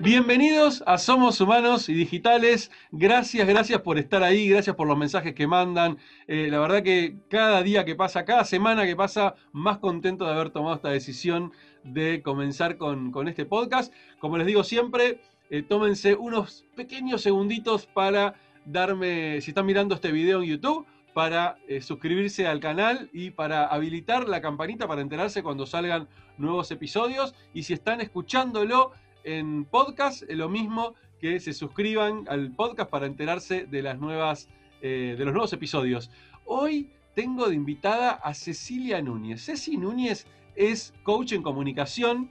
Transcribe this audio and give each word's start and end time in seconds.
Bienvenidos 0.00 0.82
a 0.86 0.96
Somos 0.96 1.40
Humanos 1.40 1.88
y 1.88 1.92
Digitales. 1.92 2.70
Gracias, 2.92 3.48
gracias 3.48 3.80
por 3.82 3.98
estar 3.98 4.22
ahí, 4.22 4.48
gracias 4.48 4.76
por 4.76 4.86
los 4.86 4.96
mensajes 4.96 5.34
que 5.34 5.48
mandan. 5.48 5.98
Eh, 6.28 6.48
la 6.50 6.60
verdad 6.60 6.84
que 6.84 7.16
cada 7.28 7.62
día 7.62 7.84
que 7.84 7.96
pasa, 7.96 8.24
cada 8.24 8.44
semana 8.44 8.86
que 8.86 8.94
pasa, 8.94 9.34
más 9.50 9.78
contento 9.78 10.24
de 10.24 10.32
haber 10.32 10.50
tomado 10.50 10.76
esta 10.76 10.90
decisión 10.90 11.52
de 11.82 12.22
comenzar 12.22 12.78
con, 12.78 13.12
este 13.26 13.44
podcast. 13.44 13.92
Como 14.20 14.38
les 14.38 14.46
digo 14.46 14.62
siempre, 14.62 15.20
eh, 15.50 15.62
tómense 15.62 16.14
unos 16.14 16.64
pequeños 16.76 17.20
segunditos 17.20 17.86
para 17.86 18.34
darme, 18.64 19.40
si 19.40 19.50
están 19.50 19.66
mirando 19.66 19.96
este 19.96 20.12
video 20.12 20.42
en 20.42 20.48
YouTube, 20.48 20.86
para 21.18 21.58
eh, 21.66 21.80
suscribirse 21.80 22.46
al 22.46 22.60
canal 22.60 23.10
y 23.12 23.32
para 23.32 23.66
habilitar 23.66 24.28
la 24.28 24.40
campanita 24.40 24.86
para 24.86 25.00
enterarse 25.00 25.42
cuando 25.42 25.66
salgan 25.66 26.06
nuevos 26.36 26.70
episodios. 26.70 27.34
Y 27.52 27.64
si 27.64 27.72
están 27.72 28.00
escuchándolo, 28.00 28.92
en 29.24 29.64
podcast, 29.64 30.22
es 30.28 30.36
lo 30.36 30.48
mismo 30.48 30.94
que 31.20 31.40
se 31.40 31.54
suscriban 31.54 32.24
al 32.28 32.52
podcast 32.52 32.88
para 32.88 33.06
enterarse 33.06 33.66
de, 33.66 33.82
las 33.82 33.98
nuevas, 33.98 34.48
eh, 34.80 35.16
de 35.18 35.24
los 35.24 35.34
nuevos 35.34 35.52
episodios. 35.52 36.08
Hoy 36.44 36.88
tengo 37.16 37.48
de 37.48 37.56
invitada 37.56 38.12
a 38.12 38.32
Cecilia 38.32 39.02
Núñez. 39.02 39.44
Ceci 39.44 39.76
Núñez 39.76 40.24
es 40.54 40.94
coach 41.02 41.32
en 41.32 41.42
comunicación. 41.42 42.30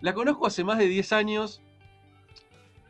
La 0.00 0.14
conozco 0.14 0.46
hace 0.46 0.62
más 0.62 0.78
de 0.78 0.86
10 0.86 1.12
años. 1.12 1.60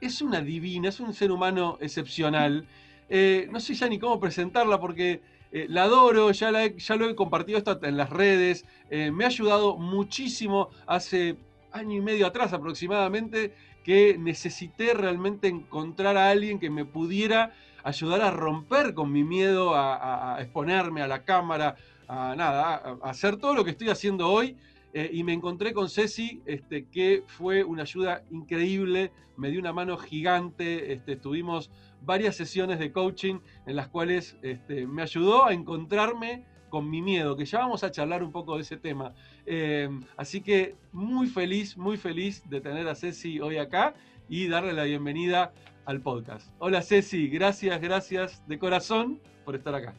Es 0.03 0.20
una 0.20 0.42
divina, 0.42 0.91
es 0.91 1.01
un 1.01 1.15
ser 1.15 1.33
humano 1.33 1.78
excepcional. 1.80 2.69
Eh, 3.09 3.48
no 3.51 3.61
sé 3.61 3.73
ya 3.73 3.89
ni 3.89 3.98
cómo 3.98 4.20
presentarla 4.20 4.78
porque 4.78 5.23
eh, 5.52 5.66
la 5.69 5.84
adoro, 5.84 6.30
ya, 6.33 6.51
lo 6.51 7.09
he 7.09 7.15
compartido 7.15 7.59
esto 7.59 7.79
en 7.83 7.97
las 7.97 8.11
redes. 8.11 8.65
me 8.91 9.25
ha 9.25 9.29
ayudado 9.29 9.77
muchísimo 9.77 10.70
hace 10.87 11.37
año 11.73 11.97
y 11.97 12.01
medio 12.01 12.27
atrás 12.27 12.53
aproximadamente, 12.53 13.55
que 13.84 14.19
necesité 14.19 14.95
realmente 14.95 15.48
encontrar 15.48 16.17
a 16.17 16.31
alguien 16.31 16.58
que 16.58 16.70
me 16.70 16.84
pudiera 16.84 17.53
ayudar 17.84 18.20
a 18.20 18.31
romper 18.31 18.95
con 18.95 19.11
mi 19.11 19.25
miedo 19.25 19.75
a, 19.75 20.36
exponerme 20.41 21.03
a 21.03 21.08
la 21.08 21.25
cámara, 21.25 21.77
a 22.06 22.34
nada, 22.36 22.98
a, 23.03 23.11
hacer 23.11 23.36
todo 23.36 23.55
lo 23.55 23.64
que 23.64 23.70
estoy 23.70 23.89
haciendo 23.89 24.28
hoy. 24.28 24.56
Eh, 24.95 25.11
y 25.12 25.23
me 25.23 25.34
encontré 25.34 25.75
con 25.75 25.89
Ceci, 25.89 26.41
este, 26.47 26.86
que 26.86 27.23
fue 27.27 27.62
una 27.62 27.83
ayuda 27.83 28.25
increíble, 28.30 29.12
me 29.36 29.51
dio 29.51 29.61
una 29.61 29.73
mano 29.73 29.98
gigante, 29.98 30.92
este, 30.95 31.17
tuvimos 31.17 31.70
varias 32.03 32.37
sesiones 32.37 32.79
de 32.79 32.93
coaching 32.93 33.41
en 33.67 33.77
las 33.77 33.89
cuales 33.89 34.37
este, 34.43 34.87
me 34.87 35.03
ayudó 35.03 35.47
a 35.47 35.53
encontrarme 35.53 36.47
con 36.69 36.91
mi 36.91 37.03
miedo, 37.03 37.37
que 37.37 37.45
ya 37.45 37.61
vamos 37.61 37.83
a 37.85 37.91
charlar 37.91 38.23
un 38.23 38.33
poco 38.33 38.57
de 38.57 38.63
ese 38.63 38.77
tema. 38.77 39.15
Eh, 39.47 39.89
así 40.17 40.41
que 40.43 40.77
muy 40.93 41.27
feliz, 41.27 41.77
muy 41.77 41.97
feliz 41.97 42.49
de 42.49 42.61
tener 42.61 42.89
a 42.89 42.95
Ceci 42.95 43.41
hoy 43.41 43.59
acá 43.59 43.95
y 44.29 44.49
darle 44.49 44.73
la 44.73 44.85
bienvenida 44.85 45.53
al 45.87 46.01
podcast. 46.01 46.53
Hola 46.59 46.83
Ceci, 46.83 47.29
gracias, 47.29 47.81
gracias 47.81 48.47
de 48.47 48.59
corazón 48.59 49.21
por 49.45 49.55
estar 49.55 49.75
acá. 49.75 49.95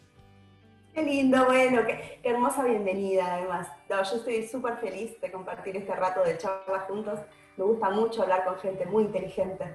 Qué 0.93 1.03
lindo, 1.03 1.45
bueno, 1.45 1.81
qué, 1.85 2.19
hermosa 2.23 2.63
bienvenida 2.63 3.35
además. 3.35 3.67
yo 3.89 4.17
estoy 4.17 4.47
súper 4.47 4.77
feliz 4.77 5.19
de 5.21 5.31
compartir 5.31 5.77
este 5.77 5.95
rato 5.95 6.23
de 6.23 6.37
charla 6.37 6.79
juntos. 6.87 7.19
Me 7.57 7.63
gusta 7.63 7.89
mucho 7.89 8.23
hablar 8.23 8.45
con 8.45 8.57
gente 8.59 8.85
muy 8.85 9.03
inteligente. 9.03 9.65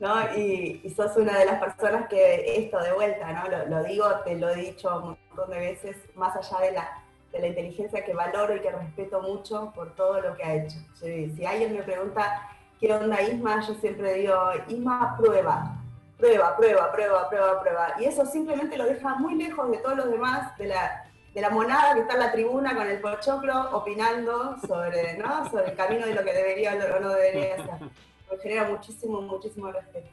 ¿No? 0.00 0.34
Y, 0.34 0.92
sos 0.96 1.16
una 1.16 1.38
de 1.38 1.44
las 1.44 1.62
personas 1.62 2.08
que 2.08 2.58
esto 2.58 2.80
de 2.80 2.92
vuelta, 2.92 3.32
¿no? 3.32 3.66
Lo, 3.68 3.84
digo, 3.84 4.06
te 4.24 4.36
lo 4.36 4.48
he 4.48 4.56
dicho 4.56 4.96
un 4.96 5.16
montón 5.28 5.50
de 5.50 5.58
veces, 5.58 5.96
más 6.16 6.34
allá 6.34 6.66
de 6.66 6.72
la, 6.72 7.02
de 7.32 7.38
la 7.38 7.46
inteligencia 7.48 8.04
que 8.04 8.14
valoro 8.14 8.56
y 8.56 8.60
que 8.60 8.72
respeto 8.72 9.20
mucho 9.20 9.72
por 9.74 9.94
todo 9.94 10.20
lo 10.20 10.34
que 10.34 10.42
ha 10.42 10.54
hecho. 10.54 10.78
Si, 10.94 11.44
alguien 11.44 11.76
me 11.76 11.82
pregunta 11.82 12.48
qué 12.80 12.92
onda 12.92 13.20
Isma, 13.20 13.60
yo 13.60 13.74
siempre 13.74 14.14
digo, 14.14 14.34
Isma 14.68 15.16
prueba, 15.18 15.76
prueba, 16.16 16.56
prueba, 16.56 16.92
prueba, 16.92 17.28
prueba, 17.28 17.60
prueba. 17.60 17.94
Y 18.00 18.04
eso 18.06 18.24
simplemente 18.24 18.78
lo 18.78 18.86
deja 18.86 19.16
muy 19.16 19.34
lejos 19.34 19.70
de 19.70 19.78
todos 19.78 19.98
los 19.98 20.10
demás, 20.10 20.56
de 20.56 20.68
la, 20.68 21.04
de 21.34 21.40
la 21.42 21.50
monada 21.50 21.94
que 21.94 22.00
está 22.00 22.14
en 22.14 22.20
la 22.20 22.32
tribuna 22.32 22.74
con 22.74 22.88
el 22.88 23.00
pochoclo 23.00 23.70
opinando 23.72 24.56
sobre, 24.66 25.18
¿no? 25.18 25.48
sobre 25.50 25.66
el 25.70 25.76
camino 25.76 26.06
de 26.06 26.14
lo 26.14 26.24
que 26.24 26.32
debería 26.32 26.72
o 26.72 27.00
no 27.00 27.10
debería 27.10 27.54
hacer. 27.56 27.90
Me 28.30 28.38
genera 28.38 28.68
muchísimo, 28.68 29.20
muchísimo 29.22 29.72
respeto. 29.72 30.08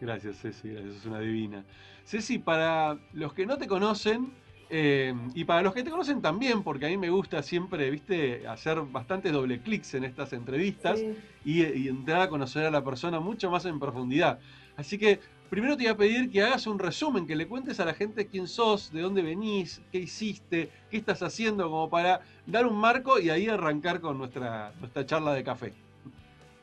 Gracias, 0.00 0.40
Ceci, 0.40 0.70
gracias, 0.70 0.96
es 0.96 1.06
una 1.06 1.20
divina. 1.20 1.64
Ceci, 2.04 2.38
para 2.38 2.98
los 3.12 3.34
que 3.34 3.44
no 3.44 3.58
te 3.58 3.66
conocen, 3.66 4.32
eh, 4.72 5.12
y 5.34 5.44
para 5.44 5.62
los 5.62 5.74
que 5.74 5.82
te 5.82 5.90
conocen 5.90 6.22
también, 6.22 6.62
porque 6.62 6.86
a 6.86 6.88
mí 6.88 6.96
me 6.96 7.10
gusta 7.10 7.42
siempre, 7.42 7.90
viste, 7.90 8.46
hacer 8.46 8.80
bastantes 8.82 9.32
doble 9.32 9.60
clics 9.60 9.94
en 9.94 10.04
estas 10.04 10.32
entrevistas 10.32 11.00
y, 11.44 11.88
entrar 11.88 12.20
a 12.20 12.28
conocer 12.28 12.64
a 12.64 12.70
la 12.70 12.84
persona 12.84 13.18
mucho 13.18 13.50
más 13.50 13.64
en 13.64 13.80
profundidad. 13.80 14.38
Así 14.76 14.96
que 14.96 15.18
primero 15.50 15.76
te 15.76 15.82
voy 15.82 15.92
a 15.92 15.96
pedir 15.96 16.30
que 16.30 16.42
hagas 16.42 16.68
un 16.68 16.78
resumen, 16.78 17.26
que 17.26 17.34
le 17.34 17.48
cuentes 17.48 17.80
a 17.80 17.84
la 17.84 17.94
gente 17.94 18.28
quién 18.28 18.46
sos, 18.46 18.92
de 18.92 19.00
dónde 19.00 19.22
venís, 19.22 19.82
qué 19.90 19.98
hiciste, 19.98 20.70
qué 20.88 20.98
estás 20.98 21.20
haciendo, 21.24 21.64
como 21.64 21.90
para 21.90 22.20
dar 22.46 22.64
un 22.64 22.76
marco 22.76 23.18
y 23.18 23.28
ahí 23.28 23.48
arrancar 23.48 24.00
con 24.00 24.18
nuestra, 24.18 24.72
nuestra 24.78 25.04
charla 25.04 25.34
de 25.34 25.42
café. 25.42 25.74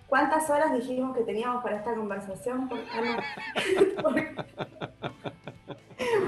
¿Cuántas 0.08 0.50
horas 0.50 0.74
dijimos 0.74 1.16
que 1.16 1.24
teníamos 1.24 1.64
para 1.64 1.78
esta 1.78 1.94
conversación? 1.94 2.70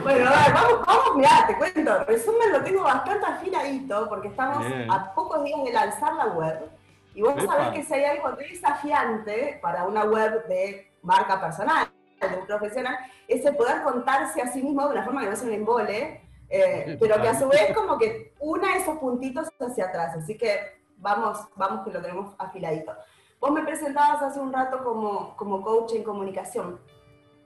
Bueno, 0.04 0.30
a 0.30 0.46
ver, 0.46 0.54
vamos, 0.54 0.86
vamos, 0.86 1.16
mirá, 1.16 1.46
te 1.48 1.56
cuento, 1.56 2.04
resumen 2.06 2.52
lo 2.52 2.64
tengo 2.64 2.84
bastante 2.84 3.26
afiladito 3.26 4.10
porque 4.10 4.30
estamos 4.30 4.66
a 4.90 5.14
pocos 5.14 5.44
días 5.44 5.64
de 5.64 5.72
lanzar 5.72 6.16
la 6.16 6.26
web. 6.28 6.70
Y 7.14 7.22
vos 7.22 7.36
sabés 7.44 7.70
que 7.70 7.84
si 7.84 7.94
hay 7.94 8.06
algo 8.06 8.32
desafiante 8.32 9.60
para 9.62 9.86
una 9.86 10.06
web 10.06 10.48
de 10.48 10.92
marca 11.02 11.40
personal, 11.40 11.88
de 12.20 12.38
un 12.38 12.48
profesional, 12.48 12.98
es 13.28 13.46
el 13.46 13.56
poder 13.56 13.84
contarse 13.84 14.42
a 14.42 14.48
sí 14.48 14.62
mismo 14.64 14.86
de 14.88 14.94
una 14.94 15.04
forma 15.06 15.22
que 15.22 15.30
no 15.30 15.36
se 15.36 15.46
un 15.46 15.54
embole, 15.54 16.22
eh, 16.50 16.98
pero 17.00 17.22
que 17.22 17.28
a 17.28 17.40
su 17.40 17.48
vez 17.48 17.74
como 17.74 17.98
que 17.98 18.34
una 18.40 18.76
esos 18.76 18.98
puntitos 18.98 19.50
hacia 19.60 19.86
atrás, 19.86 20.16
así 20.18 20.36
que 20.38 20.82
vamos, 20.98 21.48
vamos 21.56 21.86
que 21.86 21.92
lo 21.92 22.02
tenemos 22.02 22.34
afiladito. 22.38 22.94
Vos 23.40 23.52
me 23.52 23.64
presentabas 23.64 24.22
hace 24.22 24.40
un 24.40 24.52
rato 24.52 24.84
como, 24.84 25.36
como 25.38 25.62
coach 25.62 25.94
en 25.94 26.04
comunicación. 26.04 26.80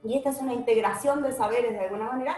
Y 0.03 0.17
esta 0.17 0.31
es 0.31 0.39
una 0.41 0.53
integración 0.53 1.21
de 1.21 1.31
saberes 1.31 1.71
de 1.71 1.79
alguna 1.79 2.05
manera 2.05 2.35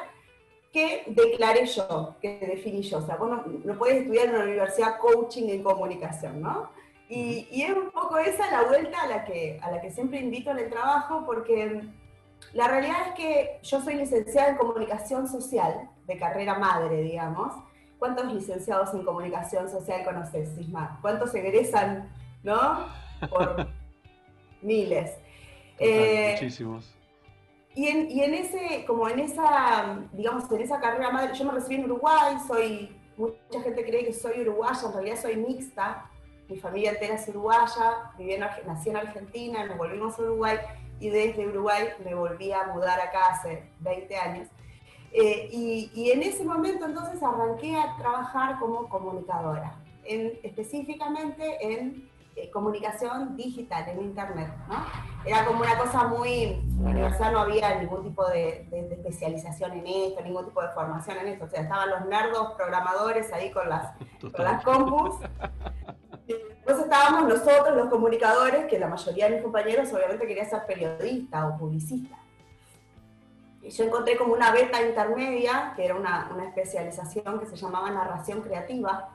que 0.71 1.03
declaré 1.07 1.65
yo, 1.65 2.15
que 2.21 2.37
definí 2.39 2.81
yo. 2.81 2.97
O 2.97 3.01
sea, 3.01 3.15
vos 3.15 3.29
no, 3.63 3.77
puedes 3.77 4.01
estudiar 4.01 4.25
en 4.25 4.35
una 4.35 4.43
universidad 4.43 4.97
coaching 4.99 5.49
en 5.49 5.63
comunicación, 5.63 6.41
¿no? 6.41 6.69
Y, 7.07 7.47
y, 7.51 7.61
es 7.61 7.71
un 7.71 7.91
poco 7.91 8.17
esa 8.17 8.49
la 8.49 8.63
vuelta 8.63 9.03
a 9.03 9.07
la, 9.07 9.23
que, 9.25 9.59
a 9.61 9.71
la 9.71 9.79
que 9.79 9.91
siempre 9.91 10.19
invito 10.19 10.49
en 10.49 10.57
el 10.57 10.69
trabajo, 10.69 11.23
porque 11.25 11.83
la 12.53 12.67
realidad 12.67 13.09
es 13.09 13.13
que 13.13 13.59
yo 13.61 13.79
soy 13.81 13.95
licenciada 13.95 14.49
en 14.49 14.57
comunicación 14.57 15.27
social, 15.27 15.89
de 16.07 16.17
carrera 16.17 16.57
madre, 16.57 17.03
digamos. 17.03 17.53
¿Cuántos 17.99 18.31
licenciados 18.33 18.93
en 18.93 19.05
comunicación 19.05 19.69
social 19.69 20.03
conoces, 20.03 20.49
Sisma? 20.55 20.99
¿Cuántos 21.01 21.33
egresan, 21.35 22.11
no? 22.43 22.85
Por 23.29 23.67
miles. 24.61 25.11
Eh, 25.79 26.31
muchísimos. 26.33 26.95
Y 27.75 27.87
en, 28.21 28.33
ese, 28.33 28.85
como 28.87 29.09
en 29.09 29.19
esa, 29.19 29.99
digamos, 30.13 30.49
en 30.49 30.61
esa 30.61 30.79
carrera 30.79 31.11
madre, 31.11 31.33
yo 31.37 31.43
me 31.43 31.51
recibí 31.51 31.75
en 31.75 31.83
Uruguay, 31.83 32.37
soy, 32.47 32.95
mucha 33.17 33.61
gente 33.61 33.83
cree 33.83 34.05
que 34.05 34.13
soy 34.13 34.41
uruguaya, 34.41 34.79
en 34.85 34.93
realidad 34.93 35.21
soy 35.21 35.35
mixta, 35.35 36.09
mi 36.47 36.57
familia 36.57 36.91
entera 36.91 37.15
es 37.15 37.27
uruguaya, 37.27 38.13
viví 38.17 38.37
nací 38.37 38.89
en 38.89 38.95
Argentina, 38.95 39.65
nos 39.65 39.77
volvimos 39.77 40.17
a 40.17 40.21
Uruguay 40.21 40.57
y 41.01 41.09
desde 41.09 41.47
Uruguay 41.47 41.89
me 42.05 42.15
volví 42.15 42.53
a 42.53 42.67
mudar 42.67 42.97
acá 43.01 43.25
hace 43.31 43.63
20 43.81 44.15
años. 44.15 44.47
Eh, 45.11 45.49
y, 45.51 46.11
en 46.11 46.23
ese 46.23 46.45
momento 46.45 46.85
entonces 46.85 47.21
arranqué 47.21 47.75
a 47.75 47.95
trabajar 47.97 48.57
como 48.59 48.87
comunicadora, 48.87 49.77
en, 50.05 50.39
específicamente 50.43 51.57
en 51.61 52.09
eh, 52.37 52.51
comunicación 52.51 53.37
digital, 53.37 53.87
en 53.87 54.01
Internet. 54.01 54.49
¿no? 54.67 54.75
Era 55.25 55.45
como 55.45 55.61
una 55.61 55.77
cosa 55.77 56.03
muy, 56.03 56.43
en 56.43 56.83
la 56.83 56.89
universidad 56.89 57.31
no 57.31 57.39
había 57.39 57.79
ningún 57.79 58.03
tipo 58.03 58.27
de, 58.27 58.67
especialización 58.91 59.71
en 59.71 59.87
esto, 59.87 60.21
ningún 60.21 60.43
tipo 60.43 60.61
de 60.61 60.67
formación 60.69 61.17
en 61.19 61.29
esto. 61.29 61.45
O 61.45 61.47
sea, 61.47 61.61
estaban 61.61 61.89
los 61.89 62.05
nerdos 62.07 62.51
programadores 62.57 63.31
ahí 63.31 63.51
con 63.51 63.69
las, 63.69 63.93
con 64.19 64.43
las 64.43 64.61
compus. 64.65 65.15
Después 66.27 66.79
estábamos 66.79 67.29
nosotros, 67.29 67.77
los 67.77 67.87
comunicadores, 67.87 68.65
que 68.65 68.79
la 68.79 68.87
mayoría 68.87 69.29
de 69.29 69.35
mis 69.35 69.41
compañeros 69.41 69.93
obviamente 69.93 70.27
quería 70.27 70.43
ser 70.43 70.65
periodista 70.65 71.47
o 71.47 71.57
publicista. 71.57 72.17
Y 73.61 73.69
yo 73.69 73.85
encontré 73.85 74.17
como 74.17 74.33
una 74.33 74.51
beta 74.51 74.81
intermedia, 74.81 75.71
que 75.75 75.85
era 75.85 75.95
una, 75.95 76.29
una 76.33 76.45
especialización 76.49 77.39
que 77.39 77.45
se 77.45 77.55
llamaba 77.55 77.89
narración 77.91 78.41
creativa, 78.41 79.14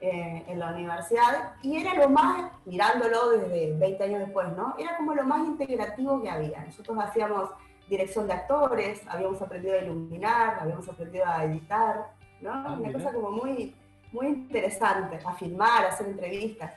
eh, 0.00 0.44
en 0.46 0.58
la 0.60 0.72
universidad 0.72 1.54
y 1.60 1.78
era 1.78 1.94
lo 1.94 2.08
más, 2.08 2.52
mirándolo 2.64 3.30
desde 3.30 3.76
20 3.76 4.04
años 4.04 4.20
después, 4.20 4.48
¿no? 4.56 4.76
Era 4.78 4.96
como 4.96 5.14
lo 5.14 5.24
más 5.24 5.40
integrativo 5.46 6.22
que 6.22 6.30
había. 6.30 6.64
Nosotros 6.64 6.96
hacíamos 7.00 7.50
dirección 7.88 8.26
de 8.26 8.34
actores, 8.34 9.02
habíamos 9.08 9.42
aprendido 9.42 9.74
a 9.74 9.78
iluminar, 9.78 10.58
habíamos 10.60 10.88
aprendido 10.88 11.24
a 11.26 11.44
editar, 11.44 12.12
¿no? 12.40 12.52
Ah, 12.52 12.76
Una 12.78 12.92
cosa 12.92 13.12
como 13.12 13.30
muy, 13.32 13.74
muy 14.12 14.26
interesante, 14.28 15.18
a 15.24 15.34
filmar, 15.34 15.86
a 15.86 15.88
hacer 15.88 16.06
entrevistas. 16.06 16.74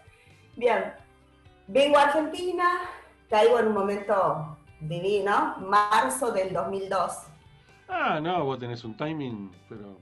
Bien, 0.56 0.94
vengo 1.67 1.97
a 1.97 2.03
Argentina, 2.03 2.81
caigo 3.29 3.59
en 3.59 3.67
un 3.67 3.74
momento 3.74 4.57
divino, 4.79 5.57
marzo 5.59 6.31
del 6.31 6.53
2002. 6.53 7.27
Ah, 7.88 8.19
no, 8.19 8.45
vos 8.45 8.57
tenés 8.57 8.83
un 8.83 8.97
timing, 8.97 9.51
pero 9.69 9.97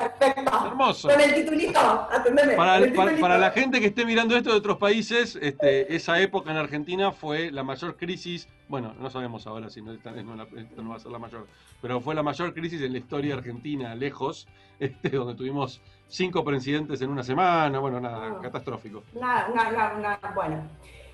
Perfecto. 0.00 0.66
Hermoso. 0.66 1.08
Con 1.08 1.20
el 1.20 1.34
titulito, 1.34 1.78
atendeme. 1.78 2.54
Para, 2.54 2.74
con 2.78 2.82
el 2.84 2.92
para- 2.94 3.04
titulito. 3.10 3.20
para 3.20 3.38
la 3.38 3.50
gente 3.50 3.80
que 3.80 3.86
esté 3.86 4.04
mirando 4.06 4.36
esto 4.36 4.50
de 4.50 4.56
otros 4.56 4.78
países, 4.78 5.36
este, 5.40 5.94
esa 5.94 6.18
época 6.20 6.50
en 6.50 6.56
Argentina 6.56 7.12
fue 7.12 7.50
la 7.50 7.62
mayor 7.62 7.96
crisis, 7.96 8.48
bueno, 8.68 8.94
no 8.98 9.10
sabemos 9.10 9.46
ahora 9.46 9.68
si 9.68 9.82
no, 9.82 9.92
esta, 9.92 10.10
no, 10.12 10.36
la- 10.36 10.44
esta 10.56 10.82
no 10.82 10.90
va 10.90 10.96
a 10.96 11.00
ser 11.00 11.12
la 11.12 11.18
mayor, 11.18 11.46
pero 11.82 12.00
fue 12.00 12.14
la 12.14 12.22
mayor 12.22 12.54
crisis 12.54 12.80
en 12.82 12.92
la 12.92 12.98
historia 12.98 13.34
argentina, 13.34 13.94
lejos, 13.94 14.48
este, 14.80 15.10
donde 15.10 15.34
tuvimos 15.34 15.82
cinco 16.08 16.42
presidentes 16.44 17.00
en 17.02 17.10
una 17.10 17.22
semana, 17.22 17.78
bueno, 17.78 18.00
nada, 18.00 18.36
Ah. 18.36 18.38
catastrófico. 18.42 19.04
Una, 19.14 19.48
una, 19.52 19.92
una- 19.96 20.20
bueno. 20.34 20.62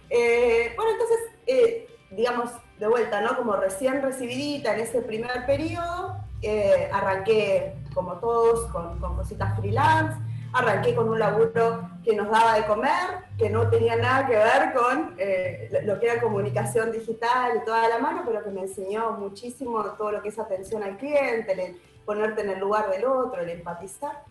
Eh, 0.08 0.72
bueno, 0.76 0.92
entonces, 0.92 1.18
eh, 1.48 1.88
digamos, 2.12 2.50
de 2.78 2.86
vuelta, 2.86 3.20
¿no? 3.20 3.36
Como 3.36 3.56
recién 3.56 4.00
recibidita 4.02 4.74
en 4.74 4.80
ese 4.82 5.02
primer 5.02 5.44
periodo, 5.46 6.16
eh, 6.42 6.88
arranqué, 6.92 7.74
como 7.96 8.18
todos, 8.18 8.70
con, 8.70 9.00
con 9.00 9.16
cositas 9.16 9.58
freelance, 9.58 10.16
arranqué 10.52 10.94
con 10.94 11.08
un 11.08 11.18
laburo 11.18 11.88
que 12.04 12.14
nos 12.14 12.30
daba 12.30 12.54
de 12.54 12.66
comer, 12.66 13.24
que 13.38 13.48
no 13.50 13.68
tenía 13.68 13.96
nada 13.96 14.26
que 14.26 14.36
ver 14.36 14.74
con 14.74 15.14
eh, 15.18 15.82
lo 15.84 15.98
que 15.98 16.06
era 16.06 16.20
comunicación 16.20 16.92
digital 16.92 17.52
y 17.56 17.64
toda 17.64 17.88
la 17.88 17.98
mano, 17.98 18.22
pero 18.24 18.44
que 18.44 18.50
me 18.50 18.60
enseñó 18.62 19.12
muchísimo 19.12 19.82
todo 19.98 20.12
lo 20.12 20.22
que 20.22 20.28
es 20.28 20.38
atención 20.38 20.82
al 20.82 20.98
cliente, 20.98 21.52
el 21.52 21.80
ponerte 22.04 22.42
en 22.42 22.50
el 22.50 22.60
lugar 22.60 22.90
del 22.90 23.06
otro, 23.06 23.40
el 23.40 23.48
empatizar. 23.48 24.22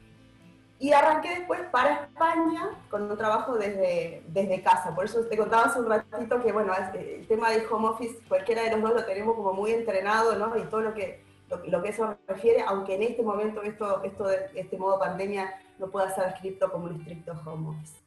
Y 0.77 0.91
arranqué 0.91 1.29
después 1.29 1.61
para 1.71 2.03
España 2.03 2.69
con 2.89 3.09
un 3.09 3.17
trabajo 3.17 3.55
desde, 3.55 4.23
desde 4.27 4.61
casa. 4.61 4.93
Por 4.93 5.05
eso 5.05 5.21
te 5.21 5.37
contaba 5.37 5.63
hace 5.63 5.79
un 5.79 5.89
ratito 5.89 6.41
que, 6.41 6.51
bueno, 6.51 6.73
el 6.93 7.25
tema 7.27 7.49
del 7.49 7.63
home 7.71 7.89
office, 7.89 8.19
cualquiera 8.27 8.61
de 8.63 8.71
los 8.71 8.81
dos 8.81 8.93
lo 8.93 9.05
tenemos 9.05 9.35
como 9.35 9.53
muy 9.53 9.71
entrenado, 9.71 10.35
¿no? 10.35 10.57
Y 10.57 10.63
todo 10.63 10.81
lo 10.81 10.93
que, 10.93 11.23
lo, 11.65 11.81
que 11.81 11.89
eso 11.89 12.17
refiere, 12.27 12.61
aunque 12.67 12.95
en 12.95 13.03
este 13.03 13.23
momento 13.23 13.61
esto, 13.61 14.03
esto 14.03 14.27
de 14.27 14.49
este 14.55 14.77
modo 14.77 14.99
pandemia 14.99 15.53
no 15.79 15.89
pueda 15.89 16.13
ser 16.13 16.27
escrito 16.29 16.71
como 16.71 16.85
un 16.85 16.99
estricto 16.99 17.33
home 17.45 17.69
office. 17.69 17.97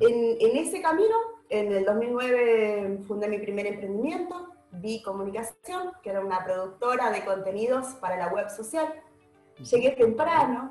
En, 0.00 0.36
en 0.40 0.56
ese 0.56 0.80
camino, 0.80 1.14
en 1.48 1.72
el 1.72 1.84
2009 1.84 3.00
fundé 3.06 3.28
mi 3.28 3.38
primer 3.38 3.66
emprendimiento, 3.66 4.54
Vi 4.72 5.02
Comunicación, 5.02 5.92
que 6.02 6.10
era 6.10 6.20
una 6.20 6.44
productora 6.44 7.10
de 7.10 7.24
contenidos 7.24 7.94
para 7.94 8.16
la 8.16 8.28
web 8.28 8.48
social. 8.50 8.86
Llegué 9.58 9.90
temprano, 9.90 10.70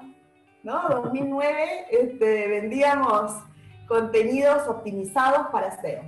¿no? 0.63 0.89
2009 0.89 1.85
este, 1.91 2.47
vendíamos 2.47 3.31
contenidos 3.87 4.67
optimizados 4.67 5.47
para 5.51 5.79
SEO. 5.81 6.03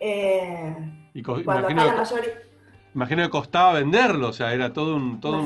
Eh, 0.00 0.76
Y 1.14 1.22
cuando 1.22 1.68
acá 1.68 1.84
la 1.84 1.96
mayoría... 1.96 2.49
imagino 2.94 3.22
que 3.22 3.30
costaba 3.30 3.74
venderlo, 3.74 4.28
o 4.28 4.32
sea, 4.32 4.52
era 4.52 4.72
todo 4.72 4.96
un, 4.96 5.20
todo 5.20 5.40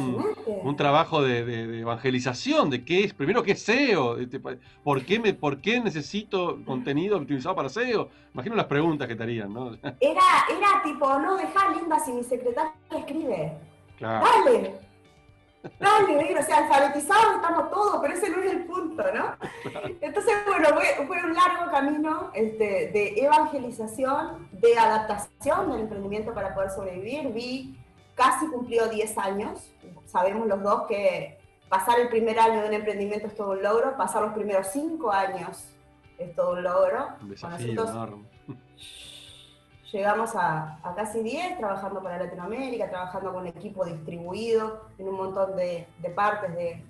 un, 0.62 0.76
trabajo 0.76 1.22
de, 1.22 1.44
de- 1.44 1.66
de 1.66 1.80
evangelización, 1.80 2.70
de 2.70 2.84
qué 2.84 3.04
es, 3.04 3.14
primero 3.14 3.42
qué 3.42 3.52
es 3.52 3.62
SEO, 3.62 4.18
Este, 4.18 4.40
¿por 4.40 5.04
qué, 5.04 5.18
me, 5.20 5.34
por 5.34 5.60
qué 5.60 5.80
necesito 5.80 6.58
contenido 6.64 7.16
optimizado 7.18 7.54
para 7.54 7.68
SEO? 7.68 8.08
Imagino 8.32 8.56
las 8.56 8.66
preguntas 8.66 9.06
que 9.08 9.14
te 9.16 9.22
harían, 9.22 9.52
¿no? 9.52 9.72
Era, 10.00 10.22
era 10.50 10.82
tipo, 10.82 11.06
no, 11.18 11.36
deja 11.36 11.70
linda 11.78 11.98
si 12.00 12.12
mi 12.12 12.22
secretaria 12.24 12.72
escribe. 12.96 13.52
Claro. 13.98 14.24
Dale. 14.44 14.83
Dale, 15.78 16.16
negro, 16.16 16.40
o 16.40 16.44
sea, 16.44 16.58
alfabetizados 16.58 17.36
estamos 17.36 17.70
todos, 17.70 17.98
pero 18.02 18.14
ese 18.14 18.30
no 18.30 18.42
es 18.42 18.52
el 18.52 18.64
punto, 18.64 19.02
¿no? 19.14 19.36
Entonces, 20.00 20.34
bueno, 20.46 20.68
fue, 20.74 21.06
fue 21.06 21.24
un 21.24 21.34
largo 21.34 21.70
camino 21.70 22.30
este, 22.34 22.90
de 22.92 23.14
evangelización, 23.24 24.48
de 24.52 24.78
adaptación 24.78 25.70
del 25.70 25.80
emprendimiento 25.80 26.34
para 26.34 26.54
poder 26.54 26.70
sobrevivir. 26.70 27.32
Vi, 27.32 27.78
casi 28.14 28.46
cumplió 28.48 28.88
10 28.88 29.18
años. 29.18 29.72
Sabemos 30.06 30.46
los 30.46 30.62
dos 30.62 30.86
que 30.86 31.38
pasar 31.68 31.98
el 31.98 32.08
primer 32.08 32.38
año 32.38 32.62
de 32.62 32.68
un 32.68 32.74
emprendimiento 32.74 33.26
es 33.26 33.34
todo 33.34 33.52
un 33.52 33.62
logro, 33.62 33.96
pasar 33.96 34.22
los 34.22 34.34
primeros 34.34 34.66
5 34.68 35.10
años 35.10 35.74
es 36.18 36.34
todo 36.34 36.52
un 36.52 36.62
logro. 36.62 37.08
Un 37.22 37.30
desafío 37.30 37.74
nosotros 37.74 37.90
enorme. 37.90 38.33
Llegamos 39.94 40.34
a, 40.34 40.80
a 40.82 40.92
casi 40.96 41.22
10, 41.22 41.56
trabajando 41.56 42.02
para 42.02 42.18
Latinoamérica, 42.18 42.90
trabajando 42.90 43.32
con 43.32 43.46
equipo 43.46 43.84
distribuido 43.84 44.88
en 44.98 45.06
un 45.08 45.14
montón 45.14 45.54
de, 45.54 45.86
de 45.98 46.10
partes, 46.10 46.52
de, 46.52 46.84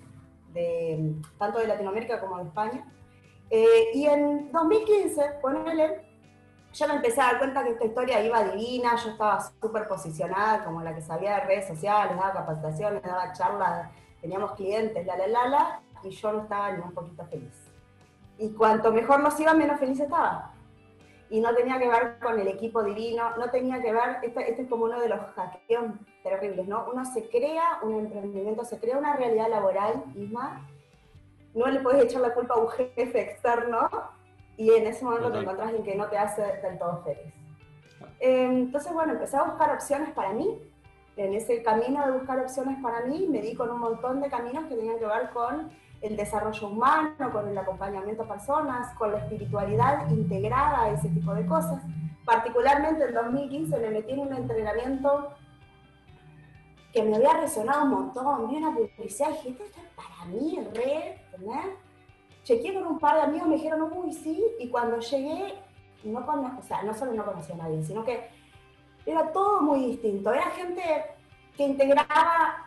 de- 0.51 1.13
tanto 1.37 1.59
de 1.59 1.67
Latinoamérica 1.67 2.19
como 2.19 2.37
de 2.39 2.45
España. 2.45 2.83
Eh, 3.51 3.89
y 3.93 4.07
en 4.07 4.51
2015, 4.51 5.21
ponele, 5.39 6.01
yo 6.73 6.87
me 6.87 6.95
empecé 6.95 7.21
a 7.21 7.25
dar 7.25 7.37
cuenta 7.37 7.63
que 7.63 7.69
esta 7.73 7.85
historia 7.85 8.21
iba 8.23 8.43
divina, 8.43 8.95
yo 8.95 9.11
estaba 9.11 9.39
súper 9.39 9.87
posicionada 9.87 10.65
como 10.65 10.81
la 10.81 10.95
que 10.95 11.01
sabía 11.03 11.35
de 11.35 11.41
redes 11.41 11.67
sociales, 11.67 12.17
daba 12.17 12.33
capacitaciones, 12.33 13.03
daba 13.03 13.31
charlas, 13.33 13.87
teníamos 14.19 14.53
clientes, 14.53 15.05
la, 15.05 15.15
la, 15.15 15.27
la, 15.27 15.47
la, 15.47 15.79
y 16.01 16.09
yo 16.09 16.31
no 16.33 16.41
estaba 16.41 16.71
ni 16.71 16.81
un 16.81 16.91
poquito 16.91 17.23
feliz. 17.27 17.53
Y 18.39 18.49
cuanto 18.53 18.91
mejor 18.91 19.19
nos 19.19 19.39
iba, 19.39 19.53
menos 19.53 19.79
feliz 19.79 19.99
estaba 19.99 20.54
y 21.29 21.39
no 21.39 21.53
tenía 21.55 21.79
que 21.79 21.87
ver 21.87 22.19
con 22.19 22.39
el 22.39 22.47
equipo 22.47 22.83
divino, 22.83 23.35
no 23.37 23.49
tenía 23.49 23.81
que 23.81 23.91
ver, 23.91 24.17
este, 24.21 24.49
este 24.49 24.61
es 24.63 24.69
como 24.69 24.85
uno 24.85 24.99
de 24.99 25.09
los 25.09 25.19
hackeos 25.35 25.85
terribles, 26.23 26.67
¿no? 26.67 26.85
Uno 26.91 27.03
se 27.05 27.27
crea 27.29 27.79
un 27.81 27.95
emprendimiento, 27.95 28.63
se 28.63 28.79
crea 28.79 28.97
una 28.97 29.15
realidad 29.15 29.49
laboral, 29.49 30.03
Isma, 30.15 30.67
no 31.53 31.67
le 31.67 31.79
puedes 31.79 32.03
echar 32.03 32.21
la 32.21 32.33
culpa 32.33 32.55
a 32.55 32.57
un 32.57 32.69
jefe 32.69 33.21
externo 33.21 33.89
y 34.57 34.71
en 34.71 34.87
ese 34.87 35.03
momento 35.03 35.27
Total. 35.27 35.39
te 35.39 35.43
encontrás 35.43 35.73
en 35.73 35.83
que 35.83 35.95
no 35.95 36.07
te 36.07 36.17
hace 36.17 36.41
del 36.41 36.77
todo 36.77 37.01
feliz. 37.03 37.33
Eh, 38.19 38.45
entonces, 38.45 38.93
bueno, 38.93 39.13
empecé 39.13 39.37
a 39.37 39.43
buscar 39.43 39.73
opciones 39.73 40.11
para 40.11 40.31
mí. 40.31 40.59
En 41.17 41.33
ese 41.33 41.63
camino 41.63 42.05
de 42.05 42.11
buscar 42.11 42.39
opciones 42.39 42.77
para 42.81 43.01
mí, 43.05 43.27
me 43.29 43.41
di 43.41 43.55
con 43.55 43.69
un 43.69 43.79
montón 43.79 44.21
de 44.21 44.29
caminos 44.29 44.65
que 44.65 44.75
tenían 44.75 44.99
que 44.99 45.05
ver 45.05 45.29
con 45.29 45.71
el 46.07 46.15
desarrollo 46.17 46.67
humano, 46.67 47.31
con 47.31 47.47
el 47.47 47.57
acompañamiento 47.57 48.23
a 48.23 48.27
personas, 48.27 48.93
con 48.95 49.11
la 49.11 49.19
espiritualidad 49.19 50.09
integrada 50.09 50.89
ese 50.89 51.09
tipo 51.09 51.33
de 51.33 51.45
cosas. 51.45 51.81
Particularmente 52.25 53.03
en 53.05 53.13
2015 53.13 53.77
me 53.79 53.89
metí 53.89 54.11
en 54.13 54.19
un 54.19 54.33
entrenamiento 54.33 55.29
que 56.93 57.03
me 57.03 57.15
había 57.17 57.33
resonado 57.33 57.83
un 57.83 57.89
montón. 57.89 58.49
Vi 58.49 58.55
una 58.57 58.73
publicidad 58.73 59.29
y 59.29 59.49
dije, 59.49 59.63
esto 59.63 59.63
es 59.81 59.87
para 59.95 60.25
mí, 60.31 60.59
re, 60.73 61.21
¿entendés? 61.33 61.65
Chequeé 62.43 62.73
con 62.75 62.87
un 62.87 62.99
par 62.99 63.15
de 63.15 63.21
amigos, 63.23 63.47
me 63.47 63.55
dijeron, 63.55 63.91
uy, 63.95 64.13
sí, 64.13 64.43
y 64.59 64.69
cuando 64.69 64.99
llegué, 64.99 65.55
no, 66.03 66.25
cono- 66.25 66.57
o 66.59 66.61
sea, 66.63 66.83
no 66.83 66.93
solo 66.93 67.13
no 67.13 67.25
conocía 67.25 67.55
a 67.55 67.57
nadie, 67.57 67.83
sino 67.83 68.03
que 68.03 68.29
era 69.05 69.31
todo 69.31 69.61
muy 69.61 69.79
distinto. 69.87 70.31
Era 70.33 70.45
gente 70.51 70.81
que 71.57 71.63
integraba 71.63 72.64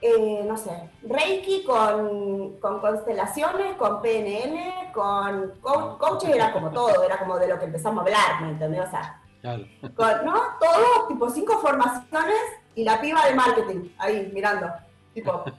eh, 0.00 0.44
no 0.46 0.56
sé, 0.56 0.90
Reiki 1.02 1.64
con, 1.64 2.58
con 2.60 2.80
constelaciones, 2.80 3.74
con 3.76 4.02
PNL, 4.02 4.92
con 4.92 5.52
co- 5.60 5.96
coaches, 5.98 6.30
era 6.34 6.52
como 6.52 6.70
todo, 6.70 7.02
era 7.04 7.18
como 7.18 7.38
de 7.38 7.48
lo 7.48 7.58
que 7.58 7.64
empezamos 7.66 7.98
a 7.98 8.02
hablar, 8.02 8.42
¿me 8.42 8.48
entendés? 8.50 8.86
O 8.86 8.90
sea, 8.90 9.20
Claro. 9.40 9.64
con, 9.94 10.24
¿no? 10.24 10.34
Todo, 10.60 11.06
tipo 11.08 11.28
cinco 11.30 11.58
formaciones 11.58 12.36
y 12.74 12.82
la 12.84 13.00
piba 13.00 13.24
de 13.26 13.34
marketing, 13.34 13.88
ahí, 13.98 14.30
mirando, 14.32 14.66
tipo, 15.14 15.44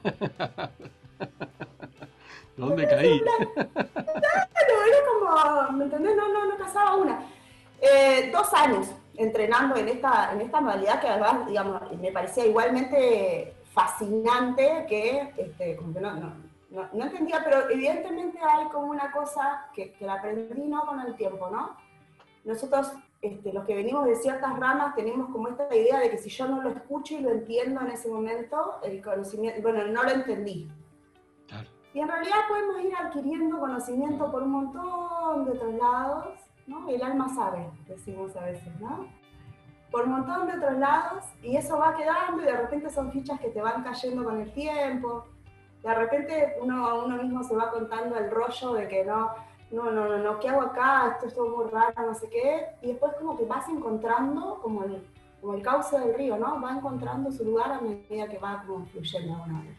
¿Dónde 2.56 2.88
caí? 2.88 3.20
Claro, 4.56 4.82
era 4.88 4.98
como, 5.66 5.72
¿me 5.76 5.84
entendés? 5.84 6.16
No, 6.16 6.28
no, 6.32 6.46
no 6.46 6.56
pasaba 6.56 6.96
una. 6.96 7.20
Eh, 7.80 8.30
dos 8.32 8.52
años 8.54 8.88
entrenando 9.16 9.76
en 9.76 9.88
esta, 9.88 10.32
en 10.32 10.40
esta 10.40 10.60
modalidad 10.60 11.00
que 11.00 11.08
además, 11.08 11.46
digamos, 11.46 11.82
me 12.00 12.10
parecía 12.10 12.46
igualmente 12.46 13.54
fascinante 13.76 14.86
que, 14.88 15.34
este, 15.36 15.76
como 15.76 15.92
que 15.92 16.00
no, 16.00 16.14
no, 16.14 16.32
no, 16.70 16.88
no 16.94 17.04
entendía, 17.04 17.42
pero 17.44 17.68
evidentemente 17.68 18.38
hay 18.42 18.68
como 18.68 18.86
una 18.86 19.12
cosa 19.12 19.68
que, 19.74 19.92
que 19.92 20.06
la 20.06 20.14
aprendí, 20.14 20.66
¿no? 20.66 20.86
Con 20.86 20.98
el 21.00 21.14
tiempo, 21.14 21.50
¿no? 21.50 21.76
Nosotros, 22.44 22.92
este, 23.20 23.52
los 23.52 23.66
que 23.66 23.74
venimos 23.74 24.06
de 24.06 24.16
ciertas 24.16 24.58
ramas, 24.58 24.94
tenemos 24.94 25.28
como 25.28 25.48
esta 25.48 25.76
idea 25.76 26.00
de 26.00 26.08
que 26.10 26.16
si 26.16 26.30
yo 26.30 26.48
no 26.48 26.62
lo 26.62 26.70
escucho 26.70 27.16
y 27.16 27.20
lo 27.20 27.30
entiendo 27.30 27.82
en 27.82 27.88
ese 27.88 28.08
momento, 28.08 28.80
el 28.82 29.02
conocimiento, 29.02 29.60
bueno, 29.60 29.84
no 29.88 30.02
lo 30.04 30.10
entendí. 30.10 30.70
Claro. 31.46 31.68
Y 31.92 32.00
en 32.00 32.08
realidad 32.08 32.48
podemos 32.48 32.80
ir 32.82 32.94
adquiriendo 32.96 33.60
conocimiento 33.60 34.32
por 34.32 34.42
un 34.42 34.52
montón 34.52 35.44
de 35.44 35.50
otros 35.50 35.74
lados, 35.74 36.28
¿no? 36.66 36.88
El 36.88 37.02
alma 37.02 37.28
sabe, 37.28 37.68
decimos 37.86 38.34
a 38.36 38.44
veces, 38.46 38.80
¿no? 38.80 39.06
Por 39.90 40.04
un 40.04 40.12
montón 40.12 40.46
de 40.46 40.54
otros 40.54 40.78
lados, 40.78 41.24
y 41.42 41.56
eso 41.56 41.78
va 41.78 41.96
quedando, 41.96 42.42
y 42.42 42.46
de 42.46 42.56
repente 42.56 42.90
son 42.90 43.12
fichas 43.12 43.40
que 43.40 43.48
te 43.48 43.62
van 43.62 43.82
cayendo 43.82 44.24
con 44.24 44.40
el 44.40 44.52
tiempo. 44.52 45.26
De 45.82 45.94
repente 45.94 46.56
uno, 46.60 47.04
uno 47.04 47.22
mismo 47.22 47.42
se 47.44 47.54
va 47.54 47.70
contando 47.70 48.16
el 48.16 48.30
rollo 48.30 48.74
de 48.74 48.88
que 48.88 49.04
no, 49.04 49.30
no, 49.70 49.90
no, 49.90 50.08
no, 50.08 50.18
no, 50.18 50.38
¿qué 50.38 50.48
hago 50.48 50.62
acá? 50.62 51.12
Esto 51.14 51.26
es 51.26 51.34
todo 51.34 51.56
muy 51.56 51.70
raro, 51.70 51.94
no 52.06 52.14
sé 52.14 52.28
qué. 52.28 52.66
Y 52.82 52.88
después 52.88 53.12
como 53.18 53.36
que 53.36 53.44
vas 53.44 53.68
encontrando 53.68 54.60
como 54.62 54.84
el, 54.84 55.06
como 55.40 55.54
el 55.54 55.62
cauce 55.62 55.98
del 55.98 56.14
río, 56.14 56.36
¿no? 56.36 56.60
Va 56.60 56.72
encontrando 56.72 57.30
su 57.30 57.44
lugar 57.44 57.72
a 57.72 57.80
medida 57.80 58.28
que 58.28 58.38
va 58.38 58.64
como 58.66 58.86
fluyendo 58.86 59.28
de 59.28 59.34
alguna 59.34 59.58
manera. 59.58 59.76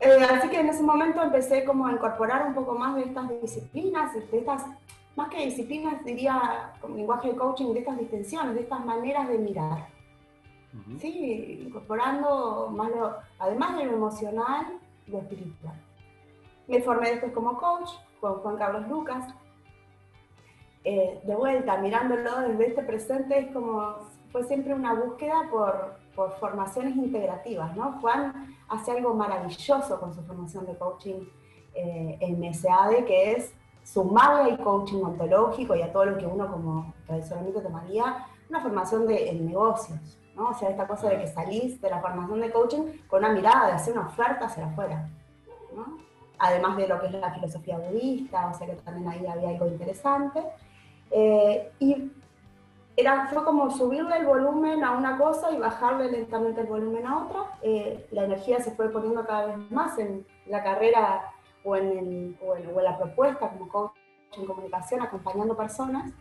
Eh, 0.00 0.26
así 0.30 0.48
que 0.48 0.60
en 0.60 0.68
ese 0.68 0.82
momento 0.82 1.22
empecé 1.22 1.62
como 1.64 1.86
a 1.86 1.92
incorporar 1.92 2.46
un 2.46 2.54
poco 2.54 2.74
más 2.74 2.94
de 2.96 3.02
estas 3.02 3.28
disciplinas, 3.42 4.14
de 4.14 4.38
estas, 4.38 4.64
más 5.16 5.28
que 5.28 5.44
disciplinas, 5.44 6.04
diría, 6.04 6.72
con 6.80 6.96
lenguaje 6.96 7.28
de 7.28 7.36
coaching, 7.36 7.72
de 7.72 7.80
estas 7.80 7.98
distinciones, 7.98 8.54
de 8.54 8.62
estas 8.62 8.84
maneras 8.84 9.28
de 9.28 9.38
mirar. 9.38 9.88
Sí, 11.00 11.64
incorporando 11.66 12.68
más 12.70 12.90
lo, 12.90 13.16
además 13.38 13.76
de 13.76 13.86
lo 13.86 13.92
emocional, 13.94 14.78
lo 15.08 15.18
espiritual. 15.18 15.74
Me 16.68 16.80
formé 16.80 17.10
después 17.10 17.32
como 17.32 17.58
coach 17.58 17.90
con 18.20 18.34
Juan 18.34 18.56
Carlos 18.56 18.88
Lucas. 18.88 19.34
Eh, 20.84 21.20
de 21.24 21.34
vuelta, 21.34 21.76
mirándolo 21.78 22.40
desde 22.40 22.68
este 22.68 22.82
presente, 22.82 23.38
es 23.38 23.52
como, 23.52 23.96
fue 24.30 24.44
siempre 24.44 24.72
una 24.72 24.94
búsqueda 24.94 25.48
por, 25.50 25.96
por 26.14 26.38
formaciones 26.38 26.96
integrativas, 26.96 27.76
¿no? 27.76 28.00
Juan 28.00 28.56
hace 28.68 28.92
algo 28.92 29.12
maravilloso 29.14 29.98
con 29.98 30.14
su 30.14 30.22
formación 30.22 30.64
de 30.66 30.78
coaching 30.78 31.26
eh, 31.74 32.16
en 32.20 32.54
SAD, 32.54 33.04
que 33.04 33.32
es 33.32 33.52
sumarle 33.92 34.52
al 34.52 34.58
coaching 34.62 35.02
ontológico 35.02 35.74
y 35.74 35.82
a 35.82 35.92
todo 35.92 36.04
lo 36.04 36.18
que 36.18 36.26
uno 36.26 36.50
como 36.50 36.94
tradicionalmente 37.06 37.60
tomaría, 37.60 38.26
una 38.48 38.60
formación 38.60 39.06
de, 39.06 39.30
en 39.30 39.46
negocios, 39.46 40.18
¿no? 40.36 40.50
O 40.50 40.54
sea, 40.54 40.70
esta 40.70 40.86
cosa 40.86 41.08
de 41.08 41.18
que 41.18 41.26
salís 41.26 41.80
de 41.80 41.90
la 41.90 42.00
formación 42.00 42.40
de 42.40 42.52
coaching 42.52 42.82
con 43.08 43.24
una 43.24 43.32
mirada 43.32 43.66
de 43.66 43.72
hacer 43.72 43.96
una 43.96 44.06
oferta 44.06 44.46
hacia 44.46 44.66
afuera, 44.66 45.08
¿no? 45.74 45.98
Además 46.38 46.76
de 46.76 46.88
lo 46.88 47.00
que 47.00 47.06
es 47.06 47.12
la 47.12 47.32
filosofía 47.32 47.78
budista, 47.78 48.48
o 48.48 48.54
sea 48.54 48.66
que 48.66 48.74
también 48.74 49.08
ahí 49.08 49.26
había 49.26 49.50
algo 49.50 49.66
interesante. 49.66 50.42
Eh, 51.10 51.72
y 51.80 52.12
era, 52.96 53.26
fue 53.26 53.44
como 53.44 53.70
subirle 53.70 54.18
el 54.18 54.26
volumen 54.26 54.84
a 54.84 54.92
una 54.92 55.18
cosa 55.18 55.50
y 55.50 55.58
bajarle 55.58 56.10
lentamente 56.10 56.60
el 56.60 56.66
volumen 56.68 57.06
a 57.06 57.24
otra. 57.24 57.40
Eh, 57.62 58.06
la 58.12 58.24
energía 58.24 58.60
se 58.60 58.70
fue 58.70 58.88
poniendo 58.88 59.26
cada 59.26 59.46
vez 59.46 59.70
más 59.70 59.98
en 59.98 60.24
la 60.46 60.62
carrera 60.62 61.29
o 61.64 61.76
en, 61.76 61.98
el, 61.98 62.36
o 62.44 62.56
en, 62.56 62.84
la 62.84 62.96
propuesta 62.98 63.50
como 63.50 63.68
coach 63.68 63.92
en 64.36 64.46
comunicación, 64.46 65.02
acompañando 65.02 65.56
personas, 65.56 66.12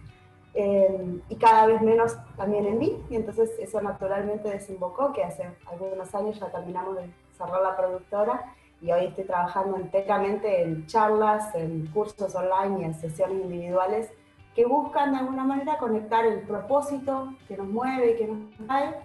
eh, 0.56 1.22
y 1.30 1.36
cada 1.36 1.68
vez 1.68 1.82
menos 1.82 2.18
también 2.36 2.66
en 2.66 2.80
mí. 2.80 3.04
Y 3.10 3.16
entonces 3.16 3.52
eso 3.60 3.82
naturalmente 3.82 4.50
desembocó, 4.50 5.14
que 5.14 5.24
hace 5.24 5.50
algunos 5.68 6.14
años 6.16 6.40
ya 6.40 6.52
terminamos 6.52 6.96
de 6.98 7.14
cerrar 7.38 7.62
la 7.62 7.78
productora 7.78 8.56
y 8.82 8.92
hoy 8.92 9.06
estoy 9.06 9.26
trabajando 9.26 9.78
enteramente 9.78 10.64
en 10.64 10.86
charlas, 10.88 11.54
en 11.54 11.88
cursos 11.88 12.34
online 12.34 12.82
y 12.82 12.84
en 12.86 12.94
sesiones 12.94 13.44
individuales 13.44 14.12
que 14.56 14.66
buscan 14.66 15.12
de 15.12 15.20
alguna 15.20 15.44
manera 15.44 15.78
conectar 15.78 16.26
el 16.26 16.42
propósito 16.42 17.34
que 17.48 17.58
nos 17.58 17.68
mueve 17.68 18.12
y 18.12 18.16
que 18.18 18.28
nos 18.28 18.68
trae 18.68 18.96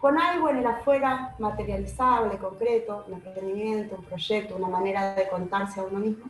con 0.00 0.18
algo 0.18 0.48
en 0.48 0.58
el 0.58 0.66
afuera 0.66 1.34
materializable, 1.38 2.38
concreto, 2.38 3.04
un 3.08 3.14
emprendimiento, 3.14 3.96
un 3.96 4.04
proyecto, 4.04 4.56
una 4.56 4.68
manera 4.68 5.14
de 5.14 5.28
contarse 5.28 5.80
a 5.80 5.82
uno 5.82 5.98
mismo 5.98 6.24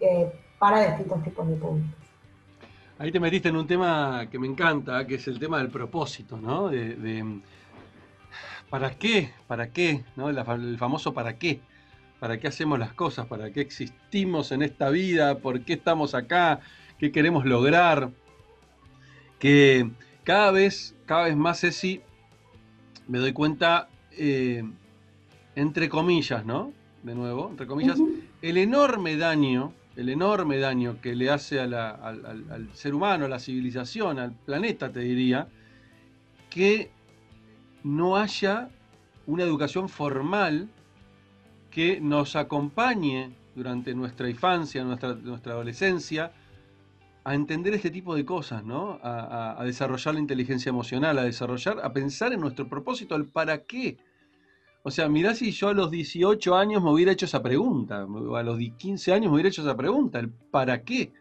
eh, 0.00 0.32
para 0.58 0.86
distintos 0.86 1.22
tipos 1.22 1.46
de 1.46 1.56
públicos. 1.56 1.90
Ahí 2.98 3.12
te 3.12 3.20
metiste 3.20 3.48
en 3.48 3.56
un 3.56 3.66
tema 3.66 4.26
que 4.30 4.38
me 4.38 4.46
encanta, 4.46 5.06
que 5.06 5.16
es 5.16 5.26
el 5.28 5.38
tema 5.38 5.58
del 5.58 5.68
propósito, 5.68 6.36
¿no? 6.36 6.68
De, 6.68 7.40
¿Para 8.70 8.90
qué? 8.92 9.32
¿Para 9.46 9.70
qué? 9.70 10.04
El 10.16 10.78
famoso 10.78 11.12
¿para 11.12 11.36
qué? 11.36 11.60
¿Para 12.18 12.38
qué 12.38 12.48
hacemos 12.48 12.78
las 12.78 12.92
cosas? 12.94 13.26
¿Para 13.26 13.50
qué 13.50 13.60
existimos 13.60 14.52
en 14.52 14.62
esta 14.62 14.88
vida? 14.88 15.38
¿Por 15.38 15.62
qué 15.62 15.74
estamos 15.74 16.14
acá? 16.14 16.60
qué 17.02 17.10
queremos 17.10 17.44
lograr, 17.44 18.10
que 19.40 19.90
cada 20.22 20.52
vez, 20.52 20.94
cada 21.04 21.24
vez 21.24 21.36
más, 21.36 21.58
Ceci, 21.58 22.00
me 23.08 23.18
doy 23.18 23.32
cuenta, 23.32 23.88
eh, 24.12 24.62
entre 25.54 25.88
comillas, 25.88 26.44
¿no? 26.44 26.72
De 27.02 27.14
nuevo, 27.14 27.48
entre 27.50 27.66
comillas, 27.66 27.98
el 28.42 28.56
enorme 28.56 29.16
daño, 29.16 29.72
el 29.96 30.08
enorme 30.08 30.58
daño 30.58 31.00
que 31.00 31.14
le 31.16 31.30
hace 31.30 31.60
al, 31.60 31.74
al, 31.74 32.68
ser 32.74 32.94
humano, 32.94 33.24
a 33.24 33.28
la 33.28 33.40
civilización, 33.40 34.18
al 34.18 34.32
planeta, 34.32 34.92
te 34.92 35.00
diría, 35.00 35.48
que 36.48 36.90
no 37.82 38.16
haya 38.16 38.68
una 39.26 39.42
educación 39.42 39.88
formal 39.88 40.68
que 41.70 42.00
nos 42.00 42.36
acompañe 42.36 43.30
durante 43.54 43.94
nuestra 43.94 44.28
infancia, 44.28 44.84
nuestra, 44.84 45.14
nuestra 45.14 45.52
adolescencia, 45.52 46.32
a 47.24 47.34
entender 47.34 47.74
este 47.74 47.90
tipo 47.90 48.14
de 48.14 48.24
cosas, 48.24 48.64
¿no? 48.64 48.98
A, 49.02 49.62
desarrollar 49.64 50.14
la 50.14 50.20
inteligencia 50.20 50.70
emocional, 50.70 51.18
a 51.18 51.24
desarrollar, 51.24 51.80
a 51.82 51.92
pensar 51.92 52.32
en 52.32 52.40
nuestro 52.40 52.68
propósito, 52.68 53.14
el 53.14 53.26
para 53.26 53.64
qué. 53.64 53.98
O 54.82 54.90
sea, 54.90 55.08
mirá 55.08 55.34
si 55.34 55.52
yo 55.52 55.68
a 55.68 55.74
los 55.74 55.90
18 55.90 56.56
años 56.56 56.82
me 56.82 56.90
hubiera 56.90 57.12
hecho 57.12 57.26
esa 57.26 57.42
pregunta, 57.42 58.02
a 58.02 58.42
los 58.42 58.58
15 58.58 59.12
años 59.12 59.26
me 59.26 59.34
hubiera 59.34 59.48
hecho 59.48 59.62
esa 59.62 59.76
pregunta, 59.76 60.18
el 60.18 60.30
para 60.30 60.82
qué. 60.82 61.12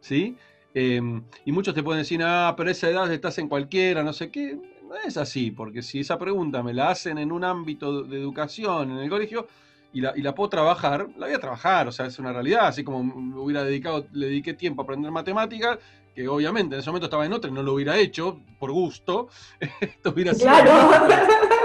¿Sí? 0.00 0.36
Em, 0.74 1.22
y 1.44 1.52
muchos 1.52 1.74
te 1.74 1.82
pueden 1.82 2.02
decir, 2.02 2.20
ah, 2.22 2.54
pero 2.56 2.68
a 2.70 2.72
esa 2.72 2.88
edad 2.88 3.12
estás 3.12 3.38
en 3.38 3.48
cualquiera, 3.48 4.02
no 4.02 4.12
sé 4.12 4.30
qué. 4.30 4.58
No 4.88 4.96
es 4.96 5.16
así, 5.16 5.50
porque 5.50 5.82
si 5.82 6.00
esa 6.00 6.18
pregunta 6.18 6.62
me 6.62 6.72
la 6.72 6.90
hacen 6.90 7.18
en 7.18 7.32
un 7.32 7.44
ámbito 7.44 8.02
de 8.02 8.18
educación, 8.18 8.92
en 8.92 8.98
el 8.98 9.10
colegio, 9.10 9.46
y 9.94 10.00
la, 10.00 10.34
puedo 10.34 10.50
trabajar, 10.50 11.08
la 11.16 11.26
voy 11.26 11.34
a 11.36 11.38
trabajar, 11.38 11.86
o 11.86 11.92
sea, 11.92 12.06
es 12.06 12.18
una 12.18 12.32
realidad, 12.32 12.66
así 12.66 12.82
como 12.82 12.98
hubiera 13.40 13.62
dedicado, 13.62 14.04
le 14.12 14.26
dediqué 14.26 14.52
tiempo 14.52 14.82
a 14.82 14.84
aprender 14.84 15.12
matemáticas, 15.12 15.78
que 16.12 16.26
obviamente 16.26 16.74
en 16.74 16.80
ese 16.80 16.90
momento 16.90 17.06
estaba 17.06 17.24
en 17.24 17.32
otra 17.32 17.48
y 17.48 17.54
no 17.54 17.62
lo 17.62 17.74
hubiera 17.74 17.96
hecho 17.96 18.40
por 18.58 18.72
gusto, 18.72 19.28
esto 19.80 20.10
hubiera 20.10 20.34
sido... 20.34 20.50
Claro, 20.50 21.06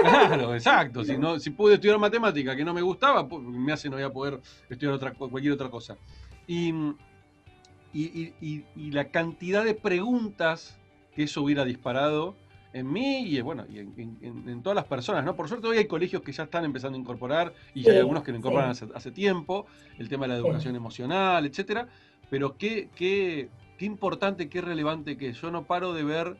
claro 0.02 0.54
exacto, 0.54 1.04
si, 1.04 1.18
no, 1.18 1.40
si 1.40 1.50
pude 1.50 1.74
estudiar 1.74 1.98
matemática 1.98 2.54
que 2.54 2.64
no 2.64 2.72
me 2.72 2.82
gustaba, 2.82 3.28
pues, 3.28 3.42
me 3.42 3.72
hace 3.72 3.90
no 3.90 3.96
voy 3.96 4.04
a 4.04 4.12
poder 4.12 4.40
estudiar 4.68 4.94
otra, 4.94 5.12
cualquier 5.12 5.54
otra 5.54 5.68
cosa. 5.68 5.96
Y, 6.46 6.72
y, 7.92 8.32
y 8.40 8.90
la 8.92 9.08
cantidad 9.08 9.64
de 9.64 9.74
preguntas 9.74 10.78
que 11.16 11.24
eso 11.24 11.42
hubiera 11.42 11.64
disparado, 11.64 12.36
en 12.72 12.92
mí 12.92 13.22
y 13.26 13.40
bueno 13.40 13.64
y 13.68 13.78
en, 13.78 14.62
todas 14.62 14.76
las 14.76 14.84
personas, 14.84 15.24
¿no? 15.24 15.34
Por 15.34 15.48
suerte 15.48 15.66
hoy 15.66 15.78
hay 15.78 15.86
colegios 15.86 16.22
que 16.22 16.32
ya 16.32 16.44
están 16.44 16.64
empezando 16.64 16.96
a 16.96 17.00
incorporar 17.00 17.52
y 17.74 17.88
hay 17.88 17.98
algunos 17.98 18.22
que 18.22 18.30
lo 18.30 18.38
incorporan 18.38 18.70
hace, 18.70 19.10
tiempo, 19.10 19.66
el 19.98 20.08
tema 20.08 20.26
de 20.26 20.34
la 20.34 20.38
educación 20.38 20.76
emocional, 20.76 21.44
etcétera. 21.46 21.88
Pero 22.28 22.56
qué, 22.56 22.88
qué, 22.94 23.48
qué 23.76 23.84
importante, 23.86 24.48
qué 24.48 24.60
relevante 24.60 25.16
que 25.16 25.32
yo 25.32 25.50
no 25.50 25.64
paro 25.64 25.92
de 25.92 26.04
ver 26.04 26.36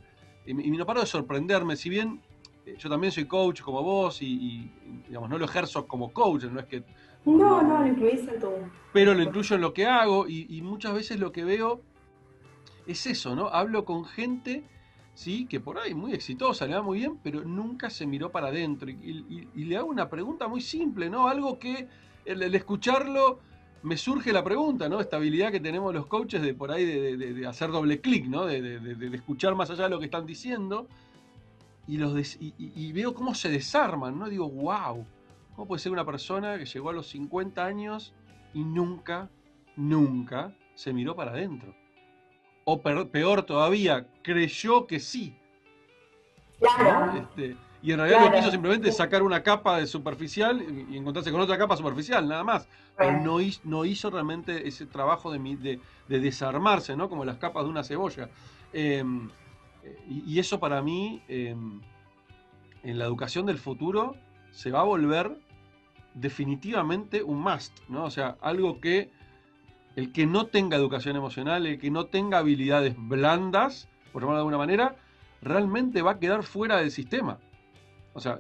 y, 0.47 0.55
no 0.55 0.87
paro 0.87 1.01
de 1.01 1.07
sorprenderme, 1.07 1.77
si 1.77 1.89
bien 1.89 2.21
eh, 2.65 2.77
yo 2.79 2.89
también 2.89 3.13
soy 3.13 3.25
coach 3.25 3.61
como 3.61 3.83
vos 3.83 4.23
y, 4.23 4.71
digamos 5.09 5.29
no 5.29 5.39
lo 5.39 5.45
ejerzo 5.45 5.87
como 5.87 6.13
coach, 6.13 6.45
no 6.45 6.61
es 6.61 6.67
que 6.67 6.85
no, 7.25 7.63
no, 7.63 7.81
lo 7.81 7.87
incluís 7.87 8.27
en 8.27 8.39
todo. 8.39 8.59
Pero 8.95 9.15
lo 9.15 9.23
incluyo 9.23 9.57
en 9.57 9.63
lo 9.63 9.75
que 9.75 9.87
hago 9.87 10.27
y 10.27 10.63
muchas 10.63 10.95
veces 10.95 11.21
lo 11.21 11.33
que 11.33 11.45
veo 11.45 11.83
es 12.87 13.07
eso, 13.07 13.37
¿no? 13.37 13.49
Hablo 13.49 13.85
con 13.85 14.05
gente 14.05 14.65
¿sí? 15.21 15.45
que 15.45 15.61
por 15.61 15.79
ahí 15.79 15.93
muy 15.93 16.15
exitosa, 16.15 16.67
le 16.67 16.75
va 16.75 16.81
muy 16.81 17.01
bien, 17.01 17.19
pero 17.23 17.45
nunca 17.45 17.91
se 17.91 18.07
miró 18.07 18.33
para 18.33 18.49
adentro. 18.49 18.89
Y, 18.89 19.47
le 19.55 19.77
hago 19.77 19.91
una 19.91 20.09
pregunta 20.09 20.49
muy 20.49 20.63
simple, 20.63 21.11
¿no? 21.11 21.29
Algo 21.29 21.59
que 21.59 21.89
el, 22.25 22.55
escucharlo 22.55 23.39
me 23.83 23.99
surge 23.99 24.33
la 24.33 24.43
pregunta, 24.43 24.89
¿no? 24.89 24.99
Esta 24.99 25.19
habilidad 25.19 25.53
que 25.53 25.61
tenemos 25.61 25.93
los 25.93 26.07
coaches 26.07 26.41
de 26.41 26.55
por 26.55 26.73
ahí 26.73 26.87
de, 26.87 27.47
hacer 27.47 27.71
doble 27.71 28.01
clic, 28.01 28.29
¿no? 28.29 28.47
De, 28.47 29.11
escuchar 29.13 29.55
más 29.55 29.69
allá 29.69 29.85
de 29.85 29.91
lo 29.91 29.99
que 29.99 30.07
están 30.07 30.25
diciendo. 30.25 30.89
Y, 31.87 31.99
los 31.99 32.39
y, 32.41 32.93
veo 32.93 33.13
cómo 33.13 33.35
se 33.35 33.51
desarman, 33.51 34.19
¿no? 34.19 34.27
Digo, 34.27 34.49
wow, 34.49 35.05
¿cómo 35.55 35.69
puede 35.69 35.81
ser 35.81 35.93
una 35.93 36.07
persona 36.07 36.57
que 36.57 36.65
llegó 36.65 36.89
a 36.89 36.95
los 36.95 37.11
50 37.11 37.63
años 37.63 38.15
y 38.55 38.65
nunca, 38.65 39.29
nunca 39.77 40.57
se 40.75 40.95
miró 40.95 41.15
para 41.15 41.33
adentro? 41.33 41.75
O 42.65 42.81
peor 42.81 43.43
todavía, 43.43 44.07
creyó 44.23 44.87
que 44.87 45.01
sí. 45.01 45.37
Claro. 46.59 47.17
Este, 47.17 47.57
y 47.83 47.93
en 47.93 47.99
realidad 47.99 48.27
lo 48.27 48.33
quiso 48.33 48.51
simplemente 48.51 48.93
sacar 48.93 49.23
una 49.23 49.43
capa 49.43 49.79
de 49.79 49.87
superficial 49.87 50.87
y, 50.91 50.99
encontrarse 50.99 51.33
con 51.33 51.41
otra 51.41 51.57
capa 51.57 51.77
superficial, 51.77 52.29
nada 52.29 52.45
más. 52.45 52.69
Pero 52.97 53.19
no 53.21 53.41
hizo, 53.41 53.61
no 53.65 53.85
hizo 53.85 54.11
realmente 54.11 54.69
ese 54.69 54.85
trabajo 54.85 55.33
de, 55.33 55.39
de, 55.39 55.81
de, 56.09 56.21
desarmarse, 56.21 56.97
¿no? 56.97 57.09
Como 57.09 57.25
las 57.25 57.39
capas 57.39 57.65
de 57.65 57.71
una 57.71 57.83
cebolla. 57.83 58.29
Em, 58.73 59.31
y, 60.09 60.39
eso 60.39 60.61
para 60.61 60.83
mí, 60.83 61.23
em, 61.29 61.81
en 62.83 62.99
la 62.99 63.07
educación 63.07 63.47
del 63.47 63.59
futuro, 63.59 64.15
se 64.51 64.71
va 64.71 64.81
a 64.81 64.85
volver 64.85 65.39
definitivamente 66.13 67.23
un 67.23 67.41
must, 67.41 67.79
¿no? 67.89 68.05
O 68.05 68.11
sea, 68.11 68.37
algo 68.43 68.81
que 68.81 69.11
el 69.97 70.13
que 70.13 70.27
no 70.27 70.47
tenga 70.47 70.77
educación 70.77 71.17
emocional, 71.17 71.67
el 71.67 71.79
que 71.79 71.91
no 71.91 72.07
tenga 72.07 72.39
habilidades 72.39 72.95
blandas, 72.97 73.89
por 74.13 74.23
llamarlo 74.23 74.39
de 74.39 74.41
alguna 74.41 74.59
manera, 74.59 74.97
realmente 75.43 76.03
va 76.03 76.13
a 76.13 76.19
quedar 76.19 76.43
fuera 76.43 76.77
del 76.77 76.91
sistema. 76.91 77.39
O 78.13 78.21
sea, 78.21 78.39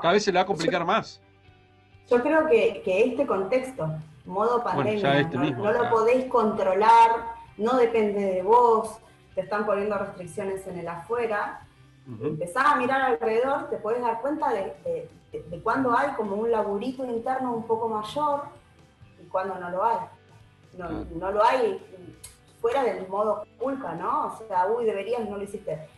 cada 0.00 0.12
vez 0.12 0.24
se 0.24 0.32
le 0.32 0.38
va 0.38 0.42
a 0.42 0.46
complicar 0.46 0.84
más. 0.84 1.20
Yo 2.10 2.20
creo 2.22 2.46
que, 2.46 2.82
este 2.84 3.26
contexto, 3.26 3.88
modo 4.24 4.62
pandemia, 4.62 5.20
este 5.20 5.36
no, 5.36 5.72
lo 5.72 5.90
podéis 5.90 6.26
controlar, 6.26 7.10
no 7.56 7.76
depende 7.76 8.20
de 8.20 8.42
vos, 8.42 8.98
te 9.34 9.42
están 9.42 9.64
poniendo 9.64 9.96
restricciones 9.96 10.66
en 10.66 10.78
el 10.78 10.88
afuera. 10.88 11.60
empezás 12.06 12.66
a 12.66 12.76
mirar 12.76 13.02
alrededor, 13.02 13.70
te 13.70 13.76
puedes 13.76 14.02
dar 14.02 14.20
cuenta 14.20 14.52
de, 14.52 15.08
de, 15.32 15.60
cuando 15.62 15.96
hay 15.96 16.12
como 16.14 16.36
un 16.36 16.50
laburito 16.50 17.04
interno 17.04 17.54
un 17.54 17.66
poco 17.66 17.88
mayor 17.88 18.42
y 19.22 19.26
cuando 19.28 19.58
no 19.58 19.70
lo 19.70 19.84
hay. 19.84 19.98
No, 20.76 20.88
no 21.14 21.30
lo 21.30 21.44
hay 21.44 21.80
fuera 22.60 22.84
del 22.84 23.08
modo 23.08 23.44
culpa, 23.58 23.94
¿no? 23.94 24.26
O 24.26 24.46
sea, 24.46 24.66
uy, 24.66 24.84
deberías 24.84 25.28
no 25.28 25.36
lo 25.36 25.42
hiciste. 25.42 25.88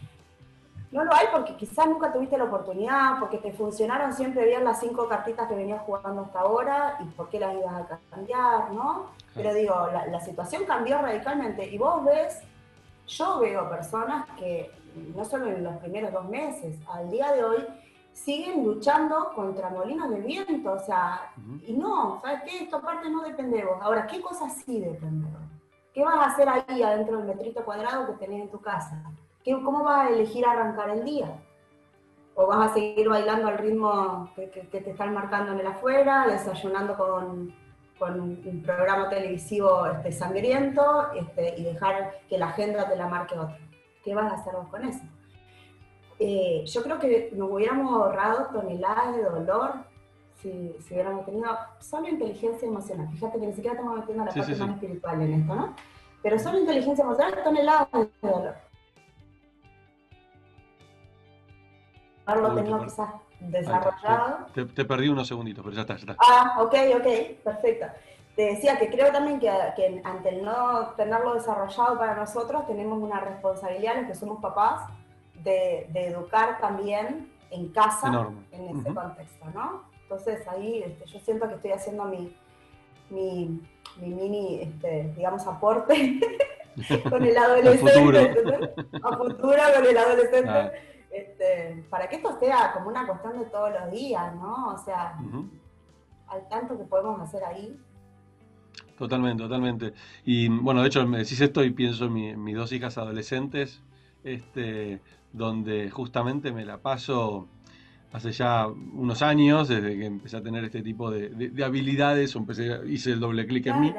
No 0.90 1.04
lo 1.04 1.12
hay 1.12 1.26
porque 1.33 1.57
quizás 1.57 1.87
nunca 1.87 2.12
tuviste 2.12 2.38
la 2.38 2.45
oportunidad, 2.45 3.19
porque 3.19 3.38
te 3.38 3.52
funcionaron 3.52 4.12
siempre 4.12 4.45
bien 4.45 4.64
las 4.64 4.81
cinco 4.81 5.09
cartitas 5.09 5.49
que 5.49 5.57
venías 5.57 5.83
jugando 5.83 6.23
hasta 6.23 6.40
ahora 6.40 6.99
y 7.00 7.04
por 7.07 7.28
qué 7.28 7.40
las 7.40 7.54
ibas 7.54 7.90
a 7.90 7.99
cambiar, 8.11 8.71
¿no? 8.73 9.11
Pero 9.35 9.52
digo, 9.52 9.75
la, 9.93 10.07
la 10.07 10.21
situación 10.21 10.64
cambió 10.64 10.99
radicalmente 10.99 11.66
y 11.66 11.76
vos 11.78 12.04
ves, 12.04 12.40
yo 13.09 13.40
veo 13.40 13.69
personas 13.69 14.26
que 14.38 14.71
no 15.14 15.25
solo 15.25 15.47
en 15.49 15.64
los 15.64 15.76
primeros 15.78 16.12
dos 16.12 16.25
meses, 16.26 16.76
al 16.88 17.11
día 17.11 17.33
de 17.33 17.45
hoy, 17.45 17.66
siguen 18.14 18.64
luchando 18.64 19.33
contra 19.35 19.68
molinos 19.68 20.09
de 20.09 20.21
viento, 20.21 20.73
o 20.73 20.78
sea, 20.78 21.33
y 21.66 21.73
no, 21.75 22.21
¿sabes 22.23 22.42
qué? 22.44 22.62
Esto 22.62 22.76
aparte 22.76 23.11
no 23.11 23.23
depende 23.23 23.59
de 23.59 23.64
vos. 23.64 23.76
Ahora, 23.83 24.06
¿qué 24.06 24.21
cosas 24.21 24.54
sí 24.64 24.80
depende 24.80 25.26
de 25.26 25.33
vos? 25.33 25.42
¿Qué 25.92 26.04
vas 26.04 26.16
a 26.16 26.26
hacer 26.26 26.49
ahí 26.49 26.83
adentro 26.83 27.18
del 27.18 27.26
metrito 27.26 27.64
cuadrado 27.64 28.06
que 28.06 28.25
tenés 28.25 28.42
en 28.42 28.50
tu 28.50 28.61
casa? 28.61 29.02
¿Cómo 29.44 29.83
vas 29.83 30.06
a 30.06 30.11
elegir 30.11 30.47
arrancar 30.47 30.90
el 30.90 31.04
día? 31.04 31.28
¿O 32.37 32.47
vas 32.47 32.71
a 32.71 32.75
seguir 32.75 33.09
bailando 33.09 33.49
al 33.49 33.59
ritmo 33.59 34.30
que, 34.37 34.47
te 34.47 34.90
están 34.90 35.12
marcando 35.12 35.52
en 35.52 35.61
el 35.61 35.66
afuera, 35.66 36.26
desayunando 36.26 36.97
con, 36.97 37.54
con 37.99 38.21
un 38.21 38.62
programa 38.64 39.09
televisivo 39.09 39.87
este, 39.87 40.12
sangriento 40.12 41.12
este, 41.14 41.61
y 41.61 41.64
dejar 41.64 42.12
que 42.28 42.38
la 42.38 42.47
agenda 42.47 42.88
te 42.88 42.97
la 42.97 43.09
marque 43.09 43.38
otro? 43.38 43.56
¿Qué 44.04 44.14
vas 44.14 44.33
a 44.33 44.37
hacer 44.37 44.54
vos 44.54 44.68
con 44.68 44.85
eso? 44.85 45.02
Eh, 46.26 46.64
yo 46.64 46.83
creo 46.83 46.99
que 46.99 47.31
nos 47.35 47.50
hubiéramos 47.50 47.93
ahorrado 47.93 48.47
toneladas 48.47 49.14
de 49.14 49.25
dolor 49.25 49.73
si, 50.37 50.75
si, 50.81 50.95
hubiéramos 50.95 51.26
tenido 51.26 51.54
solo 51.81 52.09
inteligencia 52.09 52.66
emocional. 52.66 53.11
Fíjate 53.12 53.38
que 53.38 53.47
ni 53.47 53.52
siquiera 53.52 53.76
estamos 53.76 53.99
metiendo 53.99 54.25
la 54.25 54.33
parte 54.33 54.57
más 54.57 54.71
espiritual 54.71 55.21
en 55.21 55.35
esto, 55.35 55.54
¿no? 55.54 55.76
Pero 56.23 56.38
solo 56.38 56.61
inteligencia 56.61 57.04
emocional, 57.04 57.43
toneladas 57.45 57.88
de 57.93 58.09
dolor. 58.23 58.54
Haberlo 62.25 62.54
tenido 62.54 62.85
quizás 62.85 63.11
desarrollado. 63.40 64.47
Te, 64.54 64.85
perdí 64.87 65.11
unos 65.11 65.28
segunditos, 65.28 65.62
pero 65.62 65.76
ya 65.76 65.83
está, 65.83 65.97
ya 65.97 66.12
está. 66.12 66.16
Ah, 66.21 66.62
ok, 66.62 66.75
ok, 67.00 67.43
perfecto 67.45 67.85
te 68.37 68.43
decía 68.43 68.78
que 68.78 68.90
creo 68.90 69.12
también 69.12 69.38
que, 69.38 69.49
ante 69.49 70.28
el 70.28 70.45
no 70.45 70.88
tenerlo 70.97 71.35
desarrollado 71.35 71.97
para 71.97 72.16
nosotros, 72.16 72.66
tenemos 72.66 72.99
una 73.00 73.21
responsabilidad, 73.21 73.97
los 73.97 74.07
que 74.07 74.14
somos 74.16 74.40
papás, 74.40 74.90
de, 75.45 75.89
educar 75.95 76.59
también 76.61 77.31
en 77.51 77.69
casa 77.69 78.31
en 78.51 78.79
ese 78.79 78.95
contexto, 78.95 79.47
¿no? 79.55 79.85
Entonces 80.03 80.47
ahí 80.49 80.83
este, 80.85 81.07
yo 81.07 81.21
siento 81.21 81.49
que 81.49 81.55
estoy 81.55 81.73
haciendo 81.73 82.05
mi, 82.05 82.35
mi, 83.11 83.61
mini, 84.01 84.61
este, 84.63 85.13
digamos, 85.17 85.47
aporte 85.47 86.21
con 87.09 87.25
el 87.25 87.37
adolescente, 87.39 88.75
a 89.03 89.17
futuro 89.17 89.63
con 89.75 89.87
el 89.87 89.97
adolescente, 89.97 90.51
ah. 90.51 90.73
este, 91.11 91.85
para 91.89 92.09
que 92.09 92.17
esto 92.17 92.39
sea 92.39 92.73
como 92.75 92.89
una 92.89 93.07
constante 93.07 93.45
todos 93.47 93.71
los 93.71 93.91
días, 93.91 94.35
¿no? 94.37 94.75
O 94.75 94.79
sea, 94.79 95.17
al 96.29 96.49
tanto 96.49 96.77
que 96.77 96.85
podemos 96.85 97.21
hacer 97.21 97.45
ahí, 97.45 97.79
Totalmente, 98.99 99.43
totalmente. 99.43 99.93
Y 100.25 100.49
bueno, 100.49 100.83
de 100.83 100.87
hecho 100.89 101.05
me 101.07 101.19
decís 101.19 101.41
esto 101.41 101.65
y 101.65 101.71
pienso 101.71 102.05
en 102.07 102.43
mis 102.43 102.55
dos 102.55 102.71
hijas 102.73 102.97
adolescentes, 102.97 103.83
este, 104.23 105.01
donde 105.35 105.91
justamente 105.91 106.53
me 106.53 106.64
la 106.64 106.79
paso 106.79 107.49
hace 108.12 108.31
ya 108.31 108.69
unos 108.69 109.23
años, 109.23 109.67
desde 109.67 109.99
que 109.99 110.07
empecé 110.07 110.37
a 110.37 110.43
tener 110.43 110.62
este 110.64 110.83
tipo 110.83 111.11
de, 111.11 111.53
habilidades, 111.64 112.37
o 112.37 112.38
empecé, 112.38 112.81
hice 112.88 113.11
el 113.11 113.19
doble 113.19 113.45
clic 113.45 113.67
en 113.67 113.81
mí, 113.81 113.95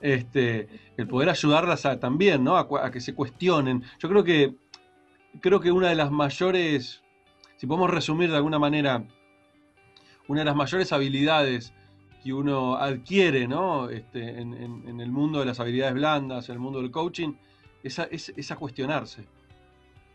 este, 0.00 0.68
el 0.96 1.06
poder 1.06 1.28
ayudarlas 1.28 1.82
también, 2.00 2.42
¿no? 2.42 2.56
A, 2.56 2.90
que 2.90 3.00
se 3.00 3.14
cuestionen. 3.14 3.84
Yo 3.98 4.08
creo 4.08 4.24
que, 4.24 4.54
creo 5.40 5.60
que 5.60 5.70
una 5.70 5.90
de 5.90 5.96
las 5.96 6.10
mayores, 6.10 7.02
si 7.56 7.66
podemos 7.66 7.90
resumir 7.90 8.30
de 8.30 8.36
alguna 8.36 8.58
manera, 8.58 9.04
una 10.28 10.40
de 10.40 10.46
las 10.46 10.56
mayores 10.56 10.90
habilidades 10.92 11.74
que 12.24 12.32
uno 12.32 12.76
adquiere 12.76 13.46
¿no? 13.46 13.90
Este, 13.90 14.40
en, 14.40 15.00
el 15.00 15.10
mundo 15.10 15.40
de 15.40 15.44
las 15.44 15.60
habilidades 15.60 15.94
blandas, 15.94 16.48
en 16.48 16.54
el 16.54 16.58
mundo 16.58 16.80
del 16.80 16.90
coaching, 16.90 17.34
es 17.82 17.98
a, 18.50 18.56
cuestionarse. 18.56 19.26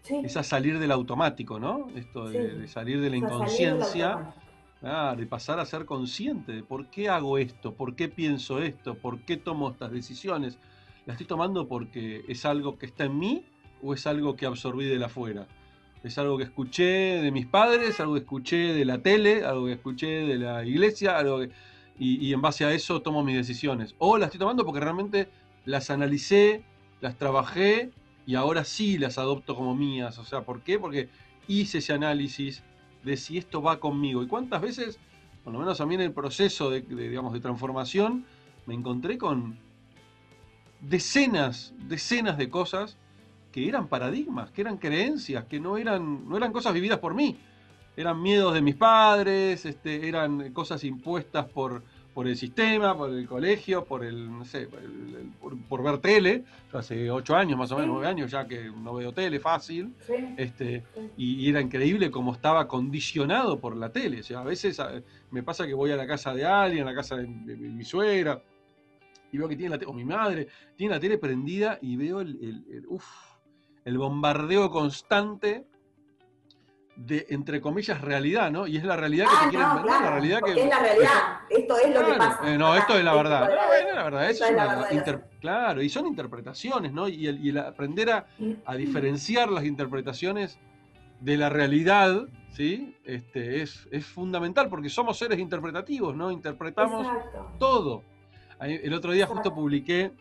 Es 0.09 0.35
a 0.35 0.43
salir 0.43 0.79
del 0.79 0.91
automático, 0.91 1.59
¿no? 1.59 1.87
Esto 1.95 2.29
de, 2.29 2.67
salir 2.67 2.99
de 2.99 3.09
la 3.09 3.15
inconsciencia, 3.15 4.33
de 4.81 5.25
pasar 5.25 5.59
a 5.59 5.65
ser 5.65 5.85
consciente 5.85 6.51
de 6.51 6.63
por 6.63 6.87
qué 6.87 7.07
hago 7.07 7.37
esto, 7.37 7.73
por 7.73 7.95
qué 7.95 8.09
pienso 8.09 8.61
esto, 8.61 8.95
por 8.95 9.21
qué 9.21 9.37
tomo 9.37 9.69
estas 9.69 9.91
decisiones. 9.91 10.57
¿La 11.05 11.13
estoy 11.13 11.25
tomando 11.25 11.67
porque 11.67 12.23
es 12.27 12.45
algo 12.45 12.77
que 12.77 12.85
está 12.85 13.05
en 13.05 13.17
mí 13.17 13.45
o 13.81 13.93
es 13.93 14.05
algo 14.05 14.35
que 14.35 14.45
absorbí 14.45 14.85
de 14.85 14.99
la 14.99 15.05
afuera? 15.05 15.47
Es 16.03 16.17
algo 16.17 16.37
que 16.37 16.43
escuché 16.43 17.21
de 17.21 17.31
mis 17.31 17.45
padres, 17.45 17.99
algo 18.01 18.15
que 18.15 18.19
escuché 18.19 18.73
de 18.73 18.83
la 18.83 19.01
tele, 19.01 19.45
algo 19.45 19.67
que 19.67 19.73
escuché 19.73 20.07
de 20.07 20.37
la 20.37 20.65
iglesia, 20.65 21.17
algo 21.17 21.39
que 21.39 21.51
y, 21.97 22.33
en 22.33 22.41
base 22.41 22.65
a 22.65 22.71
eso 22.71 23.01
tomo 23.01 23.23
mis 23.23 23.35
decisiones. 23.35 23.95
O 23.99 24.17
las 24.17 24.27
estoy 24.27 24.39
tomando 24.39 24.65
porque 24.65 24.79
realmente 24.79 25.29
las 25.65 25.89
analicé, 25.89 26.63
las 27.01 27.17
trabajé 27.17 27.91
y 28.25 28.35
ahora 28.35 28.63
sí 28.63 28.97
las 28.97 29.17
adopto 29.17 29.55
como 29.55 29.75
mías. 29.75 30.17
O 30.17 30.25
sea, 30.25 30.41
¿por 30.41 30.61
qué? 30.61 30.79
Porque 30.79 31.09
hice 31.47 31.79
ese 31.79 31.93
análisis 31.93 32.63
de 33.03 33.17
si 33.17 33.37
esto 33.37 33.61
va 33.61 33.79
conmigo. 33.79 34.23
¿Y 34.23 34.27
cuántas 34.27 34.61
veces, 34.61 34.99
por 35.43 35.53
lo 35.53 35.59
menos 35.59 35.81
a 35.81 35.85
mí 35.85 35.95
en 35.95 36.01
el 36.01 36.11
proceso 36.11 36.69
de, 36.69 36.81
digamos, 36.81 37.33
de 37.33 37.39
transformación, 37.39 38.25
me 38.65 38.73
encontré 38.73 39.17
con 39.17 39.57
decenas, 40.79 41.73
decenas 41.79 42.37
de 42.37 42.49
cosas 42.49 42.97
que 43.51 43.67
eran 43.67 43.87
paradigmas, 43.87 44.51
que 44.51 44.61
eran 44.61 44.77
creencias, 44.77 45.45
que 45.45 45.59
no 45.59 45.77
eran, 45.77 46.27
no 46.27 46.37
eran 46.37 46.51
cosas 46.51 46.73
vividas 46.73 46.99
por 46.99 47.13
mí, 47.13 47.37
eran 47.95 48.21
miedos 48.21 48.53
de 48.53 48.61
mis 48.61 48.75
padres, 48.75 49.65
este, 49.65 50.07
eran 50.07 50.51
cosas 50.53 50.83
impuestas 50.83 51.45
por, 51.45 51.83
por 52.13 52.27
el 52.27 52.35
sistema, 52.35 52.95
por 52.95 53.09
el 53.09 53.27
colegio, 53.27 53.83
por 53.85 54.05
el, 54.05 54.31
no 54.31 54.45
sé, 54.45 54.67
por, 55.67 55.83
ver 55.83 55.97
tele. 55.97 56.43
hace 56.71 57.09
ocho 57.09 57.35
años, 57.35 57.57
más 57.57 57.71
o 57.71 57.75
menos, 57.75 57.91
nueve 57.93 58.07
años 58.07 58.31
ya 58.31 58.47
que 58.47 58.71
no 58.71 58.93
veo 58.93 59.11
tele 59.11 59.39
fácil. 59.39 59.93
Este, 60.37 60.83
y, 61.17 61.49
era 61.49 61.59
increíble 61.59 62.11
cómo 62.11 62.33
estaba 62.33 62.67
condicionado 62.67 63.59
por 63.59 63.75
la 63.75 63.91
tele. 63.91 64.19
O 64.19 64.23
sea, 64.23 64.41
a 64.41 64.43
veces 64.43 64.79
me 65.31 65.43
pasa 65.43 65.65
que 65.65 65.73
voy 65.73 65.91
a 65.91 65.95
la 65.95 66.05
casa 66.05 66.33
de 66.33 66.45
alguien, 66.45 66.83
a 66.83 66.91
la 66.91 66.95
casa 66.95 67.15
de, 67.15 67.27
mi 67.27 67.83
suegra, 67.83 68.41
y 69.31 69.37
veo 69.37 69.49
que 69.49 69.55
tiene 69.55 69.71
la 69.71 69.79
tele, 69.79 69.89
o 69.89 69.93
mi 69.93 70.05
madre, 70.05 70.47
tiene 70.75 70.93
la 70.93 70.99
tele 70.99 71.17
prendida 71.17 71.79
y 71.81 71.95
veo 71.95 72.21
el, 72.21 72.85
el 73.85 73.97
bombardeo 73.97 74.69
constante 74.69 75.65
de, 76.95 77.25
entre 77.29 77.59
comillas, 77.61 77.99
realidad, 78.01 78.51
¿no? 78.51 78.67
Y 78.67 78.77
es 78.77 78.83
la 78.83 78.95
realidad 78.95 79.25
que 79.25 79.31
te 79.31 79.45
ah, 79.45 79.49
quieren 79.49 79.67
no, 79.67 79.75
vender, 79.75 80.01
la 80.01 80.11
realidad 80.11 80.41
que... 80.41 80.51
Es 80.51 80.69
la 80.69 80.79
realidad, 80.79 81.11
esto 81.49 81.77
es 81.77 81.93
lo 81.93 82.05
que 82.05 82.13
pasa. 82.13 82.53
Eh, 82.53 82.57
no, 82.57 82.75
esto 82.75 82.97
es 82.97 83.03
la 83.03 83.15
verdad. 83.15 83.49
La 83.95 84.03
verdad, 84.03 84.29
eso 84.29 84.45
es 84.45 85.15
claro, 85.39 85.81
y 85.81 85.89
son 85.89 86.07
interpretaciones, 86.07 86.93
¿no? 86.93 87.07
Y 87.07 87.27
el, 87.27 87.57
aprender 87.57 88.11
a, 88.11 88.27
a, 88.65 88.75
diferenciar 88.75 89.49
las 89.49 89.65
interpretaciones 89.65 90.59
de 91.19 91.37
la 91.37 91.49
realidad, 91.49 92.27
¿sí? 92.51 92.97
Este, 93.05 93.61
es, 93.61 93.87
es 93.91 94.05
fundamental 94.05 94.69
porque 94.69 94.89
somos 94.89 95.17
seres 95.17 95.39
interpretativos, 95.39 96.15
¿no? 96.15 96.31
Interpretamos 96.31 97.07
todo. 97.59 98.03
El 98.59 98.93
otro 98.93 99.11
día 99.11 99.25
justo 99.25 99.53
publiqué, 99.53 100.11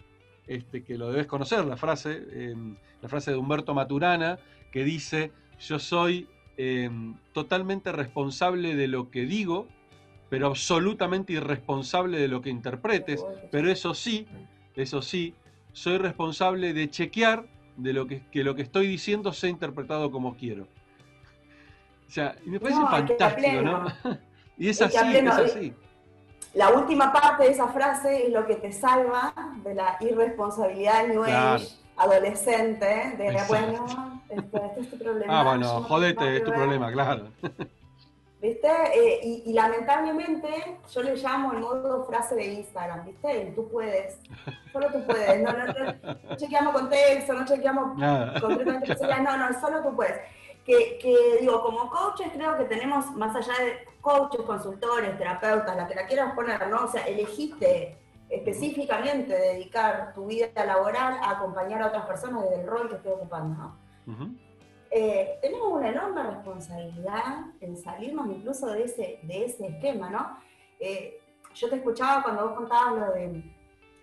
este, 0.47 0.83
que 0.83 0.99
lo 0.99 1.11
debes 1.11 1.27
conocer, 1.27 1.65
la 1.65 1.77
frase, 1.77 2.23
em, 2.33 2.77
la 3.01 3.09
frase 3.09 3.31
de 3.31 3.37
Humberto 3.37 3.75
Maturana, 3.75 4.39
que 4.71 4.85
dice, 4.85 5.33
yo 5.61 5.79
soy 5.79 6.29
Em, 6.65 7.17
totalmente 7.33 7.91
responsable 7.91 8.77
de 8.77 8.87
lo 8.87 9.11
que 9.11 9.23
digo, 9.23 9.67
pero 10.31 10.47
absolutamente 10.47 11.33
irresponsable 11.33 12.21
de 12.21 12.29
lo 12.29 12.41
que 12.41 12.51
interpretes. 12.51 13.25
Pero 13.51 13.69
eso 13.69 13.95
sí, 13.95 14.29
eso 14.77 15.03
sí, 15.03 15.35
soy 15.73 15.99
responsable 15.99 16.73
de 16.73 16.89
chequear 16.89 17.47
de 17.77 17.93
lo 17.93 18.07
que, 18.07 18.23
lo 18.35 18.55
que 18.55 18.63
estoy 18.63 18.87
diciendo 18.87 19.33
sea 19.33 19.51
interpretado 19.51 20.13
como 20.13 20.37
quiero. 20.37 20.69
O 22.07 22.11
sea, 22.13 22.37
y 22.47 22.51
me 22.51 22.61
parece 22.61 22.81
fantástico, 22.81 23.63
¿no? 23.63 23.87
y 24.57 24.69
es, 24.69 24.81
así, 24.83 25.17
es 25.17 25.27
así. 25.27 25.75
La 26.55 26.71
última 26.71 27.13
parte 27.13 27.43
de 27.43 27.51
esa 27.51 27.67
frase 27.69 28.27
es 28.27 28.33
lo 28.33 28.47
que 28.47 28.55
te 28.55 28.71
salva 28.71 29.35
de 29.65 29.75
la 29.75 29.97
irresponsabilidad 30.01 31.09
New 31.09 31.25
adolescente, 32.03 33.15
de 33.17 33.45
bueno, 33.49 34.21
este, 34.29 34.57
este, 34.57 34.81
es 34.81 34.91
tu 34.91 34.99
problema. 34.99 35.41
Ah, 35.41 35.45
bueno, 35.45 35.83
jodete, 35.83 36.37
es 36.37 36.45
tu 36.45 36.51
problema, 36.51 36.91
claro. 36.91 37.29
¿Viste? 38.41 38.69
Eh, 38.69 39.21
y, 39.47 39.53
lamentablemente 39.53 40.81
yo 40.93 41.03
le 41.03 41.15
llamo 41.15 41.53
el 41.53 41.61
modo 41.61 42.05
frase 42.07 42.35
de 42.35 42.45
Instagram, 42.55 43.07
¿viste? 43.07 43.53
tú 43.55 43.69
puedes, 43.69 44.19
solo 44.73 44.89
tú 44.89 45.05
puedes, 45.07 45.43
no, 45.43 45.53
no, 45.53 45.65
no, 46.29 46.37
chequeamos 46.37 46.73
contexto, 46.73 47.35
no 47.35 47.45
chequeamos 47.45 48.41
concretamente, 48.41 48.97
no, 49.23 49.37
no, 49.37 49.61
solo 49.61 49.81
tú 49.83 49.95
puedes. 49.95 50.19
que, 50.67 51.39
digo, 51.41 51.63
como 51.63 51.89
coaches 51.89 52.33
creo 52.35 52.59
que 52.59 52.65
tenemos, 52.65 53.13
más 53.13 53.37
allá 53.37 53.65
de 53.65 53.87
coaches, 54.01 54.41
consultores, 54.41 55.17
terapeutas, 55.17 55.77
la 55.77 55.87
que 55.87 55.95
la 55.95 56.07
quieras 56.07 56.35
poner, 56.35 56.67
¿no? 56.67 56.85
O 56.85 56.89
sea, 56.89 57.05
elegiste 57.05 57.97
específicamente 58.33 59.35
dedicar 59.35 60.13
tu 60.15 60.27
vida 60.27 60.49
laboral 60.65 61.19
a 61.23 61.33
acompañar 61.33 61.83
a 61.83 61.89
otras 61.89 62.07
personas 62.07 62.45
desde 62.45 62.63
el 62.63 62.67
rol 62.67 62.89
que 62.89 62.97
estoy 62.97 63.13
ocupando, 63.13 63.79
¿no? 64.07 64.37
Eh, 64.91 65.39
tenemos 65.41 65.69
una 65.69 65.91
enorme 65.91 66.23
responsabilidad 66.23 67.47
en 67.61 67.77
salirnos 67.77 68.27
incluso 68.27 68.67
de 68.69 68.85
ese, 68.85 69.21
de 69.23 69.45
ese 69.45 69.67
esquema, 69.67 70.11
¿no? 70.11 70.39
Eh, 70.81 71.21
yo 71.55 71.69
te 71.69 71.77
escuchaba 71.77 72.23
cuando 72.23 72.49
vos 72.49 72.57
contabas 72.57 72.95
lo 72.95 73.13
de 73.13 73.43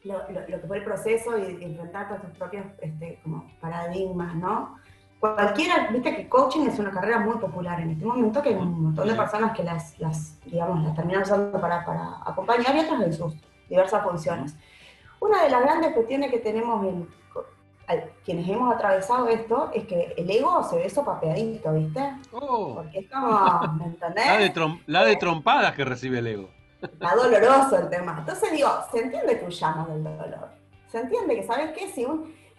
lo, 0.04 0.46
que 0.46 0.68
fue 0.68 0.78
el 0.78 0.84
proceso 0.84 1.38
y, 1.38 1.64
enfrentar 1.64 2.08
todos 2.08 2.22
tus 2.22 2.38
propios 2.38 2.66
este, 2.82 3.20
como 3.24 3.52
paradigmas, 3.60 4.36
¿no? 4.36 4.78
Cualquiera, 5.20 5.90
viste 5.92 6.16
que 6.16 6.30
coaching 6.30 6.68
es 6.68 6.80
una 6.80 6.92
carrera 6.92 7.20
muy 7.20 7.38
popular 7.38 7.82
en 7.82 7.90
este 7.92 8.06
momento, 8.06 8.42
que 8.42 8.50
hay 8.50 8.56
un 8.56 8.84
montón 8.84 9.08
de 9.08 9.16
personas 9.16 9.58
que 9.58 9.64
las, 9.64 10.00
las 10.00 10.40
digamos, 10.46 10.84
las 10.84 10.96
terminan 10.96 11.24
usando 11.24 11.60
para, 11.60 11.84
para 11.84 12.22
acompañar 12.26 12.76
y 12.76 12.80
otras 12.80 13.02
en 13.02 13.14
sus 13.14 13.36
diversas 13.70 14.04
funciones. 14.04 14.56
Una 15.20 15.44
de 15.44 15.50
las 15.50 15.62
grandes 15.62 15.94
cuestiones 15.94 16.32
que 16.32 16.40
tenemos 16.40 16.86
en 16.86 17.08
quienes 18.24 18.48
hemos 18.48 18.74
atravesado 18.74 19.28
esto 19.28 19.72
es 19.74 19.86
que 19.86 20.14
el 20.16 20.30
ego 20.30 20.64
se 20.64 20.78
ve 20.78 20.90
sopapeadito, 20.90 21.74
¿viste? 21.74 22.14
Oh. 22.32 22.76
Porque 22.76 23.00
es 23.00 23.10
como, 23.10 23.74
¿me 23.74 23.86
entendés? 23.86 24.26
La 24.28 24.38
de, 24.38 24.80
la 24.86 25.06
de 25.06 25.16
trompadas 25.16 25.74
que 25.74 25.86
recibe 25.86 26.20
el 26.20 26.28
ego. 26.28 26.50
Está 26.82 27.16
doloroso 27.16 27.78
el 27.78 27.90
tema. 27.90 28.16
Entonces 28.20 28.52
digo, 28.52 28.70
se 28.92 29.00
entiende 29.00 29.36
tu 29.36 29.50
llamo 29.50 29.88
del 29.88 30.04
dolor. 30.04 30.50
Se 30.88 31.00
entiende 31.00 31.36
que, 31.36 31.44
¿sabes 31.44 31.72
qué? 31.72 31.90
Si 31.90 32.06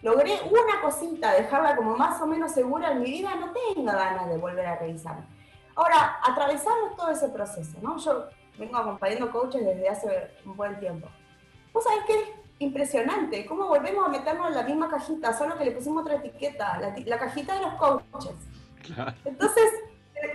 logré 0.01 0.33
una 0.43 0.81
cosita, 0.81 1.33
dejarla 1.33 1.75
como 1.75 1.95
más 1.95 2.21
o 2.21 2.27
menos 2.27 2.51
segura 2.51 2.91
en 2.91 2.99
mi 2.99 3.11
vida, 3.11 3.33
no 3.35 3.51
tengo 3.51 3.85
ganas 3.85 4.29
de 4.29 4.37
volver 4.37 4.65
a 4.65 4.77
revisarme. 4.77 5.25
Ahora, 5.75 6.19
atravesamos 6.23 6.95
todo 6.97 7.09
ese 7.09 7.29
proceso, 7.29 7.77
¿no? 7.81 7.97
Yo 7.97 8.27
vengo 8.57 8.77
acompañando 8.77 9.31
coaches 9.31 9.65
desde 9.65 9.89
hace 9.89 10.31
un 10.45 10.55
buen 10.55 10.79
tiempo. 10.79 11.07
¿Vos 11.73 11.83
sabés 11.83 12.03
qué? 12.05 12.41
impresionante. 12.61 13.45
¿Cómo 13.45 13.67
volvemos 13.67 14.05
a 14.05 14.09
meternos 14.09 14.47
en 14.49 14.55
la 14.55 14.63
misma 14.63 14.89
cajita, 14.89 15.37
solo 15.37 15.57
que 15.57 15.65
le 15.65 15.71
pusimos 15.71 16.03
otra 16.03 16.15
etiqueta, 16.15 16.79
la, 16.79 17.19
cajita 17.19 17.55
de 17.55 17.61
los 17.61 17.73
coaches? 17.75 18.35
Entonces, 19.25 19.63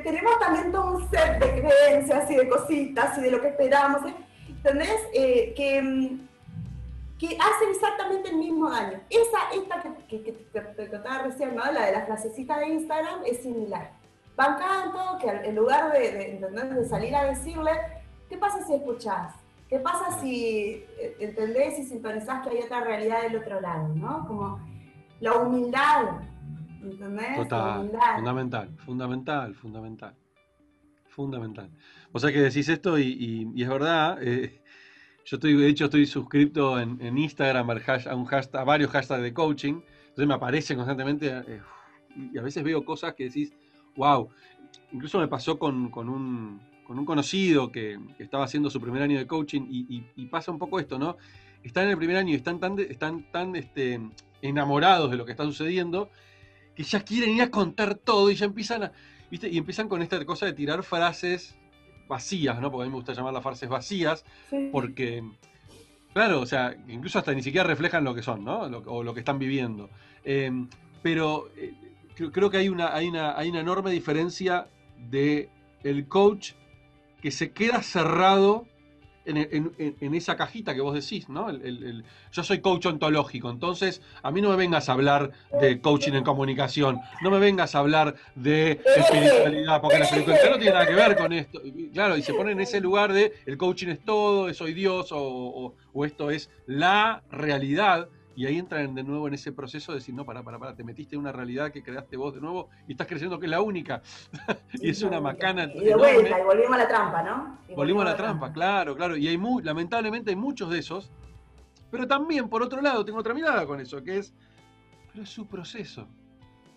tenemos 0.03 0.39
también 0.41 0.73
todo 0.73 0.97
un 0.97 1.11
set 1.11 1.39
de 1.39 1.63
creencias 1.63 2.31
y 2.31 2.37
de 2.37 2.49
cositas 2.49 3.19
y 3.19 3.23
de 3.23 3.31
lo 3.31 3.41
que 3.41 3.49
esperamos. 3.49 4.03
¿eh? 4.07 4.15
¿Entendés? 4.49 5.01
Eh, 5.15 5.55
que, 5.57 5.81
mm, 5.81 6.29
que 7.19 7.27
hacen 7.27 7.71
exactamente 7.71 8.31
el 8.31 8.37
mismo 8.37 8.71
daño. 8.71 9.01
Esa, 9.09 9.39
esta 9.55 9.83
que, 10.09 10.23
que, 10.23 10.33
te 10.33 10.91
contaba 10.91 11.23
recién, 11.23 11.55
¿no? 11.55 11.65
la 11.71 11.87
de 11.87 11.93
la 11.93 12.07
frasecita 12.07 12.59
de 12.59 12.69
Instagram, 12.69 13.21
es 13.25 13.43
similar. 13.43 13.93
Van 14.35 14.59
todo 14.59 15.19
que 15.19 15.29
en 15.29 15.55
lugar 15.55 15.93
de, 15.93 16.13
de, 16.13 16.75
de 16.75 16.89
salir 16.89 17.15
a 17.15 17.25
decirle, 17.25 17.71
¿qué 18.29 18.37
pasa 18.37 18.65
si 18.67 18.75
escuchás? 18.75 19.35
¿Qué 19.69 19.81
pasa 19.81 20.21
si 20.21 20.85
eh, 20.99 21.17
entendés 21.19 21.79
y 21.79 21.85
sintonizás 21.85 22.47
que 22.47 22.51
hay 22.51 22.63
otra 22.63 22.85
realidad 22.85 23.23
del 23.23 23.37
otro 23.37 23.61
lado, 23.61 23.89
¿no? 23.95 24.27
Como 24.27 24.61
la 25.21 25.35
humildad, 25.35 26.21
¿entendés? 26.83 27.37
Total, 27.37 27.91
fundamental, 28.17 28.77
fundamental, 28.85 29.55
fundamental, 29.55 30.15
fundamental. 31.09 31.71
O 32.13 32.19
sea 32.19 32.33
que 32.33 32.41
decís 32.41 32.69
esto 32.69 32.99
y, 32.99 33.53
es 33.57 33.69
verdad, 33.69 34.19
eh, 34.23 34.63
yo 35.25 35.37
estoy, 35.37 35.57
de 35.57 35.69
hecho 35.69 35.87
estoy 35.87 36.07
suscrito 36.07 36.79
en, 36.79 37.19
Instagram 37.19 37.69
a, 37.71 38.15
un 38.15 38.25
hashtag, 38.27 38.61
a 38.61 38.65
varios 38.65 38.91
hashtags 38.93 39.23
de 39.23 39.35
coaching, 39.35 39.81
entonces 40.01 40.29
me 40.29 40.35
aparecen 40.35 40.77
constantemente 40.77 41.43
eh, 41.49 41.61
y 42.33 42.39
a 42.39 42.43
veces 42.43 42.63
veo 42.63 42.85
cosas 42.85 43.15
que 43.15 43.25
decís, 43.25 43.53
wow, 43.97 44.29
incluso 44.93 45.19
me 45.19 45.27
pasó 45.27 45.59
con 45.59 45.91
un 45.93 46.61
con 46.87 46.99
un 46.99 47.05
conocido 47.05 47.73
que, 47.73 47.99
estaba 48.19 48.45
haciendo 48.45 48.71
su 48.71 48.81
primer 48.81 49.03
año 49.03 49.19
de 49.19 49.27
coaching 49.27 49.63
y, 49.69 50.27
pasa 50.27 50.53
un 50.53 50.59
poco 50.59 50.79
esto, 50.79 50.99
¿no? 50.99 51.17
Están 51.63 51.85
en 51.85 51.91
el 51.91 51.99
primer 51.99 52.17
año 52.17 52.33
y 52.33 52.37
están 52.37 52.61
tan, 52.61 52.79
están 52.79 53.31
tan 53.33 53.57
este, 53.57 54.01
enamorados 54.41 55.11
de 55.11 55.17
lo 55.17 55.25
que 55.25 55.33
está 55.33 55.45
sucediendo 55.45 56.11
que 56.77 56.85
ya 56.85 57.01
quieren 57.01 57.35
ir 57.35 57.43
a 57.43 57.51
contar 57.51 57.95
todo 57.95 58.31
y 58.31 58.35
ya 58.35 58.45
empiezan 58.45 58.85
a, 58.85 58.93
¿viste? 59.31 59.49
Y 59.49 59.59
empiezan 59.59 59.89
con 59.89 60.03
esta 60.03 60.25
cosa 60.25 60.47
de 60.47 60.53
tirar 60.53 60.83
frases 60.83 61.57
vacías, 62.07 62.61
¿no? 62.61 62.71
Porque 62.71 62.85
a 62.85 62.87
mí 62.87 62.91
me 62.91 62.97
gusta 62.97 63.15
llamar 63.15 63.33
las 63.33 63.43
frases 63.43 63.69
vacías, 63.69 64.25
porque, 64.71 65.25
claro, 66.13 66.41
o 66.41 66.47
sea, 66.47 66.77
incluso 66.87 67.19
hasta 67.19 67.33
ni 67.33 67.43
siquiera 67.43 67.67
reflejan 67.67 68.05
lo 68.05 68.15
que 68.15 68.23
son, 68.23 68.45
¿no? 68.45 68.61
o 68.61 69.03
lo 69.03 69.15
que 69.15 69.21
están 69.21 69.39
viviendo. 69.39 69.91
Eh, 70.23 70.53
pero 71.03 71.49
eh, 71.57 71.73
creo, 72.31 72.51
que 72.51 72.59
hay 72.59 72.69
una, 72.69 72.95
hay, 72.95 73.09
una, 73.09 73.37
hay 73.37 73.49
una 73.49 73.61
enorme 73.61 73.91
diferencia 73.91 74.69
de 75.11 75.49
el 75.83 76.07
coach 76.07 76.53
que 77.21 77.31
se 77.31 77.53
queda 77.53 77.83
cerrado 77.83 78.67
en, 79.27 80.15
esa 80.15 80.37
cajita 80.37 80.75
que 80.75 80.81
vos 80.81 80.95
decís, 80.95 81.29
¿no? 81.29 81.49
yo 82.33 82.45
soy 82.45 82.61
coach 82.61 82.87
ontológico, 82.87 83.51
entonces 83.51 84.01
a 84.23 84.31
mí 84.31 84.41
no 84.41 84.51
me 84.51 84.57
vengas 84.57 84.89
a 84.89 84.93
hablar 84.93 85.33
de 85.61 85.81
coaching 85.81 86.13
en 86.13 86.25
comunicación, 86.25 87.01
no 87.23 87.31
me 87.31 87.39
vengas 87.39 87.75
a 87.75 87.81
hablar 87.81 88.15
de 88.35 88.81
espiritualidad, 88.97 89.81
porque 89.81 89.99
la 89.99 90.05
espiritualidad 90.05 90.51
no 90.51 90.59
tiene 90.59 90.73
nada 90.73 90.87
que 90.87 90.95
ver 90.95 91.17
con 91.17 91.33
esto. 91.33 91.61
claro, 91.93 92.17
y 92.17 92.23
se 92.23 92.35
pone 92.35 92.53
en 92.53 92.61
ese 92.61 92.81
lugar 92.81 93.13
de 93.13 93.33
el 93.47 93.57
coaching 93.57 93.89
es 93.89 94.05
todo, 94.05 94.53
soy 94.55 94.75
Dios, 94.75 95.09
o 95.13 95.75
esto 96.05 96.31
es 96.31 96.51
la 96.67 97.23
realidad. 97.31 98.09
Y 98.37 98.45
ahí 98.45 98.59
entran 98.59 98.95
de 98.95 99.03
nuevo 99.03 99.27
en 99.29 99.35
ese 99.35 99.51
proceso 99.51 99.93
de 99.93 99.99
decir, 99.99 100.15
no, 100.15 100.27
para, 100.27 100.43
para, 100.43 100.59
para, 100.59 100.77
te 100.77 100.85
metiste 100.85 101.17
en 101.17 101.23
una 101.23 101.33
realidad 101.33 101.73
que 101.73 101.83
creaste 101.83 102.19
vos 102.19 102.35
de 102.35 102.41
nuevo 102.43 102.69
y 102.87 102.93
estás 102.93 103.07
creyendo 103.07 103.41
que 103.41 103.47
es 103.47 103.51
la 103.51 103.63
única. 103.63 104.03
y 104.75 104.91
es 104.91 105.03
una 105.03 105.23
macana. 105.23 105.71
Y 105.75 105.81
de 105.81 105.97
vuelta, 105.97 106.39
y 106.39 106.45
volvimos 106.45 106.75
a 106.75 106.79
la 106.79 106.89
trampa, 106.89 107.23
¿no? 107.23 107.59
volvimos, 107.75 108.03
a 108.03 108.11
la 108.11 108.17
trampa, 108.17 108.53
claro, 108.53 108.95
claro. 108.95 109.17
Y 109.17 109.27
hay 109.27 109.39
muy, 109.39 109.63
lamentablemente 109.63 110.31
hay 110.31 110.37
muchos 110.37 110.71
de 110.71 110.81
esos. 110.81 111.11
Pero 111.91 112.07
también, 112.07 112.51
por 112.51 112.63
otro 112.63 112.83
lado, 112.83 113.07
tengo 113.07 113.19
otra 113.19 113.33
mirada 113.33 113.67
con 113.67 113.81
eso, 113.81 114.03
que 114.03 114.19
es, 114.19 114.35
pero 115.11 115.25
es 115.25 115.31
su 115.31 115.47
proceso. 115.47 116.07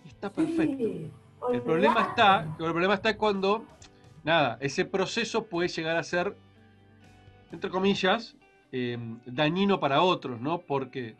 Está 0.05 0.31
perfecto. 0.31 1.11
el 1.51 1.61
problema 1.61 2.03
está, 2.03 2.55
el 2.57 2.71
problema 2.71 2.93
está 2.93 3.17
cuando, 3.17 3.65
nada, 4.23 4.57
ese 4.61 4.85
proceso 4.85 5.45
puede 5.45 5.67
llegar 5.67 5.97
a 5.97 6.03
ser, 6.03 6.37
entre 7.51 7.69
comillas, 7.69 8.37
eh, 8.71 8.97
dañino 9.25 9.81
para 9.81 10.01
otros, 10.03 10.39
¿no? 10.39 10.59
Porque 10.59 11.17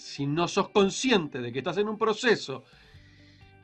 si 0.00 0.26
no 0.26 0.48
sos 0.48 0.70
consciente 0.70 1.40
de 1.40 1.52
que 1.52 1.58
estás 1.58 1.76
en 1.76 1.88
un 1.88 1.98
proceso 1.98 2.64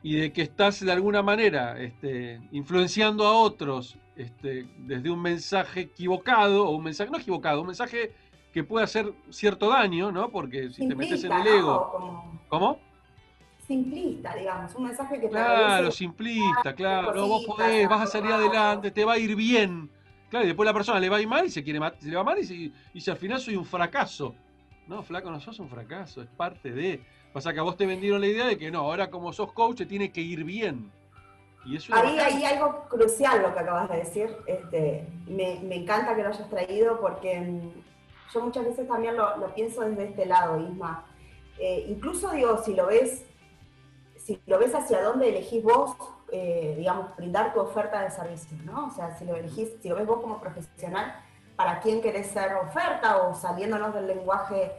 y 0.03 0.15
de 0.15 0.31
que 0.31 0.43
estás 0.43 0.79
de 0.79 0.91
alguna 0.91 1.21
manera 1.23 1.79
este, 1.81 2.39
influenciando 2.51 3.25
a 3.25 3.33
otros 3.33 3.97
este, 4.15 4.67
desde 4.77 5.09
un 5.09 5.21
mensaje 5.21 5.81
equivocado, 5.81 6.67
o 6.67 6.75
un 6.75 6.83
mensaje 6.83 7.11
no 7.11 7.17
equivocado, 7.17 7.61
un 7.61 7.67
mensaje 7.67 8.13
que 8.53 8.63
puede 8.63 8.85
hacer 8.85 9.13
cierto 9.29 9.69
daño, 9.69 10.11
¿no? 10.11 10.29
Porque 10.29 10.69
si 10.69 10.87
te 10.87 10.95
metes 10.95 11.23
en 11.23 11.31
el 11.31 11.47
ego. 11.47 12.23
¿Cómo? 12.47 12.79
Simplista, 13.67 14.33
digamos, 14.35 14.73
un 14.75 14.85
mensaje 14.85 15.19
que 15.19 15.27
Claro, 15.27 15.91
simplista, 15.91 16.73
claro, 16.73 17.27
vos 17.27 17.45
podés, 17.45 17.87
vas 17.89 18.01
a 18.01 18.07
salir 18.07 18.31
adelante, 18.31 18.91
te 18.91 19.03
va 19.03 19.13
a 19.13 19.17
ir 19.19 19.35
bien. 19.35 19.89
Claro, 20.29 20.45
y 20.45 20.47
después 20.47 20.65
la 20.65 20.73
persona 20.73 20.99
le 20.99 21.09
va 21.09 21.17
a 21.17 21.21
ir 21.21 21.27
mal 21.27 21.45
y 21.45 21.49
se 21.49 21.63
quiere 21.63 21.79
se 21.99 22.09
le 22.09 22.15
va 22.15 22.23
mal 22.23 22.39
y, 22.39 22.73
y 22.93 23.01
si 23.01 23.11
al 23.11 23.17
final 23.17 23.39
soy 23.39 23.55
un 23.55 23.65
fracaso. 23.65 24.35
No, 24.87 25.03
flaco, 25.03 25.29
no 25.29 25.39
sos 25.39 25.59
un 25.59 25.69
fracaso, 25.69 26.21
es 26.21 26.29
parte 26.29 26.71
de. 26.71 27.01
Pasa 27.33 27.53
que 27.53 27.59
a 27.59 27.63
vos 27.63 27.75
te 27.75 27.85
vendieron 27.85 28.21
la 28.21 28.27
idea 28.27 28.47
de 28.47 28.57
que 28.57 28.71
no, 28.71 28.79
ahora 28.79 29.09
como 29.09 29.33
sos 29.33 29.51
coach 29.51 29.77
te 29.77 29.85
tiene 29.85 30.11
que 30.11 30.21
ir 30.21 30.43
bien. 30.43 30.91
Y 31.65 31.75
eso 31.75 31.93
Ahí 31.93 32.17
hay 32.17 32.43
algo 32.45 32.85
crucial 32.87 33.41
lo 33.41 33.53
que 33.53 33.59
acabas 33.59 33.89
de 33.89 33.97
decir. 33.97 34.35
Este, 34.47 35.05
me, 35.27 35.75
encanta 35.75 36.15
que 36.15 36.23
lo 36.23 36.29
hayas 36.29 36.49
traído 36.49 36.99
porque 37.01 37.41
mm, 37.41 37.71
yo 38.33 38.41
muchas 38.41 38.65
veces 38.65 38.87
también 38.87 39.17
lo, 39.17 39.53
pienso 39.53 39.81
desde 39.81 40.05
este 40.05 40.25
lado, 40.25 40.61
Isma. 40.61 41.05
Eh, 41.59 41.85
incluso 41.89 42.31
digo, 42.31 42.63
si 42.63 42.73
lo 42.73 42.87
ves, 42.87 43.25
si 44.15 44.39
lo 44.45 44.59
ves 44.59 44.73
hacia 44.73 45.01
dónde 45.01 45.27
elegís 45.27 45.61
vos, 45.61 45.97
eh, 46.31 46.75
digamos, 46.77 47.15
brindar 47.17 47.53
tu 47.53 47.59
oferta 47.59 48.01
de 48.01 48.11
servicio, 48.11 48.57
¿no? 48.63 48.87
O 48.87 48.91
sea, 48.91 49.17
si 49.17 49.25
lo 49.25 49.35
elegís, 49.35 49.69
si 49.81 49.89
lo 49.89 49.95
ves 49.95 50.05
vos 50.05 50.21
como 50.21 50.39
profesional, 50.39 51.15
para 51.57 51.79
quién 51.81 52.01
querés 52.01 52.27
ser 52.27 52.53
oferta 52.55 53.17
o 53.17 53.35
saliéndonos 53.35 53.93
del 53.93 54.07
lenguaje 54.07 54.71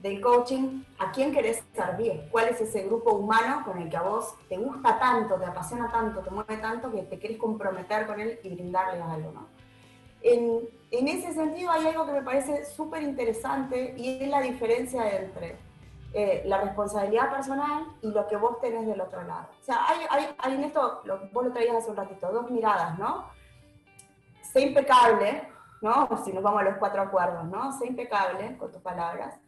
del 0.00 0.20
coaching, 0.22 0.82
a 0.98 1.12
quién 1.12 1.30
querés 1.30 1.62
servir, 1.74 2.26
cuál 2.30 2.48
es 2.48 2.60
ese 2.60 2.84
grupo 2.84 3.12
humano 3.12 3.62
con 3.66 3.76
el 3.76 3.90
que 3.90 3.98
a 3.98 4.02
vos 4.02 4.34
te 4.48 4.56
gusta 4.56 4.98
tanto, 4.98 5.34
te 5.34 5.44
apasiona 5.44 5.90
tanto, 5.92 6.20
te 6.20 6.30
mueve 6.30 6.56
tanto 6.56 6.90
que 6.90 7.02
te 7.02 7.18
querés 7.18 7.36
comprometer 7.36 8.06
con 8.06 8.18
él 8.18 8.40
y 8.42 8.48
brindarle 8.48 9.02
algo. 9.02 9.32
¿no? 9.32 9.46
En, 10.22 10.60
en 10.90 11.08
ese 11.08 11.34
sentido 11.34 11.70
hay 11.70 11.86
algo 11.88 12.06
que 12.06 12.12
me 12.12 12.22
parece 12.22 12.64
súper 12.64 13.02
interesante 13.02 13.94
y 13.98 14.22
es 14.22 14.28
la 14.28 14.40
diferencia 14.40 15.18
entre 15.18 15.58
eh, 16.14 16.42
la 16.46 16.62
responsabilidad 16.62 17.30
personal 17.30 17.86
y 18.00 18.10
lo 18.10 18.26
que 18.26 18.36
vos 18.36 18.58
tenés 18.60 18.86
del 18.86 19.00
otro 19.00 19.22
lado. 19.22 19.48
O 19.60 19.64
sea, 19.64 19.86
hay, 19.86 19.98
hay, 20.08 20.34
hay 20.38 20.54
en 20.54 20.64
esto, 20.64 21.02
lo, 21.04 21.28
vos 21.32 21.44
lo 21.44 21.52
traías 21.52 21.76
hace 21.76 21.90
un 21.90 21.96
ratito, 21.96 22.32
dos 22.32 22.50
miradas, 22.50 22.98
¿no? 22.98 23.26
Sé 24.52 24.62
impecable, 24.62 25.48
¿no? 25.80 26.08
Si 26.24 26.32
nos 26.32 26.42
vamos 26.42 26.60
a 26.60 26.64
los 26.64 26.78
cuatro 26.78 27.02
acuerdos, 27.02 27.44
¿no? 27.46 27.72
Sé 27.72 27.86
impecable 27.86 28.56
con 28.58 28.70
tus 28.70 28.82
palabras. 28.82 29.38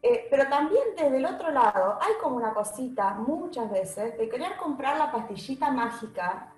Eh, 0.00 0.28
pero 0.30 0.48
también 0.48 0.84
desde 0.96 1.16
el 1.16 1.26
otro 1.26 1.50
lado 1.50 1.98
hay 2.00 2.12
como 2.22 2.36
una 2.36 2.54
cosita, 2.54 3.14
muchas 3.14 3.70
veces, 3.70 4.16
de 4.16 4.28
querer 4.28 4.56
comprar 4.56 4.96
la 4.96 5.10
pastillita 5.10 5.70
mágica 5.72 6.52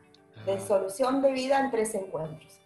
de 0.45 0.61
solución 0.61 1.23
de 1.23 1.33
vida 1.33 1.61
en 1.61 1.71
tres 1.71 1.95
encuentros. 1.95 2.61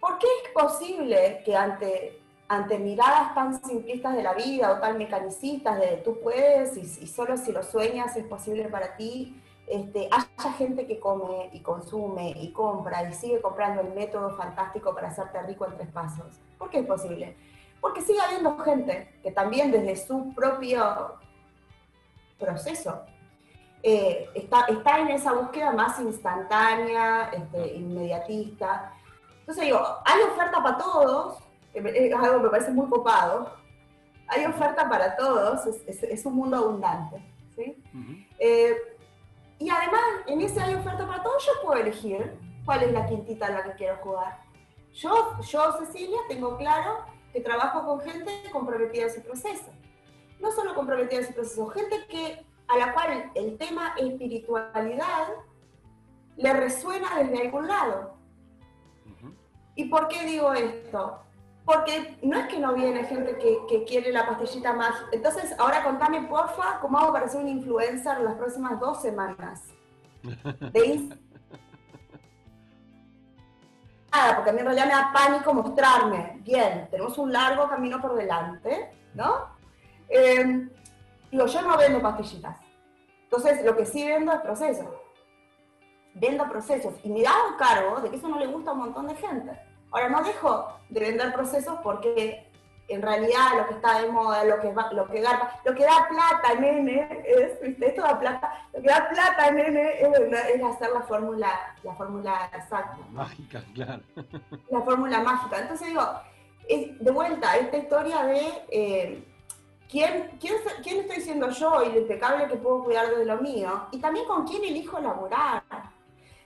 ¿Por 0.00 0.18
qué 0.18 0.26
es 0.44 0.50
posible 0.52 1.42
que 1.44 1.56
ante, 1.56 2.20
ante 2.48 2.78
miradas 2.78 3.34
tan 3.34 3.64
simplistas 3.64 4.16
de 4.16 4.22
la 4.22 4.34
vida 4.34 4.72
o 4.72 4.80
tan 4.80 4.98
mecanicistas 4.98 5.78
de 5.78 5.98
tú 5.98 6.20
puedes 6.20 6.76
y, 6.76 7.04
y 7.04 7.06
solo 7.06 7.36
si 7.36 7.52
lo 7.52 7.62
sueñas 7.62 8.16
es 8.16 8.26
posible 8.26 8.64
para 8.68 8.96
ti, 8.96 9.40
este, 9.66 10.08
haya 10.10 10.52
gente 10.54 10.86
que 10.86 11.00
come 11.00 11.48
y 11.52 11.60
consume 11.60 12.30
y 12.36 12.52
compra 12.52 13.08
y 13.08 13.12
sigue 13.14 13.40
comprando 13.40 13.80
el 13.82 13.92
método 13.94 14.36
fantástico 14.36 14.94
para 14.94 15.08
hacerte 15.08 15.40
rico 15.42 15.66
en 15.66 15.76
tres 15.76 15.88
pasos? 15.90 16.40
¿Por 16.58 16.70
qué 16.70 16.80
es 16.80 16.86
posible? 16.86 17.36
Porque 17.80 18.00
sigue 18.02 18.20
habiendo 18.20 18.58
gente 18.58 19.18
que 19.22 19.30
también 19.30 19.70
desde 19.70 19.96
su 19.96 20.32
propio 20.34 21.16
proceso 22.38 23.02
eh, 23.82 24.28
está, 24.34 24.64
está 24.66 24.98
en 25.00 25.08
esa 25.08 25.32
búsqueda 25.32 25.72
más 25.72 26.00
instantánea, 26.00 27.30
este, 27.32 27.74
inmediatista. 27.74 28.92
Entonces 29.40 29.64
digo, 29.64 29.80
hay 30.04 30.22
oferta 30.22 30.62
para 30.62 30.78
todos, 30.78 31.38
es 31.74 32.14
algo 32.14 32.38
que 32.38 32.42
me 32.44 32.48
parece 32.50 32.70
muy 32.70 32.88
copado, 32.88 33.52
hay 34.28 34.46
oferta 34.46 34.88
para 34.88 35.14
todos, 35.16 35.66
es, 35.66 35.82
es- 35.86 36.02
es 36.02 36.24
un 36.26 36.34
mundo 36.36 36.56
abundante. 36.56 37.22
¿sí? 37.54 37.76
Eh, 38.38 38.74
y 39.64 39.70
además, 39.70 40.02
en 40.26 40.42
ese 40.42 40.60
hay 40.60 40.74
oferta 40.74 41.06
para 41.06 41.22
todos, 41.22 41.46
yo 41.46 41.52
puedo 41.62 41.80
elegir 41.80 42.38
cuál 42.66 42.82
es 42.82 42.92
la 42.92 43.06
quintita 43.06 43.46
en 43.46 43.54
la 43.54 43.62
que 43.64 43.72
quiero 43.72 43.96
jugar. 43.96 44.42
Yo, 44.92 45.40
yo, 45.40 45.72
Cecilia, 45.78 46.18
tengo 46.28 46.58
claro 46.58 47.06
que 47.32 47.40
trabajo 47.40 47.82
con 47.86 48.00
gente 48.02 48.30
comprometida 48.52 49.04
en 49.04 49.14
su 49.14 49.22
proceso. 49.22 49.72
No 50.38 50.52
solo 50.52 50.74
comprometida 50.74 51.20
en 51.20 51.28
su 51.28 51.32
proceso, 51.32 51.66
gente 51.68 52.06
que, 52.10 52.44
a 52.68 52.76
la 52.76 52.92
cual 52.92 53.32
el 53.34 53.56
tema 53.56 53.94
espiritualidad 53.96 55.28
le 56.36 56.52
resuena 56.52 57.16
desde 57.20 57.46
algún 57.46 57.66
lado. 57.66 58.16
¿Y 59.76 59.86
por 59.86 60.08
qué 60.08 60.26
digo 60.26 60.52
esto? 60.52 61.23
Porque 61.64 62.18
no 62.22 62.38
es 62.38 62.46
que 62.48 62.58
no 62.58 62.74
viene 62.74 63.04
gente 63.04 63.38
que, 63.38 63.58
que 63.68 63.84
quiere 63.84 64.12
la 64.12 64.26
pastillita 64.26 64.74
mágica. 64.74 65.08
Entonces, 65.12 65.54
ahora 65.58 65.82
contame, 65.82 66.22
porfa, 66.22 66.78
cómo 66.80 66.98
hago 66.98 67.12
para 67.12 67.28
ser 67.28 67.40
un 67.40 67.48
influencer 67.48 68.20
las 68.20 68.34
próximas 68.34 68.78
dos 68.78 69.00
semanas. 69.00 69.62
De 70.72 71.08
Nada, 74.12 74.36
porque 74.36 74.50
a 74.50 74.52
mí 74.52 74.60
en 74.60 74.66
realidad 74.66 74.86
me 74.86 74.92
da 74.92 75.10
pánico 75.12 75.54
mostrarme. 75.54 76.38
Bien, 76.44 76.86
tenemos 76.90 77.18
un 77.18 77.32
largo 77.32 77.68
camino 77.68 78.00
por 78.00 78.14
delante, 78.14 78.92
¿no? 79.14 79.48
Eh, 80.08 80.68
digo, 81.32 81.46
yo 81.46 81.62
no 81.62 81.76
vendo 81.76 82.00
pastillitas. 82.00 82.58
Entonces, 83.24 83.64
lo 83.64 83.76
que 83.76 83.84
sí 83.84 84.06
vendo 84.06 84.32
es 84.32 84.40
procesos. 84.40 84.86
Vendo 86.14 86.48
procesos. 86.48 86.94
Y 87.02 87.08
me 87.08 87.26
hago 87.26 87.56
cargo 87.58 88.00
de 88.02 88.10
que 88.10 88.16
eso 88.16 88.28
no 88.28 88.38
le 88.38 88.46
gusta 88.46 88.70
a 88.70 88.74
un 88.74 88.80
montón 88.80 89.08
de 89.08 89.16
gente. 89.16 89.58
Ahora, 89.94 90.08
no 90.08 90.22
dejo 90.24 90.72
de 90.88 91.00
vender 91.00 91.32
procesos 91.32 91.78
porque 91.84 92.44
en 92.88 93.00
realidad 93.00 93.56
lo 93.56 93.68
que 93.68 93.74
está 93.74 94.00
de 94.02 94.08
moda, 94.10 94.42
lo 94.44 94.60
que, 94.60 94.72
va- 94.72 94.92
lo 94.92 95.06
que, 95.06 95.22
garpa- 95.22 95.52
lo 95.64 95.72
que 95.74 95.84
da 95.84 96.06
plata, 96.08 96.60
nene, 96.60 97.22
es, 97.24 97.60
¿viste? 97.62 97.86
Esto 97.86 98.02
da 98.02 98.18
plata, 98.18 98.66
lo 98.74 98.82
que 98.82 98.88
da 98.88 99.08
plata, 99.08 99.50
nene, 99.52 100.02
es, 100.02 100.08
es 100.54 100.62
hacer 100.62 100.90
la 100.90 101.02
fórmula, 101.02 101.48
la 101.84 101.94
fórmula 101.94 102.50
exacta. 102.52 102.98
Mágica, 103.12 103.62
claro. 103.72 104.02
la 104.68 104.80
fórmula 104.82 105.20
mágica. 105.20 105.60
Entonces 105.60 105.86
digo, 105.88 106.02
es- 106.68 106.98
de 106.98 107.10
vuelta, 107.12 107.56
esta 107.56 107.76
historia 107.76 108.24
de 108.24 108.42
eh, 108.70 109.24
¿quién, 109.88 110.32
quién, 110.40 110.54
quién 110.82 111.00
estoy 111.02 111.20
siendo 111.22 111.50
yo 111.50 111.84
y 111.84 111.92
lo 111.92 112.00
impecable 112.00 112.48
que 112.48 112.56
puedo 112.56 112.82
cuidar 112.84 113.14
de 113.14 113.24
lo 113.24 113.36
mío, 113.38 113.86
y 113.92 113.98
también 114.00 114.26
con 114.26 114.44
quién 114.46 114.64
elijo 114.64 114.98
laburar. 114.98 115.62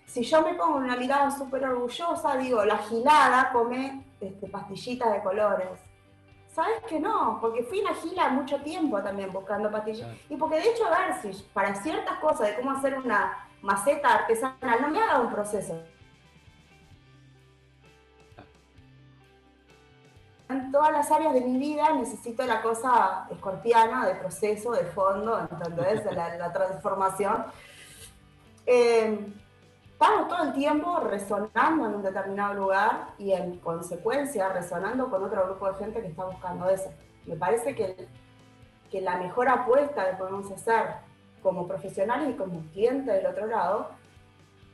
Si 0.09 0.23
yo 0.23 0.41
me 0.41 0.55
pongo 0.55 0.79
una 0.79 0.97
mirada 0.97 1.31
súper 1.31 1.65
orgullosa, 1.67 2.37
digo, 2.39 2.65
la 2.65 2.79
gilada 2.79 3.51
come 3.53 4.07
este, 4.19 4.49
pastillitas 4.49 5.13
de 5.13 5.23
colores. 5.23 5.69
¿Sabes 6.51 6.81
que 6.89 6.99
no? 6.99 7.39
Porque 7.43 7.63
fui 7.63 7.81
una 7.81 7.95
gila 7.95 8.31
mucho 8.31 8.57
tiempo 8.63 9.03
también 9.03 9.31
buscando 9.31 9.71
pastillas. 9.71 10.09
Y 10.31 10.37
porque 10.37 10.57
de 10.57 10.71
hecho, 10.71 10.87
a 10.87 10.99
ver, 10.99 11.15
si 11.21 11.43
para 11.53 11.75
ciertas 11.75 12.19
cosas 12.21 12.49
de 12.49 12.57
cómo 12.57 12.71
hacer 12.71 12.99
una 12.99 13.47
maceta 13.61 14.15
artesanal, 14.15 14.81
no 14.81 14.89
me 14.89 14.99
haga 14.99 15.21
un 15.21 15.31
proceso. 15.31 15.79
En 20.49 20.73
todas 20.73 20.91
las 20.91 21.13
áreas 21.13 21.35
de 21.35 21.43
mi 21.43 21.59
vida 21.59 21.93
necesito 21.93 22.47
la 22.47 22.63
cosa 22.63 23.29
escorpiana, 23.31 24.07
de 24.07 24.15
proceso, 24.15 24.73
de 24.73 24.85
fondo, 24.85 25.39
¿entendés? 25.39 26.03
La, 26.15 26.35
la 26.35 26.51
transformación. 26.51 27.45
Eh, 28.71 29.33
estamos 30.01 30.29
todo 30.29 30.45
el 30.45 30.53
tiempo 30.53 31.01
resonando 31.01 31.87
en 31.87 31.95
un 31.97 32.03
determinado 32.03 32.55
lugar 32.55 33.15
y 33.19 33.33
en 33.33 33.59
consecuencia 33.59 34.49
resonando 34.49 35.11
con 35.11 35.25
otro 35.25 35.45
grupo 35.45 35.73
de 35.73 35.75
gente 35.75 36.01
que 36.01 36.07
está 36.07 36.25
buscando 36.25 36.69
eso. 36.69 36.89
Me 37.27 37.35
parece 37.35 37.75
que, 37.75 38.09
que 38.93 39.01
la 39.01 39.17
mejor 39.17 39.49
apuesta 39.49 40.09
que 40.09 40.17
podemos 40.17 40.49
hacer 40.53 40.99
como 41.43 41.67
profesionales 41.67 42.31
y 42.31 42.35
como 42.35 42.61
clientes 42.71 43.13
del 43.13 43.27
otro 43.27 43.49
lado 43.49 43.89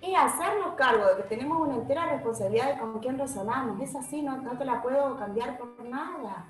es 0.02 0.14
hacernos 0.14 0.74
cargo 0.74 1.06
de 1.06 1.16
que 1.16 1.22
tenemos 1.22 1.58
una 1.58 1.76
entera 1.76 2.04
responsabilidad 2.04 2.74
de 2.74 2.80
con 2.80 2.98
quién 2.98 3.18
resonamos. 3.18 3.80
Es 3.80 3.96
así, 3.96 4.20
no, 4.20 4.36
no 4.36 4.58
te 4.58 4.66
la 4.66 4.82
puedo 4.82 5.16
cambiar 5.16 5.56
por 5.56 5.82
nada. 5.86 6.44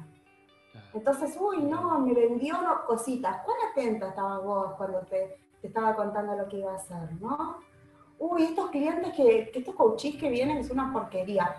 Entonces, 0.93 1.39
uy, 1.41 1.63
no, 1.63 2.01
me 2.01 2.13
vendió 2.13 2.57
cositas. 2.89 3.37
¿Cuán 3.45 3.57
atenta 3.71 4.09
estabas 4.09 4.43
vos 4.43 4.73
cuando 4.77 4.99
te, 5.03 5.39
te 5.61 5.69
estaba 5.69 5.95
contando 5.95 6.35
lo 6.35 6.49
que 6.49 6.57
iba 6.57 6.73
a 6.73 6.77
hacer, 6.77 7.13
no? 7.21 7.61
Uy, 8.19 8.45
estos 8.45 8.71
clientes 8.71 9.13
que, 9.15 9.51
estos 9.55 9.75
coaches 9.75 10.17
que 10.17 10.31
vienen 10.31 10.59
es 10.59 10.71
una 10.71 10.93
porquería. 10.93 11.55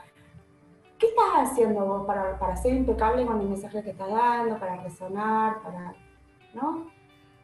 ¿Qué 0.97 1.07
estás 1.07 1.51
haciendo 1.51 1.85
vos 1.85 2.05
para, 2.07 2.39
para 2.39 2.55
ser 2.55 2.73
impecable 2.73 3.25
con 3.25 3.41
el 3.41 3.49
mensaje 3.49 3.83
que 3.83 3.89
estás 3.91 4.09
dando, 4.09 4.57
para 4.57 4.81
resonar, 4.81 5.61
para, 5.61 5.93
¿no? 6.53 6.89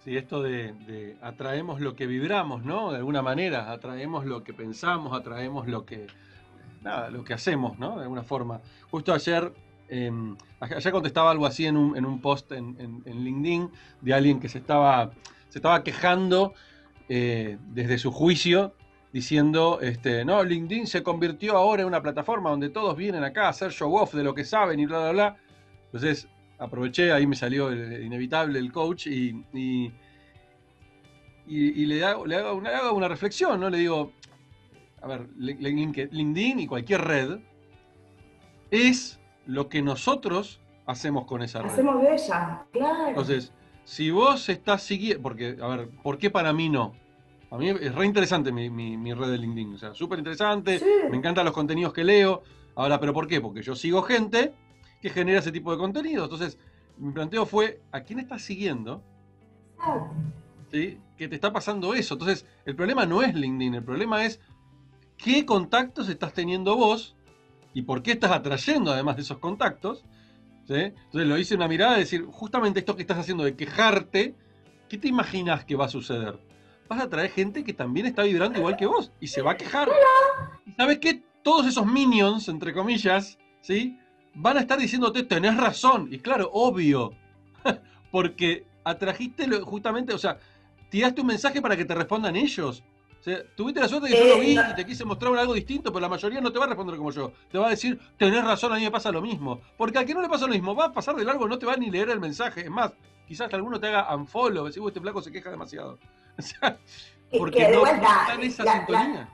Sí, 0.04 0.18
esto 0.18 0.42
de, 0.42 1.18
atraemos 1.22 1.80
lo 1.80 1.96
que 1.96 2.08
vibramos, 2.08 2.64
¿no? 2.64 2.92
De 2.92 2.98
alguna 2.98 3.22
manera, 3.22 3.72
atraemos 3.72 4.26
lo 4.26 4.44
que 4.44 4.54
pensamos, 4.54 5.16
atraemos 5.16 5.68
lo 5.68 5.86
que, 5.86 6.08
nada, 6.82 7.10
lo 7.12 7.24
que 7.24 7.34
hacemos, 7.34 7.78
¿no? 7.78 7.98
De 7.98 8.04
alguna 8.04 8.24
forma. 8.24 8.62
Justo 8.90 9.14
ayer, 9.14 9.54
eh, 9.90 10.12
ayer 10.62 10.92
contestaba 10.92 11.30
algo 11.30 11.46
así 11.46 11.66
en 11.68 11.78
un, 11.78 11.96
en 11.98 12.06
un 12.06 12.20
post 12.22 12.52
en, 12.54 12.76
en- 12.80 13.04
en 13.06 13.24
LinkedIn 13.24 13.70
de 14.00 14.14
alguien 14.14 14.40
que 14.40 14.50
se 14.50 14.58
estaba, 14.58 15.12
se 15.50 15.60
estaba 15.60 15.84
quejando 15.84 16.54
eh, 17.10 17.58
desde 17.68 17.98
su 18.00 18.12
juicio, 18.12 18.74
diciendo, 19.14 19.80
este, 19.82 20.24
no, 20.24 20.44
LinkedIn 20.44 20.88
se 20.88 21.04
convirtió 21.04 21.58
ahora 21.58 21.82
en 21.82 21.88
una 21.88 22.02
plataforma 22.02 22.50
donde 22.50 22.70
todos 22.70 22.96
vienen 22.96 23.24
acá 23.24 23.46
a 23.48 23.50
hacer 23.50 23.72
show 23.72 23.94
off 23.96 24.14
de 24.14 24.24
lo 24.24 24.34
que 24.34 24.46
saben 24.46 24.80
y 24.80 24.86
bla, 24.86 25.00
bla, 25.00 25.12
bla. 25.12 25.38
Entonces, 25.86 26.28
aproveché, 26.60 27.12
ahí 27.12 27.28
me 27.28 27.36
salió 27.36 27.70
el 27.70 28.04
inevitable, 28.04 28.58
el 28.60 28.72
coach, 28.72 29.08
y, 29.08 29.44
y, 29.54 29.92
y- 31.48 31.82
y 31.82 31.86
le, 31.86 32.06
hago, 32.06 32.26
le 32.26 32.36
hago 32.38 32.54
una, 32.54 32.70
hago 32.78 32.94
una 32.96 33.08
reflexión, 33.10 33.60
¿no? 33.60 33.70
Le 33.70 33.80
digo, 33.80 34.14
a 35.02 35.08
ver, 35.08 35.28
Lin- 35.38 35.60
Lin- 35.60 36.10
LinkedIn 36.12 36.60
y 36.62 36.68
cualquier 36.68 37.02
red 37.02 37.40
es 38.70 39.20
lo 39.46 39.68
que 39.68 39.82
nosotros 39.82 40.62
hacemos 40.86 41.26
con 41.26 41.42
esa 41.42 41.62
red. 41.62 41.72
Hacemos 41.72 42.02
de 42.02 42.14
ella, 42.14 42.66
claro. 42.72 43.08
Entonces, 43.10 43.52
si 43.84 44.12
vos 44.12 44.48
estás 44.50 44.84
siguiendo, 44.84 45.22
porque, 45.22 45.58
a 45.62 45.68
ver, 45.68 45.90
¿por 46.02 46.18
qué 46.18 46.30
para 46.30 46.54
mí 46.54 46.70
no? 46.70 46.94
A 47.52 47.58
mí 47.58 47.70
es 47.70 47.94
re 47.94 48.06
interesante 48.06 48.52
mi, 48.52 48.70
mi- 48.70 48.96
mi 48.98 49.14
red 49.14 49.30
de 49.30 49.38
LinkedIn, 49.38 49.74
o 49.76 49.78
sea, 49.78 49.94
súper 49.94 50.20
interesante, 50.20 50.80
Sí. 50.80 50.86
me 51.10 51.18
encantan 51.18 51.44
los 51.46 51.54
contenidos 51.54 51.92
que 51.94 52.04
leo. 52.04 52.44
Ahora, 52.76 53.00
¿pero 53.00 53.14
por 53.14 53.28
qué? 53.28 53.42
Porque 53.42 53.62
yo 53.62 53.76
sigo 53.76 54.02
gente 54.04 54.54
que 55.02 55.10
genera 55.10 55.40
ese 55.40 55.52
tipo 55.52 55.72
de 55.72 55.78
contenido. 55.78 56.24
Entonces, 56.24 56.58
mi 56.98 57.12
planteo 57.12 57.46
fue, 57.46 57.82
¿a 57.92 58.02
quién 58.02 58.20
estás 58.20 58.42
siguiendo? 58.44 59.04
Exacto. 59.78 60.14
¿Sí? 60.72 61.00
Que 61.18 61.28
te 61.28 61.36
está 61.36 61.52
pasando 61.52 61.94
eso. 61.94 62.14
Entonces, 62.14 62.46
el 62.66 62.76
problema 62.78 63.06
no 63.06 63.22
es 63.22 63.36
LinkedIn, 63.36 63.76
el 63.76 63.84
problema 63.84 64.24
es 64.24 64.40
qué 65.18 65.46
contactos 65.46 66.08
estás 66.08 66.34
teniendo 66.34 66.78
vos 66.78 67.18
y 67.74 67.82
por 67.82 68.02
qué 68.02 68.14
estás 68.14 68.32
atrayendo 68.32 68.92
además 68.94 69.18
de 69.18 69.24
esos 69.24 69.40
contactos. 69.40 70.06
¿sí? 70.68 70.76
Entonces, 70.76 71.28
lo 71.28 71.38
hice 71.38 71.56
una 71.56 71.68
mirada 71.68 71.94
de 71.94 72.00
decir, 72.00 72.24
justamente 72.26 72.80
esto 72.80 72.96
que 72.96 73.02
estás 73.02 73.18
haciendo 73.18 73.44
de 73.44 73.58
quejarte, 73.58 74.36
¿qué 74.88 74.98
te 74.98 75.10
imaginas 75.10 75.66
que 75.66 75.76
va 75.76 75.86
a 75.86 75.90
suceder? 75.90 76.40
Vas 76.92 77.00
a 77.00 77.04
atraer 77.04 77.32
gente 77.32 77.64
que 77.64 77.72
también 77.72 78.06
está 78.06 78.24
vibrando 78.24 78.60
igual 78.60 78.76
que 78.76 78.86
vos 78.86 79.14
y 79.22 79.28
se 79.28 79.42
va 79.42 79.52
a 79.52 79.56
quejar. 79.56 79.88
¿Y 80.66 80.74
sabes 80.74 81.00
qué? 81.00 81.24
Todos 81.42 81.66
esos 81.66 81.86
minions, 81.86 82.50
entre 82.50 82.74
comillas, 82.74 83.40
¿sí? 83.62 83.98
Van 84.34 84.58
a 84.58 84.60
estar 84.60 84.78
diciéndote, 84.78 85.24
tenés 85.24 85.56
razón. 85.56 86.10
Y 86.12 86.20
claro, 86.20 86.50
obvio. 86.52 87.14
Porque 88.12 88.66
atrajiste 88.84 89.50
justamente, 89.62 90.14
o 90.14 90.18
sea, 90.18 90.38
tiraste 90.90 91.22
un 91.22 91.28
mensaje 91.28 91.62
para 91.62 91.78
que 91.78 91.86
te 91.86 91.96
respondan 91.96 92.36
ellos. 92.36 92.84
O 93.22 93.24
sea, 93.24 93.40
tuviste 93.56 93.80
la 93.80 93.88
suerte 93.88 94.10
que 94.10 94.18
yo 94.18 94.36
lo 94.36 94.42
vi 94.42 94.60
y 94.60 94.76
te 94.76 94.86
quise 94.86 95.06
mostrar 95.06 95.34
algo 95.38 95.54
distinto, 95.54 95.94
pero 95.94 96.02
la 96.02 96.10
mayoría 96.10 96.42
no 96.42 96.52
te 96.52 96.60
va 96.60 96.66
a 96.66 96.68
responder 96.68 96.98
como 96.98 97.12
yo. 97.12 97.32
Te 97.50 97.58
va 97.58 97.68
a 97.68 97.70
decir, 97.70 97.98
tenés 98.18 98.44
razón, 98.44 98.74
a 98.74 98.76
mí 98.76 98.84
me 98.84 98.92
pasa 98.92 99.14
lo 99.14 99.22
mismo. 99.22 99.62
Porque 99.78 99.98
al 99.98 100.06
que 100.06 100.14
no 100.14 100.22
le 100.22 100.28
pasa 100.28 100.46
lo 100.46 100.52
mismo, 100.52 100.76
va 100.76 100.88
a 100.88 100.92
pasar 100.92 101.16
de 101.16 101.24
largo, 101.24 101.48
no 101.48 101.58
te 101.58 101.66
va 101.66 101.76
a 101.76 101.78
ni 101.78 101.90
leer 101.90 102.10
el 102.10 102.20
mensaje. 102.20 102.66
Es 102.66 102.70
más, 102.70 102.92
quizás 103.26 103.54
alguno 103.54 103.80
te 103.80 103.88
haga 103.88 104.14
unfollow, 104.14 104.66
decir, 104.66 104.84
este 104.86 105.00
flaco 105.00 105.22
se 105.22 105.32
queja 105.32 105.52
demasiado. 105.52 105.98
O 107.32 107.38
sea, 107.38 107.40
porque 107.40 107.70
no, 107.70 107.86
está 107.88 108.34
en 108.34 108.42
esa 108.42 108.64
sintonía. 108.64 109.30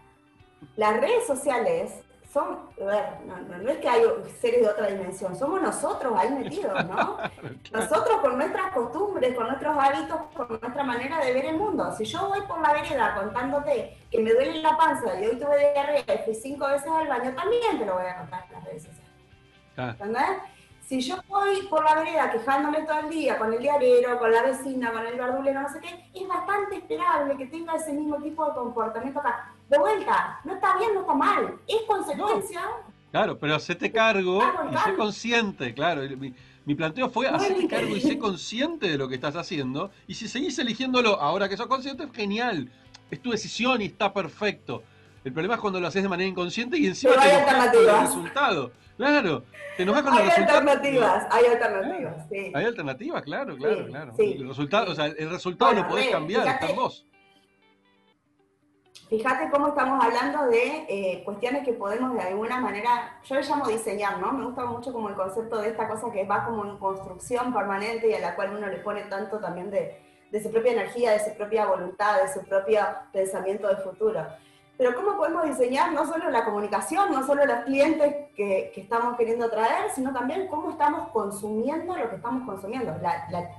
las 0.76 1.02
redes 1.02 1.26
sociales 1.26 1.94
son, 2.32 2.60
a 2.80 2.86
ver, 2.86 3.04
no, 3.26 3.70
es 3.70 3.78
que 3.78 3.90
hay 3.90 4.04
seres 4.40 4.62
de 4.62 4.68
otra 4.68 4.88
dimensión, 4.88 5.36
somos 5.36 5.62
nosotros 5.62 6.14
ahí 6.16 6.30
metidos, 6.30 6.86
¿no? 6.86 7.18
Nosotros 7.72 8.18
con 8.22 8.38
nuestras 8.38 8.72
costumbres, 8.74 9.36
con 9.36 9.48
nuestros 9.48 9.76
hábitos, 9.76 10.20
con 10.36 10.48
nuestra 10.62 10.84
manera 10.84 11.24
de 11.24 11.34
ver 11.34 11.46
el 11.46 11.58
mundo. 11.58 11.92
Si 11.98 12.06
yo 12.06 12.28
voy 12.28 12.42
por 12.42 12.62
la 12.62 12.74
vereda 12.74 13.16
contándote 13.16 13.98
que 14.12 14.20
me 14.22 14.32
duele 14.32 14.62
la 14.62 14.78
panza 14.78 15.20
y 15.20 15.26
hoy 15.26 15.40
tuve 15.40 15.58
diarrea 15.58 16.04
y 16.16 16.24
fui 16.26 16.36
cinco 16.36 16.68
veces 16.68 16.92
al 16.92 17.08
baño, 17.08 17.34
también 17.34 17.80
te 17.80 17.86
lo 17.86 17.96
voy 17.96 18.06
a 18.06 18.18
contar 18.18 18.46
en 18.48 18.54
las 18.54 18.64
redes 18.66 18.84
sociales. 18.84 19.12
¿Entendés? 19.78 20.38
Si 20.88 21.02
yo 21.02 21.18
voy 21.28 21.64
por 21.70 21.84
la 21.84 21.96
vereda 21.96 22.32
quejándome 22.32 22.84
todo 22.84 23.02
el 23.02 23.10
día 23.10 23.38
con 23.38 23.52
el 23.52 23.60
diarero, 23.60 24.18
con 24.20 24.32
la 24.32 24.42
vecina, 24.42 24.90
con 24.94 25.06
el 25.06 25.18
verdulero, 25.18 25.62
no 25.62 25.68
sé 25.68 25.82
qué, 25.82 26.10
es 26.18 26.26
bastante 26.26 26.78
esperable 26.78 27.36
que 27.36 27.48
tenga 27.48 27.76
ese 27.76 27.92
mismo 27.92 28.16
tipo 28.22 28.46
de 28.46 28.54
comportamiento 28.54 29.20
acá. 29.20 29.54
De 29.70 29.78
vuelta, 29.78 30.40
no 30.46 30.54
está 30.54 30.78
bien, 30.78 30.94
no 30.94 31.02
está 31.02 31.14
mal, 31.14 31.60
es 31.68 31.82
consecuencia. 31.86 32.62
Claro, 33.12 33.38
pero 33.38 33.56
hacete 33.56 33.92
cargo 33.92 34.42
y 34.72 34.78
sé 34.78 34.96
consciente, 34.96 35.74
claro. 35.74 36.04
Mi, 36.66 36.76
planteo 36.76 37.10
fue 37.10 37.28
hacerte 37.28 37.68
cargo 37.68 37.94
y 37.94 38.00
sé 38.00 38.18
consciente 38.18 38.90
de 38.90 38.98
lo 38.98 39.10
que 39.10 39.16
estás 39.16 39.36
haciendo. 39.36 39.92
Y 40.08 40.14
si 40.14 40.30
seguís 40.30 40.58
eligiéndolo 40.58 41.20
ahora 41.20 41.50
que 41.50 41.58
sos 41.58 41.68
consciente, 41.68 42.06
es 42.06 42.14
genial. 42.14 42.72
Es 43.12 43.22
tu 43.22 43.32
decisión 43.32 43.82
y 43.82 43.88
está 43.88 44.14
perfecto. 44.14 44.84
El 45.24 45.34
problema 45.34 45.56
es 45.56 45.62
cuando 45.62 45.80
lo 45.80 45.88
haces 45.88 46.04
de 46.04 46.10
manera 46.10 46.30
inconsciente 46.30 46.78
y 46.78 46.88
encima 46.88 47.14
te 47.16 47.30
enojas 47.30 47.70
con 47.70 47.90
el 47.90 48.02
resultado. 48.02 48.72
Claro, 48.98 49.44
te 49.76 49.84
enojas 49.84 50.04
con 50.04 50.18
el 50.18 50.26
resultado. 50.26 50.60
Hay 50.60 50.68
alternativas, 50.68 51.28
hay 51.30 51.46
alternativas, 51.46 52.28
sí. 52.30 52.52
Hay 52.56 52.66
alternativas, 52.66 53.24
claro, 53.24 53.58
claro, 53.58 53.86
claro. 53.88 54.14
El 54.18 54.48
resultado, 54.48 54.92
o 54.92 54.96
sea, 54.96 55.06
el 55.06 55.30
resultado 55.30 55.74
lo 55.74 55.88
podés 55.88 56.10
cambiar, 56.10 56.48
está 56.48 56.70
en 56.70 56.76
vos. 56.76 57.06
Fíjate 59.10 59.50
cómo 59.50 59.70
estamos 59.70 60.04
hablando 60.04 60.48
de 60.48 60.86
eh, 60.90 61.22
cuestiones 61.24 61.64
que 61.64 61.72
podemos 61.72 62.14
de 62.14 62.22
alguna 62.22 62.60
manera, 62.60 63.22
yo 63.24 63.36
le 63.36 63.42
llamo 63.42 63.66
diseñar, 63.66 64.20
¿no? 64.20 64.34
Me 64.34 64.44
gusta 64.44 64.66
mucho 64.66 64.92
como 64.92 65.08
el 65.08 65.16
concepto 65.16 65.62
de 65.62 65.70
esta 65.70 65.88
cosa 65.88 66.12
que 66.12 66.26
va 66.26 66.44
como 66.44 66.66
en 66.66 66.78
construcción 66.78 67.54
permanente 67.54 68.10
y 68.10 68.14
a 68.14 68.20
la 68.20 68.36
cual 68.36 68.58
uno 68.58 68.68
le 68.68 68.80
pone 68.80 69.04
tanto 69.04 69.40
también 69.40 69.72
de, 69.72 70.02
de 70.30 70.44
su 70.44 70.52
propia 70.52 70.74
energía, 70.74 71.12
de 71.12 71.20
su 71.24 71.38
propia 71.38 71.68
voluntad, 71.68 72.22
de 72.22 72.34
su 72.34 72.46
propio 72.46 72.82
pensamiento 73.14 73.70
de 73.70 73.78
futuro. 73.78 74.28
Pero 74.78 74.94
¿cómo 74.96 75.18
podemos 75.18 75.44
diseñar 75.44 75.92
no 75.92 76.06
solo 76.06 76.30
la 76.30 76.46
comunicación, 76.46 77.12
no 77.12 77.26
solo 77.26 77.46
los 77.46 77.62
clientes 77.62 78.30
que, 78.36 78.72
que 78.74 78.82
estamos 78.82 79.18
queriendo 79.18 79.46
atraer, 79.46 79.90
sino 79.90 80.14
también 80.14 80.48
cómo 80.48 80.70
estamos 80.70 81.10
consumiendo 81.10 81.96
lo 81.96 82.10
que 82.10 82.16
estamos 82.18 82.46
consumiendo? 82.46 82.96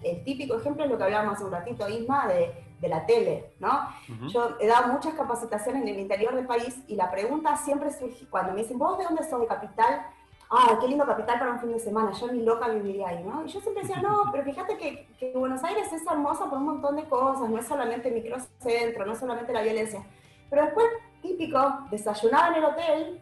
el 0.04 0.24
típico 0.24 0.56
ejemplo 0.56 0.84
es 0.84 0.90
lo 0.90 0.96
que 0.96 1.04
hablábamos 1.04 1.34
hace 1.34 1.44
un 1.44 1.50
ratito, 1.50 1.88
Isma, 1.88 2.28
de, 2.28 2.52
de 2.80 2.88
la 2.88 3.04
tele, 3.04 3.50
¿no? 3.58 3.88
Yo 4.28 4.56
he 4.60 4.68
dado 4.68 4.92
muchas 4.92 5.14
capacitaciones 5.14 5.82
en 5.82 5.88
el 5.88 5.98
interior 5.98 6.34
del 6.36 6.46
país 6.46 6.78
y 6.86 6.94
la 6.94 7.10
pregunta 7.10 7.56
siempre 7.56 7.90
surge, 7.90 8.26
cuando 8.30 8.52
me 8.52 8.62
dicen, 8.62 8.78
¿vos 8.78 8.96
de 8.98 9.04
dónde 9.04 9.24
sos? 9.24 9.40
¿De 9.40 9.46
capital? 9.46 10.06
ah, 10.50 10.78
qué 10.80 10.88
lindo 10.88 11.04
capital 11.04 11.38
para 11.38 11.52
un 11.52 11.60
fin 11.60 11.72
de 11.72 11.78
semana, 11.78 12.12
yo 12.12 12.32
ni 12.32 12.42
loca 12.42 12.68
viviría 12.68 13.08
ahí, 13.08 13.22
¿no? 13.22 13.44
Y 13.44 13.48
yo 13.48 13.60
siempre 13.60 13.82
decía, 13.82 14.00
no, 14.00 14.24
pero 14.32 14.44
fíjate 14.44 14.78
que, 14.78 15.06
que, 15.18 15.32
Buenos 15.32 15.62
Aires 15.62 15.92
es 15.92 16.06
hermosa 16.06 16.48
por 16.48 16.58
un 16.58 16.64
montón 16.64 16.96
de 16.96 17.04
cosas, 17.04 17.48
no 17.50 17.58
es 17.58 17.66
solamente 17.66 18.10
microcentro, 18.10 19.04
no 19.04 19.12
es 19.12 19.18
solamente 19.18 19.52
la 19.52 19.62
violencia. 19.62 20.02
Pero 20.48 20.62
después 20.62 20.86
típico, 21.22 21.80
desayunaba 21.90 22.48
en 22.48 22.54
el 22.54 22.64
hotel, 22.64 23.20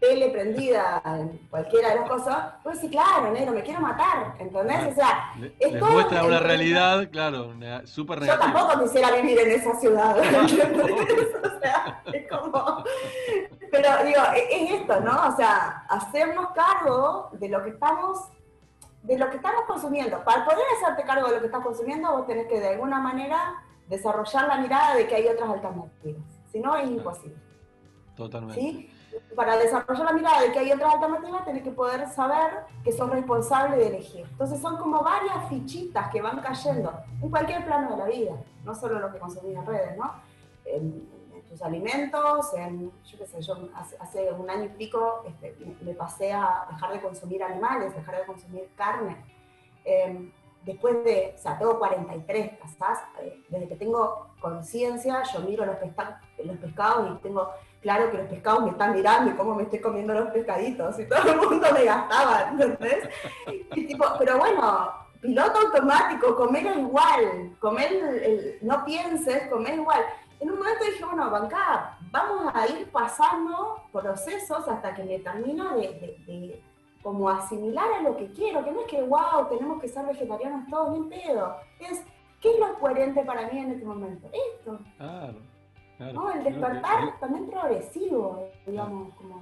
tele 0.00 0.30
prendida, 0.30 1.02
cualquiera 1.50 1.90
de 1.90 1.96
las 1.96 2.08
cosas, 2.08 2.54
pues 2.62 2.80
sí, 2.80 2.88
claro, 2.88 3.30
negro, 3.32 3.52
me 3.52 3.62
quiero 3.62 3.80
matar, 3.80 4.34
¿entendés? 4.38 4.92
O 4.92 4.94
sea, 4.94 5.34
es 5.58 5.72
Les 5.72 5.82
muestra 5.82 6.24
una 6.24 6.40
realidad, 6.40 7.08
claro, 7.10 7.52
súper 7.84 8.20
negativa. 8.20 8.46
Yo 8.46 8.52
tampoco 8.52 8.82
quisiera 8.82 9.10
vivir 9.12 9.38
en 9.38 9.50
esa 9.52 9.78
ciudad, 9.78 10.18
o 10.18 11.60
sea, 11.60 12.02
es 12.12 12.28
como... 12.28 12.84
Pero 13.70 14.04
digo, 14.04 14.20
e-, 14.34 14.64
es 14.64 14.80
esto, 14.80 15.00
¿no? 15.00 15.28
O 15.28 15.36
sea, 15.36 15.84
hacernos 15.88 16.48
cargo 16.54 17.28
de 17.32 17.48
lo 17.48 17.62
que 17.62 17.70
estamos 17.70 18.30
de 19.02 19.18
lo 19.18 19.30
que 19.30 19.36
estamos 19.36 19.62
consumiendo. 19.66 20.22
Para 20.24 20.44
poder 20.44 20.64
hacerte 20.76 21.04
cargo 21.04 21.28
de 21.28 21.36
lo 21.36 21.40
que 21.40 21.46
estás 21.46 21.64
consumiendo, 21.64 22.12
vos 22.12 22.26
tenés 22.26 22.46
que 22.48 22.60
de 22.60 22.68
alguna 22.68 23.00
manera 23.00 23.54
desarrollar 23.88 24.46
la 24.46 24.58
mirada 24.58 24.94
de 24.94 25.06
que 25.06 25.14
hay 25.14 25.28
otras 25.28 25.48
alternativas. 25.48 26.39
Si 26.50 26.60
no, 26.60 26.76
es 26.76 26.90
imposible. 26.90 27.36
Totalmente. 28.16 28.60
¿Sí? 28.60 28.90
Para 29.34 29.56
desarrollar 29.56 30.04
la 30.04 30.12
mirada 30.12 30.42
de 30.42 30.52
que 30.52 30.58
hay 30.58 30.72
otras 30.72 30.94
alternativas, 30.94 31.44
tenés 31.44 31.62
que 31.62 31.70
poder 31.70 32.08
saber 32.08 32.64
que 32.84 32.92
sos 32.92 33.08
responsable 33.10 33.76
de 33.76 33.88
elegir. 33.88 34.26
Entonces 34.30 34.60
son 34.60 34.76
como 34.76 35.02
varias 35.02 35.48
fichitas 35.48 36.10
que 36.10 36.20
van 36.20 36.40
cayendo 36.40 36.92
en 37.22 37.30
cualquier 37.30 37.64
plano 37.64 37.90
de 37.92 37.96
la 37.96 38.04
vida, 38.06 38.32
no 38.64 38.74
solo 38.74 38.98
lo 38.98 39.12
que 39.12 39.18
consumís 39.18 39.56
en 39.56 39.66
redes, 39.66 39.96
¿no? 39.96 40.12
En, 40.64 41.20
tus 41.48 41.62
alimentos, 41.62 42.54
en, 42.54 42.92
yo 43.04 43.18
qué 43.18 43.26
sé, 43.26 43.42
yo 43.42 43.56
hace, 43.74 44.30
un 44.30 44.48
año 44.48 44.66
y 44.66 44.68
pico 44.68 45.24
este, 45.26 45.56
me, 45.82 45.94
pasé 45.94 46.32
a 46.32 46.64
dejar 46.70 46.92
de 46.92 47.00
consumir 47.00 47.42
animales, 47.42 47.92
dejar 47.92 48.18
de 48.18 48.26
consumir 48.26 48.70
carne. 48.76 49.16
Em, 49.84 50.30
después 50.64 51.02
de, 51.04 51.34
o 51.36 51.38
sea, 51.38 51.58
tengo 51.58 51.78
43, 51.78 52.52
¿sabes? 52.78 52.98
Eh, 53.22 53.42
desde 53.48 53.68
que 53.68 53.76
tengo 53.76 54.28
conciencia, 54.40 55.22
yo 55.32 55.40
miro 55.40 55.64
los, 55.64 55.76
los 56.44 56.56
pescados 56.58 57.10
y 57.10 57.22
tengo 57.22 57.50
claro 57.80 58.10
que 58.10 58.18
los 58.18 58.26
pescados 58.28 58.64
me 58.64 58.70
están 58.70 58.94
mirando 58.94 59.30
y 59.30 59.34
cómo 59.34 59.54
me 59.54 59.62
estoy 59.62 59.80
comiendo 59.80 60.12
los 60.12 60.30
pescaditos 60.30 60.98
y 60.98 61.06
todo 61.06 61.30
el 61.30 61.36
mundo 61.36 61.66
me 61.72 61.84
gastaba, 61.84 62.50
¿entendés? 62.50 63.08
Y 63.74 63.86
tipo, 63.86 64.04
pero 64.18 64.38
bueno, 64.38 64.92
piloto 65.20 65.58
automático, 65.58 66.36
comer 66.36 66.76
igual, 66.78 67.56
comer, 67.58 68.58
no 68.62 68.84
pienses, 68.84 69.48
comer 69.48 69.74
igual. 69.74 70.04
En 70.40 70.50
un 70.50 70.58
momento 70.58 70.84
dije, 70.84 71.04
bueno, 71.04 71.30
banca, 71.30 71.98
vamos 72.10 72.50
a 72.54 72.66
ir 72.66 72.90
pasando 72.90 73.82
procesos 73.92 74.66
hasta 74.66 74.94
que 74.94 75.04
me 75.04 75.18
termino 75.18 75.76
de 75.76 76.62
como 77.02 77.28
asimilar 77.28 77.86
a 77.98 78.02
lo 78.02 78.16
que 78.16 78.26
quiero, 78.32 78.64
que 78.64 78.72
no 78.72 78.80
es 78.80 78.86
que, 78.86 79.02
wow, 79.02 79.48
tenemos 79.48 79.80
que 79.80 79.88
ser 79.88 80.06
vegetarianos 80.06 80.68
todos, 80.68 80.92
bien 80.92 81.08
pedo. 81.08 81.56
Es, 81.78 82.02
¿qué 82.40 82.52
es 82.52 82.60
lo 82.60 82.74
coherente 82.78 83.24
para 83.24 83.50
mí 83.50 83.58
en 83.58 83.72
este 83.72 83.84
momento? 83.84 84.28
Esto. 84.56 84.78
Claro, 84.98 85.38
claro. 85.96 86.12
No, 86.12 86.32
el 86.32 86.44
despertar 86.44 87.18
también 87.18 87.48
progresivo, 87.48 88.48
digamos, 88.66 89.14
como... 89.14 89.40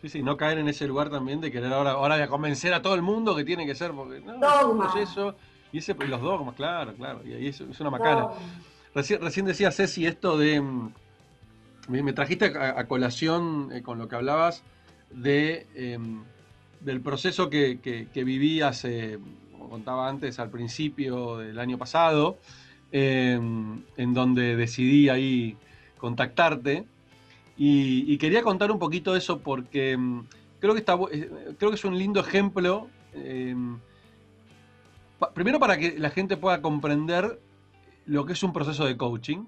Sí, 0.00 0.08
sí, 0.08 0.22
no 0.22 0.36
caer 0.36 0.58
en 0.58 0.68
ese 0.68 0.88
lugar 0.88 1.10
también 1.10 1.40
de 1.40 1.52
querer 1.52 1.72
ahora, 1.72 1.92
ahora 1.92 2.26
convencer 2.26 2.72
a 2.72 2.80
todo 2.80 2.94
el 2.94 3.02
mundo 3.02 3.36
que 3.36 3.44
tiene 3.44 3.66
que 3.66 3.74
ser, 3.74 3.92
porque 3.92 4.20
no, 4.20 4.38
Dogma. 4.38 4.92
eso, 4.98 5.36
y 5.72 5.78
ese, 5.78 5.94
los 5.94 6.22
dogmas, 6.22 6.54
claro, 6.54 6.94
claro, 6.94 7.20
y 7.24 7.34
ahí 7.34 7.48
es, 7.48 7.60
es 7.60 7.80
una 7.80 7.90
macana. 7.90 8.30
Recién, 8.94 9.20
recién, 9.20 9.46
decía 9.46 9.70
Ceci 9.70 10.06
esto 10.06 10.38
de, 10.38 10.60
mm, 10.60 10.92
me, 11.88 12.12
trajiste 12.12 12.46
a, 12.46 12.84
colación 12.88 13.70
eh, 13.72 13.82
con 13.82 13.98
lo 13.98 14.08
que 14.08 14.16
hablabas 14.16 14.64
de... 15.10 15.68
Em, 15.74 16.24
del 16.80 17.00
proceso 17.00 17.50
que, 17.50 17.78
que, 17.80 18.24
viví 18.24 18.62
hace, 18.62 19.18
como 19.52 19.68
contaba 19.68 20.08
antes, 20.08 20.38
al 20.38 20.50
principio 20.50 21.38
del 21.38 21.58
año 21.58 21.78
pasado, 21.78 22.38
em, 22.90 23.82
en 23.96 24.14
donde 24.14 24.56
decidí 24.56 25.08
ahí 25.08 25.56
contactarte. 25.98 26.86
Y, 27.56 28.16
quería 28.16 28.42
contar 28.42 28.70
un 28.70 28.78
poquito 28.78 29.14
eso 29.14 29.40
porque 29.40 29.92
em, 29.92 30.24
creo, 30.60 30.72
que 30.72 30.80
está, 30.80 30.98
eh, 31.12 31.54
creo 31.58 31.70
que 31.70 31.76
es 31.76 31.84
un 31.84 31.98
lindo 31.98 32.20
ejemplo, 32.20 32.88
em, 33.12 33.78
primero 35.34 35.58
para 35.58 35.76
que 35.76 35.98
la 35.98 36.08
gente 36.08 36.38
pueda 36.38 36.62
comprender 36.62 37.38
lo 38.06 38.24
que 38.24 38.32
es 38.32 38.42
un 38.42 38.54
proceso 38.54 38.86
de 38.86 38.96
coaching. 38.96 39.44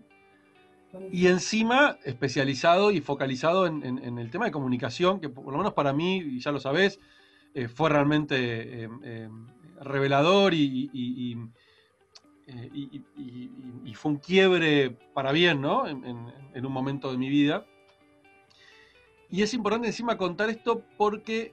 Y 1.11 1.29
encima 1.29 1.97
especializado 2.05 2.91
y 2.91 3.01
focalizado 3.01 3.67
en, 3.67 3.83
en, 3.83 4.19
el 4.19 4.31
tema 4.31 4.45
de 4.45 4.51
comunicación, 4.51 5.21
que 5.21 5.31
por 5.31 5.51
lo 5.51 5.57
menos 5.57 5.73
para 5.73 5.95
mí, 5.95 6.19
y 6.19 6.39
ya 6.39 6.53
lo 6.53 6.61
sabés, 6.61 7.01
eh, 7.55 7.69
fue 7.69 7.91
realmente 7.91 8.37
eh, 8.85 8.89
eh, 9.05 9.29
revelador 9.81 10.55
y, 10.55 10.91
y, 10.93 11.37
fue 13.95 14.13
un 14.13 14.19
quiebre 14.19 14.91
para 15.13 15.33
bien, 15.33 15.61
¿no? 15.61 15.87
En, 15.87 16.67
un 16.67 16.73
momento 16.73 17.13
de 17.13 17.19
mi 17.19 17.29
vida. 17.29 17.67
Y 19.31 19.43
es 19.43 19.55
importante 19.55 19.87
encima 19.87 20.17
contar 20.17 20.51
esto 20.51 20.83
porque 20.97 21.53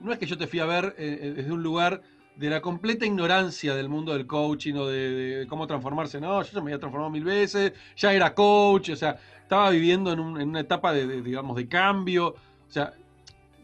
no 0.00 0.12
es 0.12 0.18
que 0.18 0.26
yo 0.26 0.38
te 0.38 0.46
fui 0.46 0.60
a 0.60 0.66
ver 0.66 0.94
desde 0.96 1.52
un 1.52 1.62
lugar 1.62 2.00
de 2.36 2.48
la 2.48 2.62
completa 2.62 3.04
ignorancia 3.04 3.74
del 3.74 3.88
mundo 3.88 4.14
del 4.14 4.26
coaching 4.26 4.74
o 4.74 4.86
de, 4.86 5.46
cómo 5.48 5.66
transformarse. 5.66 6.20
No, 6.20 6.42
yo 6.42 6.52
ya 6.52 6.60
me 6.60 6.70
había 6.70 6.78
transformado 6.78 7.10
mil 7.10 7.24
veces, 7.24 7.72
ya 7.96 8.12
era 8.12 8.34
coach, 8.34 8.90
o 8.90 8.96
sea, 8.96 9.18
estaba 9.42 9.68
viviendo 9.70 10.12
en, 10.12 10.20
una 10.20 10.60
etapa 10.60 10.92
de, 10.92 11.20
digamos, 11.22 11.56
de 11.56 11.68
cambio. 11.68 12.28
O 12.28 12.72
sea, 12.72 12.94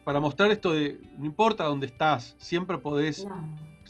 para 0.09 0.21
mostrar 0.21 0.51
esto 0.51 0.73
de 0.73 0.99
no 1.19 1.27
importa 1.27 1.65
dónde 1.65 1.85
estás, 1.85 2.35
siempre 2.39 2.79
podés 2.79 3.27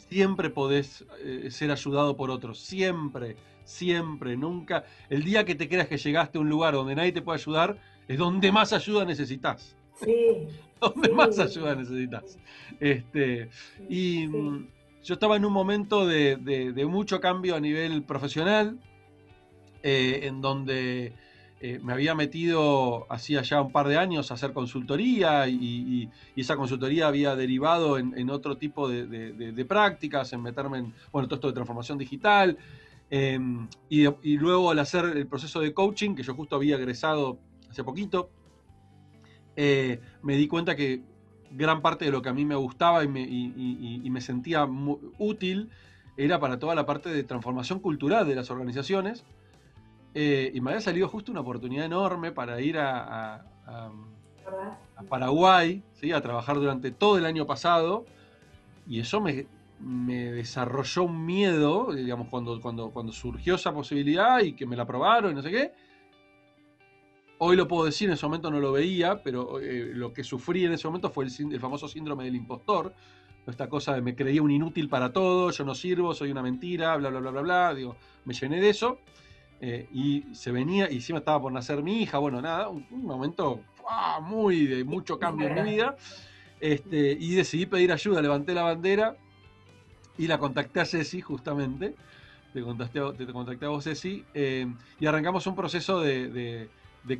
siempre 0.09 0.49
podés 0.49 1.05
eh, 1.23 1.47
ser 1.49 1.71
ayudado 1.71 2.17
por 2.17 2.29
otros, 2.29 2.59
siempre, 2.59 3.37
siempre, 3.63 4.35
nunca. 4.35 4.83
El 5.09 5.23
día 5.23 5.45
que 5.45 5.55
te 5.55 5.69
creas 5.69 5.87
que 5.87 5.95
llegaste 5.95 6.37
a 6.37 6.41
un 6.41 6.49
lugar 6.49 6.73
donde 6.73 6.93
nadie 6.93 7.13
te 7.13 7.21
puede 7.21 7.39
ayudar, 7.39 7.77
es 8.05 8.17
donde 8.17 8.51
más 8.51 8.73
ayuda 8.73 9.05
necesitas. 9.05 9.77
Sí. 9.95 10.49
donde 10.81 11.07
más 11.07 11.39
ayuda 11.39 11.73
necesitas. 11.75 12.37
Este, 12.81 13.49
y 13.87 14.27
mm, 14.27 14.67
yo 15.01 15.13
estaba 15.13 15.37
en 15.37 15.45
un 15.45 15.53
momento 15.53 16.05
de, 16.05 16.35
de 16.35 16.85
mucho 16.85 17.21
cambio 17.21 17.55
a 17.55 17.61
nivel 17.61 18.03
profesional, 18.03 18.77
eh, 19.83 20.19
en 20.23 20.41
donde 20.41 21.13
eh, 21.61 21.79
me 21.83 21.91
había 21.91 22.15
metido 22.15 23.05
hacía 23.11 23.41
ya 23.41 23.61
un 23.61 23.73
par 23.73 23.89
de 23.89 23.97
años 23.97 24.31
a 24.31 24.35
hacer 24.35 24.53
consultoría 24.53 25.49
y, 25.49 26.09
esa 26.35 26.55
consultoría 26.55 27.07
había 27.07 27.35
derivado 27.35 27.97
en, 27.97 28.29
otro 28.29 28.55
tipo 28.55 28.87
de, 28.87 29.65
prácticas, 29.67 30.31
en 30.31 30.41
meterme 30.41 30.77
en, 30.77 30.93
bueno, 31.11 31.27
todo 31.27 31.35
esto 31.35 31.47
de 31.47 31.53
transformación 31.53 31.97
digital. 31.97 32.57
Em, 33.09 33.67
y, 33.89 34.37
luego 34.37 34.71
al 34.71 34.79
hacer 34.79 35.03
el 35.03 35.27
proceso 35.27 35.59
de 35.59 35.73
coaching, 35.73 36.15
que 36.15 36.23
yo 36.23 36.33
justo 36.33 36.55
había 36.55 36.77
egresado 36.77 37.39
hace 37.69 37.83
poquito, 37.83 38.29
eh, 39.57 39.99
me 40.23 40.37
di 40.37 40.47
cuenta 40.47 40.77
que 40.77 41.01
gran 41.51 41.81
parte 41.81 42.05
de 42.05 42.11
lo 42.11 42.21
que 42.21 42.29
a 42.29 42.33
mí 42.33 42.45
me 42.45 42.55
gustaba 42.55 43.03
y 43.03 44.01
y 44.03 44.09
me 44.09 44.21
sentía 44.21 44.65
útil 45.17 45.69
era 46.15 46.39
para 46.39 46.59
toda 46.59 46.75
la 46.75 46.85
parte 46.85 47.09
de 47.09 47.23
transformación 47.23 47.79
cultural 47.79 48.27
de 48.27 48.35
las 48.35 48.49
organizaciones 48.49 49.25
eh, 50.13 50.51
y 50.53 50.61
me 50.61 50.71
había 50.71 50.81
salido 50.81 51.07
justo 51.07 51.31
una 51.31 51.41
oportunidad 51.41 51.85
enorme 51.85 52.31
para 52.31 52.59
ir 52.61 52.77
a, 52.77 53.45
Paraguay, 55.07 55.83
¿sí? 55.93 56.11
a 56.11 56.21
trabajar 56.21 56.57
durante 56.57 56.91
todo 56.91 57.17
el 57.17 57.25
año 57.25 57.45
pasado. 57.45 58.05
Y 58.87 58.99
eso 58.99 59.21
me, 59.21 59.45
desarrolló 59.79 61.03
un 61.03 61.25
miedo, 61.25 61.93
digamos, 61.93 62.27
cuando, 62.27 62.59
cuando, 62.59 62.89
cuando 62.89 63.11
surgió 63.11 63.55
esa 63.55 63.73
posibilidad 63.73 64.41
y 64.41 64.53
que 64.53 64.65
me 64.65 64.75
la 64.75 64.83
aprobaron 64.83 65.31
y 65.31 65.35
no 65.35 65.41
sé 65.41 65.51
qué. 65.51 65.71
Hoy 67.37 67.55
lo 67.55 67.69
puedo 67.69 67.85
decir, 67.85 68.09
en 68.09 68.15
ese 68.15 68.25
momento 68.25 68.51
no 68.51 68.59
lo 68.59 68.73
veía, 68.73 69.23
pero 69.23 69.61
eh, 69.61 69.91
lo 69.93 70.11
que 70.11 70.25
sufrí 70.25 70.65
en 70.65 70.73
ese 70.73 70.87
momento 70.87 71.09
fue 71.09 71.23
el, 71.23 71.53
el, 71.53 71.59
famoso 71.61 71.87
síndrome 71.87 72.25
del 72.25 72.35
impostor. 72.35 72.93
Esta 73.47 73.69
cosa 73.69 73.93
de 73.93 74.01
me 74.01 74.13
creía 74.15 74.41
un 74.41 74.51
inútil 74.51 74.89
para 74.89 75.13
todo, 75.13 75.49
yo 75.51 75.63
no 75.63 75.73
sirvo, 75.73 76.13
soy 76.13 76.31
una 76.31 76.41
mentira, 76.41 76.97
bla, 76.97 77.09
bla, 77.09 77.19
bla, 77.21 77.31
bla, 77.31 77.41
bla. 77.41 77.73
Digo, 77.73 77.95
me 78.25 78.33
llené 78.33 78.59
de 78.59 78.69
eso. 78.69 78.99
Eh, 79.61 79.89
y 79.91 80.23
se 80.33 80.51
venía, 80.51 80.89
y 80.89 80.95
encima 80.95 81.19
estaba 81.19 81.41
por 81.41 81.51
nacer 81.51 81.83
mi 81.83 82.01
hija, 82.01 82.17
bueno, 82.17 82.41
nada, 82.41 82.69
un, 82.69 82.85
momento 82.91 83.61
muy 84.21 84.67
de 84.67 84.83
mucho 84.83 85.19
cambio 85.19 85.47
en 85.47 85.55
mi 85.55 85.71
vida. 85.71 85.95
Este, 86.61 87.17
y 87.19 87.35
decidí 87.35 87.65
pedir 87.65 87.91
ayuda, 87.91 88.21
levanté 88.21 88.53
la 88.53 88.63
bandera 88.63 89.15
y 90.17 90.27
la 90.27 90.37
contacté 90.37 90.79
a 90.79 90.85
Ceci 90.85 91.21
justamente. 91.21 91.95
Te 92.53 92.61
contacté, 92.61 92.99
te, 93.17 93.25
contacté 93.27 93.65
a 93.65 93.69
vos, 93.69 93.83
Ceci, 93.83 94.25
eh, 94.33 94.67
y 94.99 95.05
arrancamos 95.05 95.45
un 95.47 95.55
proceso 95.55 96.01
de, 96.01 96.69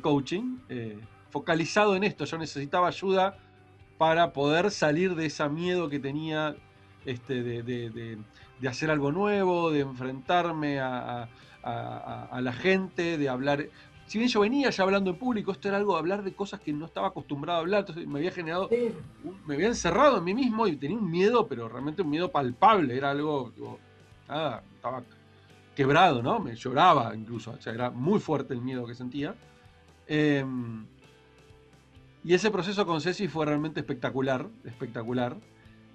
coaching 0.00 0.58
eh, 0.68 0.98
focalizado 1.30 1.94
en 1.96 2.04
esto. 2.04 2.24
Yo 2.24 2.38
necesitaba 2.38 2.88
ayuda 2.88 3.36
para 3.98 4.32
poder 4.32 4.70
salir 4.70 5.14
de 5.14 5.26
ese 5.26 5.46
miedo 5.48 5.88
que 5.88 5.98
tenía 5.98 6.56
este, 7.04 7.42
de, 7.42 8.18
hacer 8.66 8.90
algo 8.90 9.12
nuevo, 9.12 9.70
de 9.70 9.80
enfrentarme 9.80 10.80
a 10.80 11.28
a, 11.49 11.49
la 11.62 12.52
gente, 12.52 13.18
de 13.18 13.28
hablar. 13.28 13.66
Si 14.06 14.18
bien 14.18 14.28
yo 14.28 14.40
venía 14.40 14.70
ya 14.70 14.82
hablando 14.82 15.10
en 15.10 15.16
público, 15.16 15.52
esto 15.52 15.68
era 15.68 15.76
algo 15.76 15.92
de 15.92 16.00
hablar 16.00 16.24
de 16.24 16.32
cosas 16.32 16.60
que 16.60 16.72
no 16.72 16.86
estaba 16.86 17.08
acostumbrado 17.08 17.58
a 17.58 17.60
hablar, 17.60 17.80
entonces 17.80 18.06
me 18.08 18.18
había 18.18 18.32
generado, 18.32 18.68
me 19.46 19.54
había 19.54 19.68
encerrado 19.68 20.18
en 20.18 20.24
mí 20.24 20.34
mismo 20.34 20.66
y 20.66 20.76
tenía 20.76 20.98
un 20.98 21.08
miedo, 21.08 21.46
pero 21.46 21.68
realmente 21.68 22.02
un 22.02 22.10
miedo 22.10 22.28
palpable, 22.30 22.96
era 22.96 23.10
algo, 23.10 23.52
nada, 24.28 24.64
estaba 24.74 25.02
quebrado, 25.76 26.22
¿no? 26.22 26.40
Me 26.40 26.56
lloraba 26.56 27.14
incluso, 27.14 27.52
o 27.52 27.60
sea, 27.60 27.72
era 27.72 27.90
muy 27.90 28.18
fuerte 28.18 28.52
el 28.52 28.60
miedo 28.60 28.84
que 28.84 28.94
sentía. 28.94 29.34
Em, 30.08 30.84
y 32.24 32.34
ese 32.34 32.50
proceso 32.50 32.84
con 32.84 33.00
Ceci 33.00 33.28
fue 33.28 33.46
realmente 33.46 33.80
espectacular, 33.80 34.48
espectacular, 34.64 35.36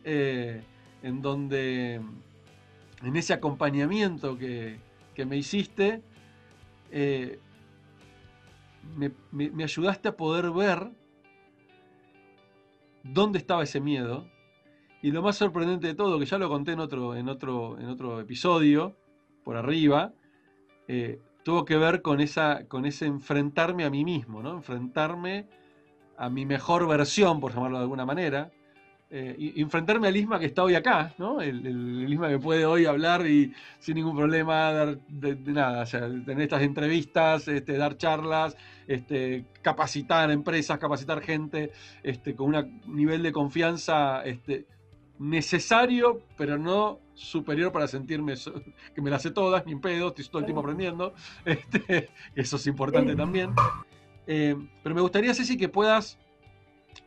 eh, 0.05 0.63
en 1.03 1.22
donde, 1.22 1.95
en 3.03 3.16
ese 3.16 3.34
acompañamiento 3.34 4.38
que, 4.38 4.80
que 5.16 5.26
me 5.26 5.38
hiciste, 5.38 6.03
eh, 6.91 7.39
me, 9.32 9.63
ayudaste 9.63 10.09
a 10.09 10.16
poder 10.16 10.51
ver 10.51 10.91
dónde 13.03 13.39
estaba 13.39 13.63
ese 13.63 13.80
miedo. 13.80 14.28
Y 15.01 15.11
lo 15.11 15.22
más 15.22 15.38
sorprendente 15.38 15.88
de 15.88 15.95
todo, 15.95 16.20
que 16.20 16.26
ya 16.26 16.38
lo 16.38 16.49
conté 16.49 16.74
en 16.74 16.80
otro, 16.80 17.16
en 17.16 17.30
otro, 17.30 17.80
en 17.80 17.88
otro 17.88 18.20
episodio, 18.20 18.95
por 19.43 19.57
arriba, 19.57 20.13
eh, 20.88 21.20
tuvo 21.43 21.66
que 21.66 21.78
ver 21.78 22.01
con, 22.01 22.22
esa, 22.22 22.68
con 22.68 22.86
ese 22.86 23.05
enfrentarme 23.05 23.86
a 23.86 23.89
mí 23.89 24.03
mismo, 24.03 24.41
¿no? 24.41 24.51
Enfrentarme 24.51 25.47
a 26.18 26.30
mi 26.30 26.45
mejor 26.45 26.88
versión, 26.88 27.39
por 27.39 27.53
llamarlo 27.53 27.78
de 27.78 27.84
alguna 27.84 28.05
manera, 28.05 28.51
eh, 29.12 29.53
enfrentarme 29.58 30.08
al 30.08 30.18
Isma 30.18 30.39
que 30.39 30.47
está 30.47 30.64
hoy 30.64 30.76
acá, 30.76 31.14
¿no? 31.18 31.39
El, 31.39 32.12
Isma 32.12 32.30
que 32.30 32.39
puede 32.39 32.66
hoy 32.66 32.86
hablar 32.86 33.26
y 33.28 33.53
sin 33.80 33.95
ningún 33.95 34.16
problema 34.16 34.72
dar 34.72 34.97
de, 35.08 35.36
nada, 35.53 35.84
o 35.84 35.86
sea, 35.86 36.01
tener 36.01 36.41
estas 36.41 36.64
entrevistas, 36.64 37.47
este, 37.47 37.78
dar 37.78 37.97
charlas, 37.97 38.58
este, 38.88 39.45
capacitar 39.62 40.32
empresas, 40.32 40.80
capacitar 40.80 41.22
gente 41.22 41.72
este, 42.03 42.36
con 42.36 42.56
un 42.56 42.82
nivel 42.88 43.22
de 43.22 43.32
confianza 43.32 44.24
este, 44.26 44.66
necesario, 45.20 46.22
pero 46.38 46.58
no 46.58 46.99
superior 47.14 47.72
para 47.72 47.88
sentirme 47.88 48.34
que 48.93 49.01
me 49.01 49.10
las 49.10 49.22
sé 49.22 49.32
todas, 49.32 49.66
ni 49.66 49.74
en 49.74 49.82
pedo, 49.82 50.10
estoy 50.10 50.26
todo 50.26 50.39
el 50.39 50.45
tiempo 50.45 50.62
aprendiendo. 50.62 51.14
Este, 51.45 52.10
eso 52.36 52.56
es 52.58 52.68
importante 52.68 53.16
también. 53.16 53.51
Eh, 54.28 54.56
pero 54.84 54.95
me 54.95 55.01
gustaría, 55.01 55.34
Ceci, 55.34 55.58
que 55.58 55.70
puedas 55.70 56.18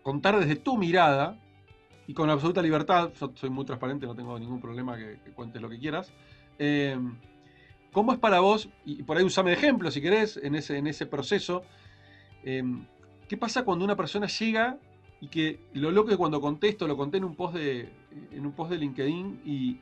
contar 0.02 0.38
desde 0.38 0.56
tu 0.56 0.78
mirada, 0.78 1.38
y 2.08 2.14
con 2.14 2.30
absoluta 2.30 2.62
libertad, 2.62 3.12
soy 3.34 3.50
muy 3.50 3.66
transparente, 3.66 4.06
no 4.06 4.14
tengo 4.14 4.38
ningún 4.38 4.62
problema 4.62 4.96
que, 4.96 5.18
cuentes 5.34 5.60
lo 5.60 5.68
que 5.68 5.78
quieras. 5.78 6.10
Em, 6.58 7.14
¿Cómo 7.92 8.14
es 8.14 8.18
para 8.18 8.40
vos, 8.40 8.70
y 8.86 9.02
por 9.02 9.18
ahí 9.18 9.24
usame 9.24 9.50
de 9.50 9.56
ejemplo 9.56 9.90
si 9.90 10.00
querés, 10.00 10.38
en 10.38 10.54
ese, 10.54 10.78
en 10.78 10.86
ese 10.86 11.04
proceso, 11.04 11.62
em, 12.44 12.86
qué 13.28 13.36
pasa 13.36 13.62
cuando 13.62 13.84
una 13.84 13.94
persona 13.94 14.26
llega 14.26 14.78
y 15.20 15.28
que 15.28 15.60
lo 15.74 15.90
loco 15.90 16.08
que 16.08 16.16
cuando 16.16 16.40
contesto, 16.40 16.88
lo 16.88 16.96
conté 16.96 17.18
en 17.18 17.24
un 17.24 17.34
post 17.34 17.56
de, 17.56 17.90
en 18.32 18.46
un 18.46 18.52
post 18.52 18.70
de 18.70 18.78
LinkedIn 18.78 19.42
y, 19.44 19.80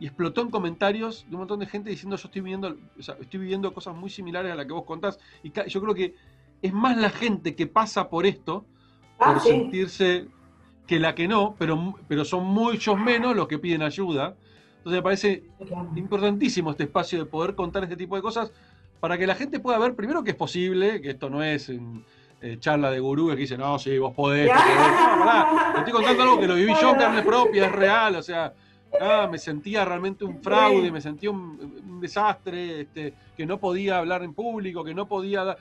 explotó 0.00 0.40
en 0.40 0.50
comentarios 0.50 1.24
de 1.28 1.36
un 1.36 1.42
montón 1.42 1.60
de 1.60 1.66
gente 1.66 1.88
diciendo 1.88 2.16
yo 2.16 2.26
estoy 2.26 2.42
viviendo, 2.42 2.76
estoy 2.98 3.38
viviendo 3.38 3.72
cosas 3.72 3.94
muy 3.94 4.10
similares 4.10 4.50
a 4.50 4.56
las 4.56 4.66
que 4.66 4.72
vos 4.72 4.84
contás. 4.84 5.20
Y 5.44 5.52
yo 5.52 5.80
creo 5.80 5.94
que 5.94 6.16
es 6.60 6.72
más 6.72 6.96
la 6.96 7.08
gente 7.08 7.54
que 7.54 7.68
pasa 7.68 8.10
por 8.10 8.26
esto, 8.26 8.66
ah, 9.20 9.34
por 9.34 9.42
sentirse 9.42 10.26
que 10.92 11.00
la 11.00 11.14
que 11.14 11.26
no, 11.26 11.54
pero, 11.58 11.94
pero 12.06 12.22
son 12.22 12.44
muchos 12.44 12.98
menos 12.98 13.34
los 13.34 13.48
que 13.48 13.58
piden 13.58 13.80
ayuda. 13.80 14.34
Entonces 14.76 14.98
me 14.98 15.02
parece 15.02 15.42
importantísimo 15.96 16.70
este 16.70 16.82
espacio 16.82 17.18
de 17.20 17.24
poder 17.24 17.54
contar 17.54 17.82
este 17.84 17.96
tipo 17.96 18.14
de 18.14 18.20
cosas 18.20 18.52
para 19.00 19.16
que 19.16 19.26
la 19.26 19.34
gente 19.34 19.58
pueda 19.58 19.78
ver 19.78 19.94
primero 19.94 20.22
que 20.22 20.32
es 20.32 20.36
posible, 20.36 21.00
que 21.00 21.12
esto 21.12 21.30
no 21.30 21.42
es 21.42 21.70
en, 21.70 22.04
eh, 22.42 22.58
charla 22.58 22.90
de 22.90 23.00
gurú 23.00 23.30
que 23.30 23.36
dice, 23.36 23.56
no, 23.56 23.78
sí, 23.78 23.96
vos 23.96 24.12
podés. 24.12 24.50
No, 24.52 25.78
estoy 25.78 25.92
contando 25.94 26.24
algo 26.24 26.38
que 26.38 26.46
lo 26.46 26.56
viví 26.56 26.74
yo 26.78 26.90
en 26.90 26.96
carne 26.96 27.22
propia, 27.22 27.64
es 27.64 27.72
real, 27.72 28.16
o 28.16 28.22
sea, 28.22 28.52
ah, 29.00 29.28
me 29.30 29.38
sentía 29.38 29.86
realmente 29.86 30.26
un 30.26 30.42
fraude, 30.42 30.92
me 30.92 31.00
sentía 31.00 31.30
un, 31.30 32.00
desastre, 32.02 32.82
este, 32.82 33.14
que 33.34 33.46
no 33.46 33.58
podía 33.58 33.96
hablar 33.96 34.24
en 34.24 34.34
público, 34.34 34.84
que 34.84 34.92
no 34.92 35.08
podía 35.08 35.52
eh, 35.52 35.56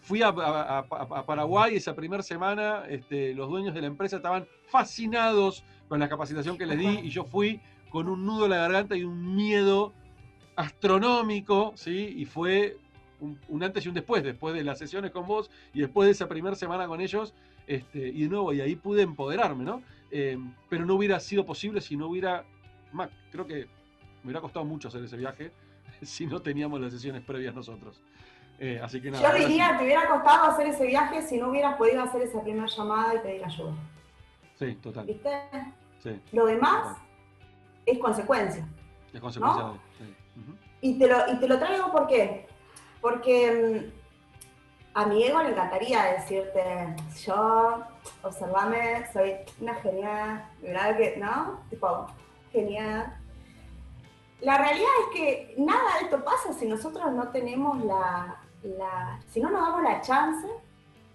fui 0.00 0.22
a, 0.22 0.32
Paraguay 0.32 1.76
esa 1.76 1.94
primera 1.94 2.22
semana, 2.22 2.84
este, 2.88 3.34
los 3.34 3.48
dueños 3.48 3.74
de 3.74 3.80
la 3.80 3.86
empresa 3.86 4.16
estaban 4.16 4.46
fascinados 4.66 5.64
con 5.88 6.00
la 6.00 6.08
capacitación 6.08 6.56
que 6.58 6.66
les 6.66 6.78
di 6.78 7.00
y 7.04 7.10
yo 7.10 7.24
fui 7.24 7.60
con 7.90 8.08
un 8.08 8.24
nudo 8.24 8.44
en 8.44 8.50
la 8.50 8.56
garganta 8.58 8.96
y 8.96 9.04
un 9.04 9.34
miedo 9.34 9.92
astronómico, 10.56 11.72
¿sí? 11.74 12.14
Y 12.16 12.24
fue 12.24 12.78
un, 13.20 13.62
antes 13.62 13.84
y 13.84 13.88
un 13.88 13.94
después, 13.94 14.22
después 14.22 14.54
de 14.54 14.64
las 14.64 14.78
sesiones 14.78 15.10
con 15.10 15.26
vos 15.26 15.50
y 15.74 15.80
después 15.80 16.06
de 16.06 16.12
esa 16.12 16.28
primera 16.28 16.56
semana 16.56 16.86
con 16.86 17.00
ellos, 17.00 17.34
este, 17.66 18.08
y 18.08 18.22
de 18.22 18.28
nuevo, 18.28 18.52
y 18.52 18.60
ahí 18.60 18.76
pude 18.76 19.02
empoderarme, 19.02 19.64
¿no? 19.64 19.82
Eh, 20.10 20.38
pero 20.68 20.86
no 20.86 20.94
hubiera 20.94 21.20
sido 21.20 21.44
posible 21.44 21.80
si 21.80 21.96
no 21.96 22.08
hubiera, 22.08 22.44
más, 22.92 23.10
creo 23.30 23.46
que 23.46 23.66
me 24.22 24.26
hubiera 24.26 24.40
costado 24.40 24.64
mucho 24.64 24.88
hacer 24.88 25.04
ese 25.04 25.16
viaje 25.16 25.52
si 26.02 26.26
no 26.26 26.40
teníamos 26.40 26.80
las 26.80 26.92
sesiones 26.92 27.22
previas 27.22 27.54
nosotros. 27.54 28.00
Eh, 28.62 28.78
así 28.82 29.00
que 29.00 29.10
Yo 29.10 29.32
diría, 29.32 29.74
te 29.78 29.84
hubiera 29.84 30.06
costado 30.06 30.50
hacer 30.50 30.66
ese 30.66 30.86
viaje 30.86 31.22
si 31.22 31.38
no 31.38 31.48
hubieras 31.48 31.76
podido 31.76 32.02
hacer 32.02 32.20
esa 32.20 32.42
primera 32.42 32.66
llamada 32.66 33.14
y 33.14 33.18
pedir 33.20 33.42
ayuda. 33.42 33.72
Sí, 34.58 34.74
total. 34.74 35.06
¿Viste? 35.06 35.30
Sí. 36.02 36.20
Lo 36.32 36.44
demás 36.44 36.98
es 37.86 37.98
consecuencia. 37.98 38.68
Es 39.14 39.20
consecuencia 39.20 39.64
de. 39.64 39.78
Sí. 39.96 40.14
y, 40.82 40.98
te 40.98 41.08
lo, 41.08 41.32
y 41.32 41.40
te 41.40 41.48
lo 41.48 41.58
traigo 41.58 41.90
¿por 41.90 42.06
qué? 42.06 42.46
Porque 43.00 43.90
mm, 44.92 44.98
a 44.98 45.06
mi 45.06 45.24
ego 45.24 45.42
le 45.42 45.50
encantaría 45.50 46.04
decirte, 46.12 46.94
yo, 47.24 47.82
observame, 48.22 49.06
soy 49.10 49.36
una 49.58 49.74
genial, 49.76 50.44
que, 50.98 51.16
¿no? 51.16 51.60
Tipo, 51.70 52.06
Genial. 52.52 53.16
La 54.40 54.58
realidad 54.58 54.88
es 55.04 55.16
que 55.16 55.54
nada 55.58 55.98
de 55.98 56.04
esto 56.04 56.24
pasa 56.24 56.52
si 56.52 56.66
nosotros 56.66 57.12
no 57.12 57.28
tenemos 57.28 57.84
la, 57.84 58.40
si 59.28 59.40
no 59.40 59.50
nos 59.50 59.62
damos 59.62 59.82
la 59.82 60.00
chance 60.00 60.46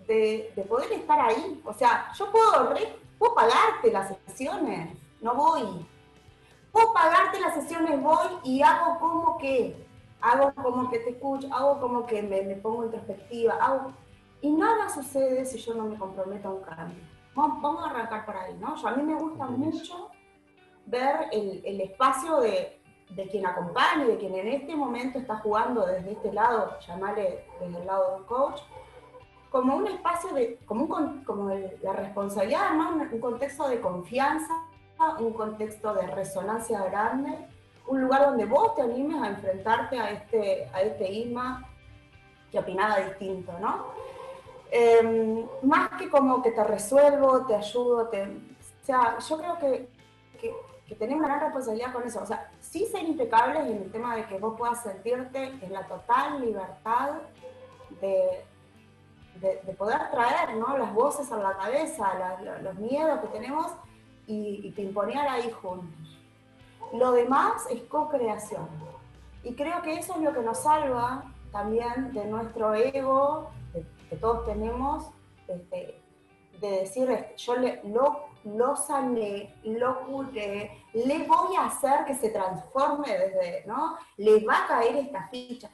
de, 0.08 0.66
poder 0.68 0.92
estar 0.94 1.20
ahí. 1.20 1.62
O 1.66 1.74
sea, 1.74 2.12
yo 2.14 2.32
puedo, 2.32 2.74
puedo 3.18 3.36
pagarte 3.36 3.92
las 3.92 4.16
sesiones, 4.26 4.98
no 5.22 5.36
voy. 5.36 5.86
Puedo 6.72 6.94
pagarte 6.94 7.40
las 7.40 7.54
sesiones, 7.54 8.02
voy 8.02 8.28
y 8.44 8.62
hago 8.62 9.00
como 9.00 9.38
que, 9.38 9.88
hago 10.22 10.54
como 10.56 10.90
que 10.90 11.00
te 11.00 11.12
escucho, 11.12 11.48
hago 11.54 11.80
como 11.80 12.06
que 12.06 12.22
me, 12.22 12.42
me 12.42 12.56
pongo 12.56 12.84
en 12.84 12.92
perspectiva, 12.92 13.54
hago, 13.62 13.94
y 14.42 14.52
nada 14.52 14.90
sucede 14.90 15.46
si 15.46 15.58
yo 15.58 15.74
no 15.74 15.86
me 15.86 15.98
comprometo 15.98 16.50
a 16.50 16.54
un 16.54 16.64
cambio. 16.64 17.04
Vamos, 17.34 17.84
a 17.84 17.90
arrancar 17.90 18.26
por 18.26 18.36
ahí, 18.36 18.56
¿no? 18.60 18.76
Yo, 18.76 18.88
a 18.88 18.92
mí 18.92 19.04
me 19.04 19.16
gusta 19.16 19.46
mucho 19.46 20.10
ver 20.86 21.28
el, 21.32 21.62
el 21.66 21.82
espacio 21.82 22.40
de, 22.42 22.80
de, 23.10 23.28
quien 23.28 23.46
acompaña, 23.46 24.06
de 24.06 24.18
quien 24.18 24.36
en 24.36 24.48
este 24.48 24.76
momento 24.76 25.20
está 25.20 25.38
jugando 25.38 25.86
desde 25.86 26.14
este 26.14 26.34
lado, 26.34 26.78
llamarle 26.88 27.46
desde 27.60 27.80
el 27.80 27.86
lado 27.86 28.16
del 28.16 28.26
coach, 28.26 28.62
como 29.50 29.76
un 29.76 29.88
espacio 29.88 30.34
de, 30.34 30.60
como, 30.66 30.86
un, 30.86 31.24
como 31.24 31.50
la 31.82 31.94
responsabilidad, 31.94 32.74
¿no? 32.74 32.90
un 33.12 33.20
contexto 33.20 33.68
de 33.70 33.80
confianza, 33.80 34.54
un 35.20 35.34
contexto 35.34 35.94
de 35.94 36.08
resonancia 36.08 36.84
grande, 36.84 37.38
un 37.88 38.02
lugar 38.02 38.26
donde 38.26 38.46
vos 38.46 38.76
te 38.76 38.82
animes 38.82 39.22
a 39.22 39.30
enfrentarte 39.30 40.00
a 40.00 40.12
este, 40.12 40.70
a 40.74 40.82
este 40.82 41.12
Isma 41.12 41.68
que 42.52 42.60
opinaba 42.60 42.98
distinto, 43.00 43.52
¿no? 43.60 43.88
Em, 44.72 45.46
más 45.62 45.90
que 45.98 46.10
como 46.10 46.42
que 46.42 46.52
te 46.52 46.64
resuelvo, 46.64 47.46
te 47.46 47.56
ayudo, 47.56 48.08
te, 48.08 48.24
o 48.24 48.86
sea, 48.86 49.18
yo 49.20 49.38
creo 49.38 49.60
que, 49.60 49.90
que, 50.40 50.54
que, 50.88 50.96
una 51.06 51.28
gran 51.28 51.40
responsabilidad 51.42 51.94
con 51.94 52.04
eso. 52.04 52.22
O 52.22 52.26
sea, 52.26 52.50
sí 52.60 52.86
ser 52.86 53.04
impecables 53.04 53.66
en 53.66 53.84
el 53.84 53.92
tema 53.92 54.16
de 54.16 54.26
que 54.26 54.38
vos 54.38 54.56
puedas 54.58 54.84
sentirte 54.84 55.44
en 55.62 55.74
la 55.74 55.88
total 55.88 56.42
libertad 56.42 57.14
de, 58.02 58.46
de, 59.40 59.74
poder 59.74 60.10
traer 60.12 60.56
¿no? 60.56 60.78
las 60.78 60.94
voces 60.94 61.32
a 61.32 61.38
la 61.38 61.58
cabeza, 61.58 62.38
los 62.62 62.76
miedos 62.76 63.20
que 63.22 63.28
tenemos 63.28 63.72
y, 64.28 64.62
y 64.64 64.72
pimponear 64.72 65.28
ahí 65.28 65.52
juntos. 65.52 66.20
Lo 66.94 67.12
demás 67.12 67.66
es 67.70 67.82
co-creación. 67.84 68.68
Y 69.44 69.54
creo 69.56 69.82
que 69.82 69.94
eso 69.94 70.16
es 70.16 70.22
lo 70.22 70.34
que 70.34 70.42
nos 70.42 70.60
salva 70.60 71.26
también 71.52 72.14
de 72.14 72.26
nuestro 72.26 72.74
ego, 72.74 73.50
que 74.10 74.16
todos 74.18 74.46
tenemos, 74.46 75.10
este, 75.48 76.02
de 76.60 76.70
decir, 76.70 77.10
este, 77.10 77.38
yo 77.38 77.56
le, 77.56 77.82
lo, 77.84 78.25
lo 78.46 78.76
sané, 78.76 79.56
lo 79.64 80.02
curé, 80.02 80.86
le 80.94 81.28
voy 81.28 81.56
a 81.58 81.66
hacer 81.66 82.06
que 82.06 82.14
se 82.14 82.30
transforme 82.30 83.08
desde, 83.08 83.66
¿no? 83.66 83.98
Le 84.18 84.46
va 84.46 84.64
a 84.64 84.68
caer 84.68 84.96
esta 84.98 85.28
ficha. 85.30 85.70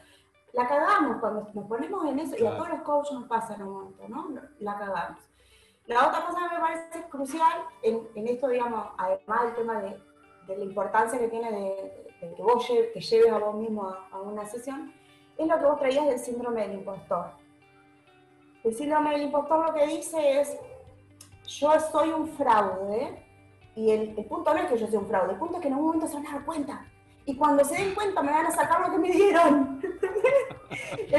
La 0.54 0.68
cagamos 0.68 1.18
cuando 1.20 1.48
nos 1.54 1.68
ponemos 1.68 2.06
en 2.06 2.20
eso, 2.20 2.36
y 2.38 2.46
a 2.46 2.56
todos 2.56 2.70
los 2.70 2.82
coaches 2.82 3.14
nos 3.14 3.28
pasa 3.28 3.56
en 3.56 3.64
un 3.64 3.74
momento, 3.74 4.08
¿no? 4.08 4.28
La 4.60 4.78
cagamos. 4.78 5.22
La 5.86 6.08
otra 6.08 6.26
cosa 6.26 6.48
que 6.48 6.56
me 6.56 6.62
parece 6.62 7.10
crucial 7.10 7.64
en, 7.82 8.08
en 8.16 8.28
esto, 8.28 8.48
digamos, 8.48 8.88
además 8.98 9.44
del 9.44 9.56
tema 9.56 9.82
de, 9.82 10.02
de, 10.48 10.58
la 10.58 10.64
importancia 10.64 11.20
que 11.20 11.28
tiene 11.28 11.52
de, 11.52 12.34
que 12.36 12.42
vos 12.42 12.68
lleves 12.68 13.32
a 13.32 13.38
vos 13.38 13.56
mismo 13.56 13.90
a, 13.90 14.08
a 14.12 14.22
una 14.22 14.46
sesión, 14.46 14.94
es 15.38 15.48
lo 15.48 15.60
que 15.60 15.66
vos 15.66 15.80
traías 15.80 16.06
del 16.06 16.20
síndrome 16.20 16.62
del 16.62 16.74
impostor. 16.80 17.32
El 18.64 18.76
síndrome 18.76 19.12
del 19.12 19.24
impostor 19.24 19.66
lo 19.68 19.74
que 19.74 19.88
dice 19.88 20.40
es, 20.40 20.58
yo 21.60 21.80
soy 21.92 22.10
un 22.10 22.28
fraude, 22.30 23.26
y 23.76 23.92
el, 23.92 24.14
punto 24.26 24.54
no 24.54 24.60
es 24.60 24.70
que 24.70 24.78
yo 24.78 24.88
sea 24.88 25.00
un 25.00 25.08
fraude, 25.08 25.34
el 25.34 25.40
punto 25.40 25.56
es 25.56 25.62
que 25.62 25.68
en 25.68 25.76
un 25.76 25.86
momento 25.86 26.08
se 26.08 26.16
van 26.16 26.28
a 26.28 26.32
dar 26.34 26.46
cuenta. 26.46 26.86
Y 27.26 27.38
cuando 27.38 27.64
se 27.64 27.76
den 27.76 27.94
cuenta 27.94 28.22
me 28.24 28.32
van 28.32 28.48
a 28.48 28.52
sacar 28.52 28.82
lo 28.82 28.92
que 28.92 28.98
me 28.98 29.12
dieron. 29.12 29.80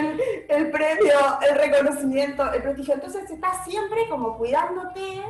el, 0.48 0.70
premio, 0.70 1.18
el 1.48 1.56
reconocimiento, 1.56 2.52
el 2.52 2.62
prestigio. 2.62 2.94
Entonces 2.94 3.30
estás 3.30 3.64
siempre 3.64 4.08
como 4.10 4.36
cuidándote, 4.36 5.22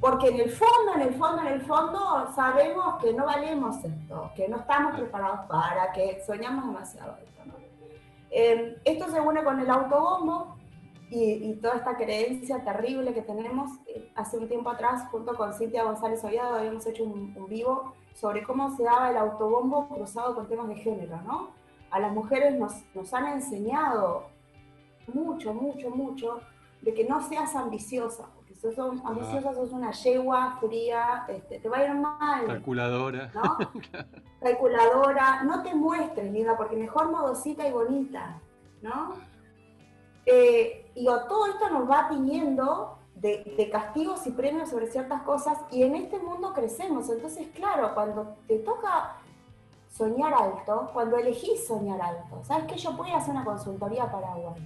porque 0.00 0.28
en 0.28 0.40
el 0.40 0.50
fondo, 0.50 0.94
en 0.94 1.00
el 1.02 1.14
fondo, 1.14 1.42
en 1.42 1.48
el 1.48 1.60
fondo 1.62 2.32
sabemos 2.34 3.02
que 3.02 3.12
no 3.12 3.26
valemos 3.26 3.76
esto, 3.84 4.30
que 4.34 4.48
no 4.48 4.56
estamos 4.58 4.96
preparados 4.96 5.40
para, 5.48 5.92
que 5.92 6.22
soñamos 6.26 6.66
demasiado 6.66 7.16
esto. 7.18 7.34
Eh, 8.30 8.80
esto 8.84 9.08
se 9.10 9.20
une 9.20 9.44
con 9.44 9.60
el 9.60 9.70
autobombo, 9.70 10.53
y, 11.14 11.54
toda 11.62 11.76
esta 11.76 11.96
creencia 11.96 12.64
terrible 12.64 13.14
que 13.14 13.22
tenemos. 13.22 13.70
Eh, 13.86 14.10
hace 14.14 14.36
un 14.36 14.48
tiempo 14.48 14.70
atrás, 14.70 15.08
junto 15.10 15.34
con 15.36 15.52
Cintia 15.54 15.84
González 15.84 16.24
Ollado, 16.24 16.56
habíamos 16.56 16.84
hecho 16.86 17.04
un, 17.04 17.34
vivo 17.48 17.94
sobre 18.14 18.42
cómo 18.42 18.76
se 18.76 18.82
daba 18.82 19.10
el 19.10 19.16
autobombo 19.16 19.88
cruzado 19.88 20.34
con 20.34 20.48
temas 20.48 20.68
de 20.68 20.76
género, 20.76 21.20
¿no? 21.22 21.50
A 21.90 22.00
las 22.00 22.12
mujeres 22.12 22.58
nos, 22.58 22.72
nos 22.94 23.12
han 23.14 23.26
enseñado 23.26 24.26
mucho, 25.12 25.54
mucho, 25.54 25.90
mucho 25.90 26.40
de 26.80 26.92
que 26.92 27.04
no 27.04 27.20
seas 27.22 27.54
ambiciosa, 27.54 28.28
porque 28.34 28.54
si 28.54 28.72
sos 28.72 29.00
ambiciosa 29.04 29.54
sos 29.54 29.70
una 29.72 29.92
yegua 29.92 30.58
fría, 30.60 31.24
este, 31.28 31.60
te 31.60 31.68
va 31.68 31.78
a 31.78 31.84
ir 31.84 31.94
mal. 31.94 32.46
Calculadora. 32.46 33.30
¿no? 33.34 33.58
Calculadora, 34.40 35.42
no 35.44 35.62
te 35.62 35.74
muestres, 35.74 36.32
linda, 36.32 36.56
porque 36.56 36.76
mejor 36.76 37.10
modosita 37.10 37.66
y 37.66 37.72
bonita, 37.72 38.40
¿no? 38.82 39.14
Eh, 40.26 40.83
y 40.94 41.04
todo 41.04 41.46
esto 41.46 41.68
nos 41.70 41.90
va 41.90 42.08
pidiendo 42.08 42.98
de, 43.16 43.68
castigos 43.72 44.26
y 44.26 44.30
premios 44.30 44.70
sobre 44.70 44.90
ciertas 44.90 45.22
cosas 45.22 45.58
y 45.70 45.82
en 45.82 45.96
este 45.96 46.18
mundo 46.18 46.52
crecemos. 46.52 47.08
Entonces, 47.08 47.48
claro, 47.54 47.94
cuando 47.94 48.36
te 48.46 48.58
toca 48.58 49.16
soñar 49.90 50.34
alto, 50.34 50.90
cuando 50.92 51.16
elegís 51.16 51.66
soñar 51.66 52.00
alto, 52.00 52.42
¿sabes 52.44 52.66
qué? 52.66 52.76
Yo 52.76 52.96
puedo 52.96 53.14
hacer 53.14 53.34
una 53.34 53.44
consultoría 53.44 54.10
Paraguay. 54.10 54.62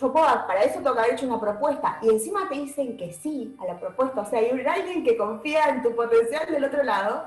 Yo 0.00 0.12
puedo, 0.12 0.26
para 0.46 0.62
eso 0.62 0.80
tengo 0.80 0.94
que 0.94 1.00
haber 1.00 1.12
hecho 1.12 1.26
una 1.26 1.38
propuesta 1.38 1.98
y 2.00 2.08
encima 2.08 2.48
te 2.48 2.54
dicen 2.54 2.96
que 2.96 3.12
sí 3.12 3.54
a 3.60 3.66
la 3.66 3.78
propuesta, 3.78 4.22
o 4.22 4.24
sea, 4.24 4.38
hay 4.38 4.50
alguien 4.66 5.04
que 5.04 5.14
confía 5.14 5.68
en 5.68 5.82
tu 5.82 5.94
potencial 5.94 6.50
del 6.50 6.64
otro 6.64 6.82
lado. 6.82 7.26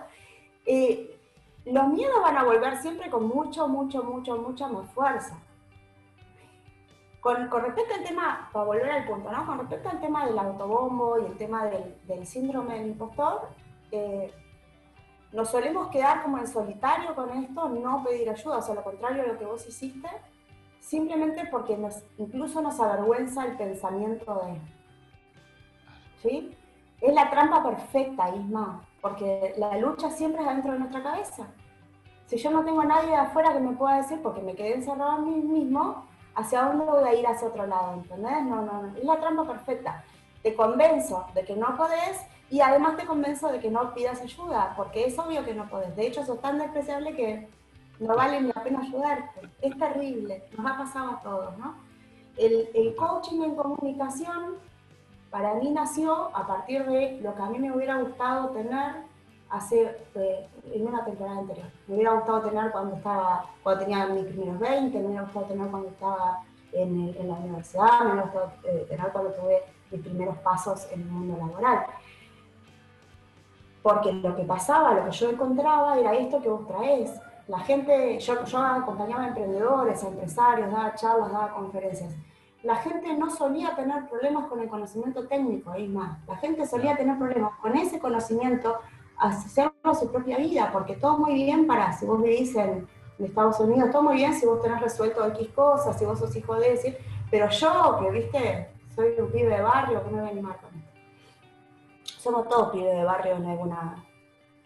Eh, 0.65 1.19
los 1.65 1.87
miedos 1.89 2.19
van 2.19 2.37
a 2.37 2.43
volver 2.43 2.77
siempre 2.81 3.11
con 3.11 3.27
mucho, 3.27 3.67
mucho, 3.67 4.03
mucho, 4.03 4.37
mucha 4.37 4.67
más 4.67 4.89
fuerza. 4.91 5.37
Con, 7.21 7.51
respecto 7.51 7.93
al 7.93 8.03
tema, 8.03 8.49
para 8.51 8.65
volver 8.65 8.91
al 8.91 9.05
punto, 9.05 9.31
¿no? 9.31 9.45
Con 9.45 9.59
respecto 9.59 9.89
al 9.89 10.01
tema 10.01 10.25
del 10.25 10.39
autobombo 10.39 11.19
y 11.19 11.25
el 11.25 11.37
tema 11.37 11.65
del, 11.65 12.25
síndrome 12.25 12.79
del 12.79 12.87
impostor, 12.87 13.47
eh, 13.91 14.33
nos 15.31 15.49
solemos 15.49 15.89
quedar 15.89 16.23
como 16.23 16.39
en 16.39 16.47
solitario 16.47 17.13
con 17.13 17.29
esto, 17.29 17.69
no 17.69 18.03
pedir 18.03 18.27
ayuda, 18.27 18.57
o 18.57 18.61
sea, 18.63 18.73
lo 18.73 18.83
contrario 18.83 19.21
de 19.21 19.29
lo 19.29 19.37
que 19.37 19.45
vos 19.45 19.67
hiciste, 19.67 20.09
simplemente 20.79 21.45
porque 21.51 21.77
nos, 21.77 22.03
incluso 22.17 22.59
nos 22.59 22.79
avergüenza 22.79 23.45
el 23.45 23.55
pensamiento 23.55 24.41
de... 24.43 24.59
¿Sí? 26.23 26.57
Es 26.99 27.13
la 27.13 27.29
trampa 27.29 27.63
perfecta, 27.63 28.35
Isma, 28.35 28.83
porque 28.99 29.53
la 29.57 29.77
lucha 29.77 30.09
siempre 30.09 30.41
es 30.41 30.47
dentro 30.47 30.73
de 30.73 30.79
nuestra 30.79 31.03
cabeza. 31.03 31.47
Si 32.25 32.37
yo 32.37 32.49
no 32.49 32.63
tengo 32.63 32.81
a 32.81 32.85
nadie 32.85 33.09
de 33.09 33.15
afuera 33.15 33.53
que 33.53 33.59
me 33.59 33.73
pueda 33.73 33.97
decir, 33.97 34.21
porque 34.23 34.41
me 34.41 34.55
quedé 34.55 34.75
encerrado 34.75 35.17
en 35.17 35.25
mí 35.25 35.35
mismo, 35.35 36.05
¿hacia 36.35 36.63
dónde 36.63 36.85
voy 36.85 37.03
a 37.03 37.13
ir 37.13 37.25
hacia 37.27 37.47
otro 37.47 37.65
lado? 37.65 37.93
¿Entendés? 37.93 38.43
No, 38.43 38.61
no, 38.61 38.83
no. 38.83 38.97
Es 38.97 39.03
la 39.03 39.19
trampa 39.19 39.45
perfecta. 39.45 40.03
Te 40.43 40.55
convenzo 40.55 41.25
de 41.33 41.43
que 41.43 41.55
no 41.55 41.75
podés 41.77 42.19
y 42.49 42.61
además 42.61 42.97
te 42.97 43.05
convenzo 43.05 43.51
de 43.51 43.59
que 43.59 43.71
no 43.71 43.93
pidas 43.93 44.21
ayuda, 44.21 44.73
porque 44.75 45.05
es 45.05 45.17
obvio 45.17 45.45
que 45.45 45.53
no 45.53 45.69
podés. 45.69 45.95
De 45.95 46.07
hecho, 46.07 46.25
sos 46.25 46.41
tan 46.41 46.57
despreciable 46.57 47.15
que 47.15 47.47
no 47.99 48.15
vale 48.15 48.41
ni 48.41 48.47
la 48.47 48.63
pena 48.63 48.81
ayudarte. 48.81 49.49
Es 49.61 49.77
terrible. 49.77 50.43
Nos 50.57 50.71
ha 50.71 50.77
pasado 50.77 51.11
a 51.11 51.21
todos, 51.21 51.57
¿no? 51.57 51.75
El, 52.37 52.69
el 52.73 52.95
coaching 52.95 53.41
en 53.43 53.55
comunicación 53.55 54.55
para 55.29 55.53
mí 55.55 55.71
nació 55.71 56.35
a 56.35 56.45
partir 56.45 56.85
de 56.85 57.19
lo 57.21 57.33
que 57.35 57.41
a 57.41 57.45
mí 57.45 57.57
me 57.57 57.71
hubiera 57.71 57.97
gustado 57.97 58.49
tener 58.49 59.10
hace, 59.51 59.97
eh, 60.15 60.47
en 60.73 60.87
una 60.87 61.03
temporada 61.03 61.39
anterior. 61.39 61.67
Me 61.87 61.95
hubiera 61.95 62.13
gustado 62.13 62.41
tener 62.41 62.71
cuando 62.71 62.95
estaba, 62.95 63.45
cuando 63.61 63.83
tenía 63.83 64.05
mis 64.07 64.25
primeros 64.25 64.59
20, 64.59 64.97
me 64.97 65.05
hubiera 65.05 65.23
gustado 65.23 65.45
tener 65.45 65.67
cuando 65.67 65.89
estaba 65.89 66.43
en, 66.71 67.15
en 67.17 67.27
la 67.27 67.33
universidad, 67.35 67.99
me 67.99 68.05
hubiera 68.05 68.21
gustado 68.23 68.51
eh, 68.63 68.85
tener 68.89 69.11
cuando 69.11 69.31
tuve 69.31 69.63
mis 69.91 70.01
primeros 70.01 70.37
pasos 70.37 70.87
en 70.91 71.01
el 71.01 71.07
mundo 71.07 71.37
laboral. 71.37 71.85
Porque 73.83 74.13
lo 74.13 74.35
que 74.35 74.43
pasaba, 74.43 74.93
lo 74.93 75.05
que 75.05 75.11
yo 75.11 75.29
encontraba 75.29 75.99
era 75.99 76.13
esto 76.13 76.41
que 76.41 76.49
vos 76.49 76.67
traés. 76.67 77.11
La 77.47 77.59
gente, 77.59 78.19
yo, 78.19 78.45
yo 78.45 78.57
acompañaba 78.59 79.23
a 79.23 79.27
emprendedores, 79.29 80.03
a 80.03 80.07
empresarios, 80.07 80.71
daba 80.71 80.95
charlas, 80.95 81.31
daba 81.31 81.53
conferencias. 81.53 82.13
La 82.63 82.75
gente 82.75 83.17
no 83.17 83.29
solía 83.31 83.75
tener 83.75 84.07
problemas 84.07 84.45
con 84.45 84.59
el 84.59 84.69
conocimiento 84.69 85.27
técnico, 85.27 85.71
ahí 85.71 85.87
más. 85.87 86.19
La 86.27 86.37
gente 86.37 86.65
solía 86.67 86.95
tener 86.95 87.17
problemas 87.17 87.53
con 87.59 87.75
ese 87.75 87.99
conocimiento 87.99 88.79
hacerlo 89.21 89.93
su 89.93 90.11
propia 90.11 90.37
vida, 90.37 90.69
porque 90.73 90.95
todo 90.95 91.17
muy 91.17 91.33
bien 91.35 91.67
para, 91.67 91.93
si 91.93 92.05
vos 92.05 92.19
me 92.19 92.29
dicen 92.29 92.87
en 93.19 93.25
Estados 93.25 93.59
Unidos, 93.59 93.91
todo 93.91 94.03
muy 94.03 94.15
bien 94.15 94.33
si 94.33 94.45
vos 94.45 94.61
tenés 94.61 94.81
resuelto 94.81 95.25
X 95.27 95.49
cosas, 95.49 95.97
si 95.97 96.05
vos 96.05 96.19
sos 96.19 96.35
hijo 96.35 96.55
de 96.55 96.71
decir, 96.71 96.97
pero 97.29 97.49
yo, 97.49 97.99
que 98.01 98.11
viste, 98.11 98.69
soy 98.95 99.13
un 99.19 99.31
pibe 99.31 99.55
de 99.55 99.61
barrio, 99.61 100.03
que 100.03 100.09
me 100.09 100.19
voy 100.19 100.29
a 100.29 100.31
animar 100.31 100.57
con 100.59 100.69
esto. 100.75 102.19
Somos 102.19 102.49
todos 102.49 102.71
pibes 102.71 102.95
de 102.95 103.03
barrio 103.03 103.35
en 103.35 103.45
alguna, 103.45 104.05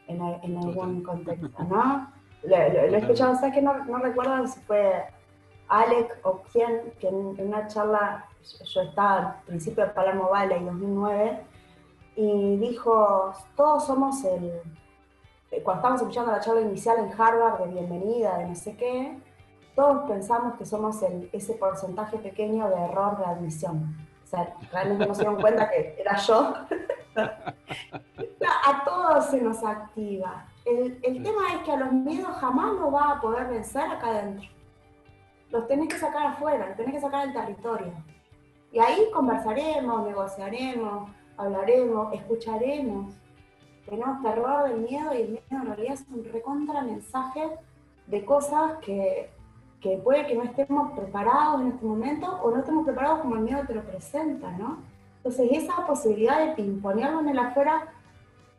en, 0.07 0.57
algún 0.57 1.03
contexto, 1.03 1.63
¿no? 1.69 2.11
Lo, 2.43 2.55
he 2.55 2.97
escuchado, 2.97 3.35
¿sabes 3.35 3.53
que 3.53 3.61
no, 3.61 3.85
no 3.85 3.97
recuerdo 3.97 4.47
si 4.47 4.59
fue 4.61 5.03
Alec 5.67 6.19
o 6.23 6.41
quién, 6.51 6.93
que 6.99 7.07
en, 7.07 7.35
una 7.39 7.67
charla, 7.67 8.25
yo 8.73 8.81
estaba 8.81 9.17
al 9.17 9.41
principio 9.45 9.85
de 9.85 9.91
Palermo 9.91 10.29
Valley 10.29 10.57
en 10.57 10.65
2009, 10.65 11.41
y 12.15 12.57
dijo, 12.57 13.33
todos 13.55 13.85
somos 13.85 14.23
el, 14.23 14.61
cuando 15.63 15.79
estábamos 15.79 16.01
escuchando 16.01 16.31
la 16.31 16.39
charla 16.39 16.61
inicial 16.61 16.97
en 16.99 17.21
Harvard 17.21 17.59
de 17.59 17.67
bienvenida, 17.67 18.37
de 18.37 18.45
no 18.47 18.55
sé 18.55 18.75
qué, 18.75 19.17
todos 19.75 20.09
pensamos 20.09 20.55
que 20.57 20.65
somos 20.65 21.01
el, 21.03 21.29
ese 21.33 21.53
porcentaje 21.53 22.17
pequeño 22.17 22.69
de 22.69 22.81
error 22.85 23.17
de 23.17 23.25
admisión. 23.25 23.95
O 24.23 24.27
sea, 24.27 24.55
realmente 24.71 25.05
no 25.05 25.13
se 25.13 25.21
dieron 25.21 25.39
cuenta 25.39 25.69
que 25.69 25.95
era 25.99 26.15
yo. 26.17 26.53
a 27.15 28.83
todos 28.85 29.25
se 29.25 29.41
nos 29.41 29.63
activa. 29.63 30.45
El, 30.63 30.99
el 31.03 31.21
tema 31.21 31.53
es 31.53 31.63
que 31.63 31.71
a 31.71 31.77
los 31.77 31.91
miedos 31.91 32.35
jamás 32.37 32.73
lo 32.73 32.91
va 32.91 33.11
a 33.11 33.21
poder 33.21 33.47
vencer 33.47 33.83
acá 33.83 34.07
adentro. 34.07 34.49
Los 35.51 35.67
tenés 35.67 35.89
que 35.89 35.99
sacar 35.99 36.27
afuera, 36.27 36.67
los 36.67 36.77
tenés 36.77 36.93
que 36.95 37.01
sacar 37.01 37.25
del 37.25 37.33
territorio. 37.33 37.93
Y 38.71 38.79
ahí 38.79 39.09
conversaremos, 39.13 40.05
negociaremos, 40.05 41.09
hablaremos, 41.37 42.13
escucharemos. 42.13 43.13
Tenemos 43.89 44.21
terror 44.21 44.69
del 44.69 44.81
miedo 44.81 45.13
y 45.13 45.21
el 45.21 45.29
miedo 45.29 45.43
en 45.51 45.65
realidad 45.65 45.93
es 45.93 46.05
un 46.11 46.23
recontra 46.25 46.81
mensaje 46.81 47.51
de 48.07 48.25
cosas 48.25 48.77
que 48.81 49.29
que 49.85 49.97
puede 49.97 50.25
que 50.25 50.33
no 50.33 50.41
estemos 50.41 50.93
preparados 50.93 51.61
en 51.61 51.67
este 51.67 51.85
momento 51.85 52.39
o 52.41 52.49
no 52.49 52.57
estemos 52.57 52.85
preparados 52.85 53.19
como 53.19 53.35
el 53.35 53.41
miedo 53.41 53.61
te 53.67 53.75
lo 53.75 53.83
presenta, 53.83 54.49
¿no? 54.53 54.79
Entonces 55.17 55.47
esa 55.51 55.85
posibilidad 55.85 56.55
de 56.55 56.61
imponerlo 56.63 57.19
en 57.19 57.29
el 57.29 57.37
afuera, 57.37 57.83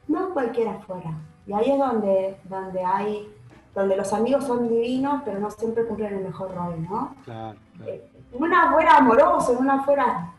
no 0.07 0.33
cualquiera 0.33 0.75
afuera. 0.75 1.19
Y 1.45 1.53
ahí 1.53 1.73
es 1.73 1.79
donde, 1.81 2.37
donde 2.45 2.85
hay, 2.85 3.29
donde 3.75 3.97
los 3.97 4.13
amigos 4.13 4.45
son 4.45 4.69
divinos, 4.69 5.23
pero 5.25 5.41
no 5.41 5.51
siempre 5.51 5.85
cumplen 5.85 6.15
el 6.15 6.25
mejor 6.27 6.55
rol, 6.55 6.81
¿no? 6.89 7.17
Claro, 7.25 7.59
eh, 7.85 8.09
una 8.33 8.73
fuera 8.73 8.99
amorosa, 8.99 9.51
una 9.51 9.83
fuera, 9.83 10.33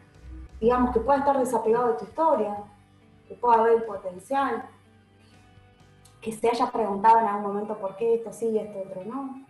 digamos, 0.60 0.94
que 0.94 1.00
pueda 1.00 1.20
estar 1.20 1.38
desapegado 1.38 1.90
de 1.90 2.00
tu 2.00 2.06
historia, 2.06 2.58
que 3.28 3.36
pueda 3.36 3.62
haber 3.62 3.86
potencial, 3.86 4.70
que 6.22 6.32
se 6.32 6.50
haya 6.50 6.72
preguntado 6.72 7.20
en 7.20 7.26
algún 7.26 7.54
momento 7.54 7.78
por 7.78 7.96
qué 7.96 8.16
esto 8.16 8.32
sí 8.34 8.48
y 8.48 8.58
esto 8.60 8.80
otro 8.80 9.04
no 9.06 9.48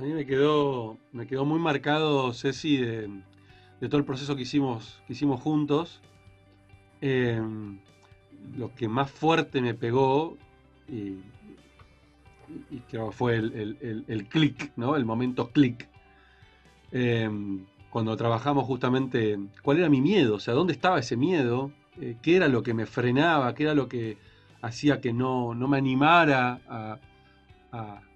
a 0.00 0.02
mí 0.02 0.14
me 0.14 0.24
quedó, 0.24 0.96
me 1.12 1.26
quedó 1.26 1.44
muy 1.44 1.58
marcado, 1.58 2.32
Ceci, 2.32 2.78
de, 2.78 3.10
todo 3.82 3.98
el 3.98 4.04
proceso 4.04 4.34
que 4.34 4.42
hicimos, 4.42 5.02
que 5.06 5.12
hicimos 5.12 5.42
juntos. 5.42 6.00
Em, 7.02 7.78
lo 8.56 8.74
que 8.74 8.88
más 8.88 9.10
fuerte 9.10 9.60
me 9.60 9.74
pegó, 9.74 10.38
y, 10.88 11.18
creo 12.88 13.10
que 13.10 13.16
fue 13.16 13.36
el, 13.36 14.04
el, 14.08 14.28
clic, 14.28 14.72
¿no? 14.76 14.96
El 14.96 15.04
momento 15.04 15.50
clic. 15.50 15.86
Em, 16.92 17.66
cuando 17.90 18.16
trabajamos 18.16 18.64
justamente, 18.64 19.38
¿cuál 19.62 19.78
era 19.78 19.88
mi 19.88 20.00
miedo? 20.00 20.36
O 20.36 20.40
sea, 20.40 20.54
¿dónde 20.54 20.72
estaba 20.72 20.98
ese 20.98 21.16
miedo? 21.16 21.72
Eh, 22.00 22.16
¿Qué 22.22 22.36
era 22.36 22.48
lo 22.48 22.62
que 22.62 22.72
me 22.72 22.86
frenaba? 22.86 23.54
¿Qué 23.54 23.64
era 23.64 23.74
lo 23.74 23.88
que 23.88 24.16
hacía 24.62 25.00
que 25.00 25.12
no, 25.12 25.54
me 25.54 25.76
animara 25.76 26.60
a 26.68 26.98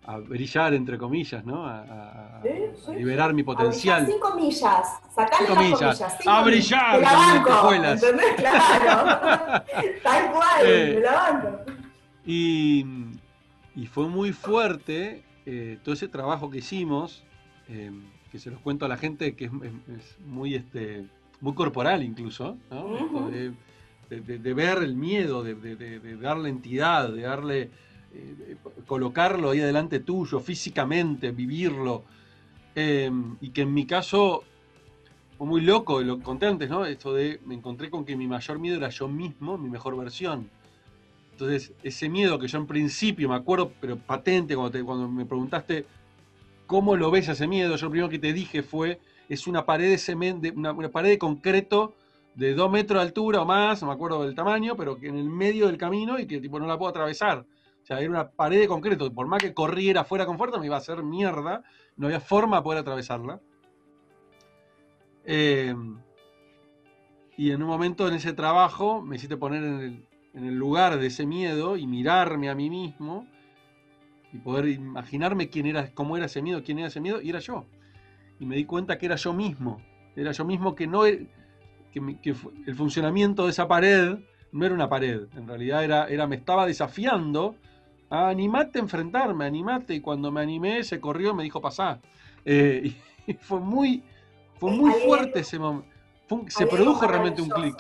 a 0.07 0.19
brillar, 0.19 0.75
entre 0.75 0.99
comillas, 0.99 1.45
¿no? 1.45 1.67
A, 1.67 2.43
liberar 2.95 3.33
mi 3.33 3.43
potencial. 3.43 4.03
A 4.03 4.07
cinco 4.07 4.35
millas, 4.35 5.01
sacarle 5.15 5.47
cinco 5.47 5.61
millas. 5.61 5.99
comillas. 5.99 6.27
a 6.27 6.43
brillar, 6.43 7.01
la 7.01 7.13
banco, 7.13 7.73
¿entendés? 7.73 8.35
Claro. 8.37 9.65
Tal 10.03 10.33
cual, 10.33 10.67
eh, 10.67 11.01
la 11.03 11.13
banco. 11.13 11.73
Y, 12.27 12.87
y, 13.75 13.87
fue 13.87 14.09
muy 14.09 14.33
fuerte 14.33 15.23
eh, 15.47 15.79
todo 15.83 15.95
ese 15.95 16.09
trabajo 16.09 16.51
que 16.51 16.59
hicimos, 16.59 17.25
eh, 17.69 17.91
que 18.35 18.41
se 18.41 18.51
los 18.51 18.59
cuento 18.59 18.85
a 18.85 18.89
la 18.89 18.97
gente, 18.97 19.37
que 19.37 19.45
es, 19.45 19.53
muy, 20.27 20.57
este, 20.57 21.05
muy 21.41 21.55
corporal 21.55 22.03
incluso, 22.03 22.57
¿no? 22.69 23.31
de, 23.31 23.53
de, 24.11 24.55
ver 24.55 24.79
el 24.79 24.97
miedo, 24.97 25.45
de, 25.45 26.17
darle 26.21 26.49
entidad, 26.49 27.13
de 27.13 27.23
darle 27.23 27.71
eh, 28.13 28.57
colocarlo 28.89 29.51
ahí 29.51 29.61
adelante 29.61 30.01
tuyo, 30.01 30.41
físicamente, 30.41 31.31
vivirlo. 31.31 32.03
Em, 32.75 33.37
y 33.41 33.51
que 33.51 33.63
en 33.63 33.73
mi 33.73 33.87
caso 33.87 34.43
fue 35.39 35.47
muy 35.47 35.61
loco, 35.61 36.01
lo 36.01 36.19
conté 36.19 36.47
antes, 36.47 36.69
¿no? 36.69 36.85
Esto 36.87 37.15
de 37.15 37.39
me 37.47 37.55
encontré 37.55 37.89
con 37.89 38.05
que 38.05 38.17
mi 38.17 38.27
mayor 38.27 38.59
miedo 38.59 38.79
era 38.79 38.89
yo 38.89 39.07
mismo, 39.07 39.57
mi 39.59 39.71
mejor 39.71 39.97
versión. 39.97 40.51
Entonces, 41.31 41.73
ese 41.85 42.09
miedo 42.09 42.41
que 42.41 42.49
yo 42.49 42.59
en 42.59 42.67
principio 42.67 43.29
me 43.29 43.37
acuerdo, 43.37 43.71
pero 43.81 43.97
patente, 43.97 44.57
cuando, 44.57 44.85
cuando 44.85 45.09
me 45.09 45.25
preguntaste 45.25 45.87
cómo 46.67 46.97
lo 46.97 47.11
ves 47.11 47.29
ese 47.29 47.47
miedo, 47.47 47.77
yo 47.77 47.87
lo 47.87 47.91
primero 47.91 48.09
que 48.09 48.19
te 48.19 48.33
dije 48.33 48.63
fue, 48.63 49.01
es 49.29 49.47
una 49.47 49.65
pared 49.65 49.91
de 49.91 49.99
cemento, 49.99 50.49
una, 50.55 50.91
pared 50.91 51.11
de 51.11 51.19
concreto 51.19 51.95
de 52.35 52.55
dos 52.55 52.71
metros 52.71 53.01
de 53.01 53.07
altura 53.07 53.43
o 53.43 53.45
más, 53.45 53.83
no 53.83 53.89
me 53.89 53.95
acuerdo 53.95 54.25
del 54.25 54.35
tamaño, 54.35 54.77
pero 54.77 54.97
que 54.97 55.09
en 55.09 55.17
el 55.17 55.29
medio 55.29 55.67
del 55.67 55.79
camino 55.79 56.19
y 56.19 56.27
que 56.27 56.41
tipo 56.41 56.59
no 56.59 56.67
la 56.67 56.79
puedo 56.79 56.91
atravesar. 56.91 57.47
O 57.83 57.87
sea, 57.87 58.01
era 58.01 58.11
una 58.11 58.31
pared 58.31 58.59
de 58.61 58.67
concreto. 58.67 59.13
Por 59.13 59.27
más 59.27 59.43
que 59.43 59.53
corriera 59.53 60.05
fuera 60.05 60.25
con 60.25 60.39
fuerza, 60.39 60.59
me 60.59 60.67
iba 60.67 60.77
a 60.77 60.79
hacer 60.79 61.03
mierda. 61.03 61.63
No 61.97 62.07
había 62.07 62.19
forma 62.19 62.57
de 62.57 62.63
poder 62.63 62.79
atravesarla. 62.81 63.41
Eh, 65.27 65.75
y 67.37 67.51
en 67.51 67.63
un 67.63 67.69
momento 67.69 68.07
en 68.09 68.15
ese 68.15 68.33
trabajo 68.33 69.03
me 69.03 69.17
hiciste 69.17 69.37
poner 69.37 69.65
en 69.65 70.07
el, 70.35 70.55
lugar 70.55 70.99
de 70.99 71.07
ese 71.07 71.27
miedo 71.27 71.77
y 71.77 71.87
mirarme 71.87 72.49
a 72.49 72.55
mí 72.55 72.71
mismo 72.71 73.27
y 74.35 74.39
poder 74.39 74.69
imaginarme 74.69 75.49
quién 75.49 75.67
era, 75.67 75.93
cómo 75.95 76.17
era 76.17 76.27
ese 76.27 76.43
miedo, 76.43 76.63
quién 76.65 76.81
era 76.81 76.89
ese 76.89 77.01
miedo, 77.01 77.23
y 77.23 77.31
era 77.31 77.39
yo. 77.39 77.67
Y 78.41 78.47
me 78.47 78.57
di 78.57 78.65
cuenta 78.65 78.99
que 78.99 79.07
era 79.07 79.15
yo 79.15 79.33
mismo. 79.33 79.81
Era 80.17 80.33
yo 80.33 80.45
mismo 80.45 80.75
que 80.75 80.89
no 80.89 81.07
e, 81.07 81.29
que, 81.93 82.19
que 82.21 82.35
el 82.67 82.75
funcionamiento 82.75 83.45
de 83.45 83.51
esa 83.53 83.69
pared 83.69 84.19
no 84.51 84.67
era 84.67 84.75
una 84.75 84.89
pared. 84.89 85.29
En 85.37 85.47
realidad 85.47 85.85
era, 85.85 86.09
era 86.09 86.27
me 86.27 86.35
estaba 86.35 86.67
desafiando 86.67 87.55
animate 88.11 88.81
a 88.81 88.83
enfrentarme, 88.83 89.45
animate. 89.45 89.95
Y 89.95 90.01
cuando 90.01 90.33
me 90.33 90.41
animé, 90.41 90.83
se 90.83 91.01
corrió, 91.01 91.33
me 91.33 91.45
dijo, 91.45 91.61
pasá. 91.61 92.01
Eh, 92.45 92.93
y 93.27 93.35
fue 93.35 93.61
muy, 93.61 94.03
fue 94.59 94.73
muy 94.73 94.93
fuerte 95.07 95.41
ese 95.41 95.61
momento. 95.61 95.89
se 96.49 96.67
produjo 96.67 97.07
realmente 97.07 97.41
un 97.41 97.51
clic. 97.51 97.77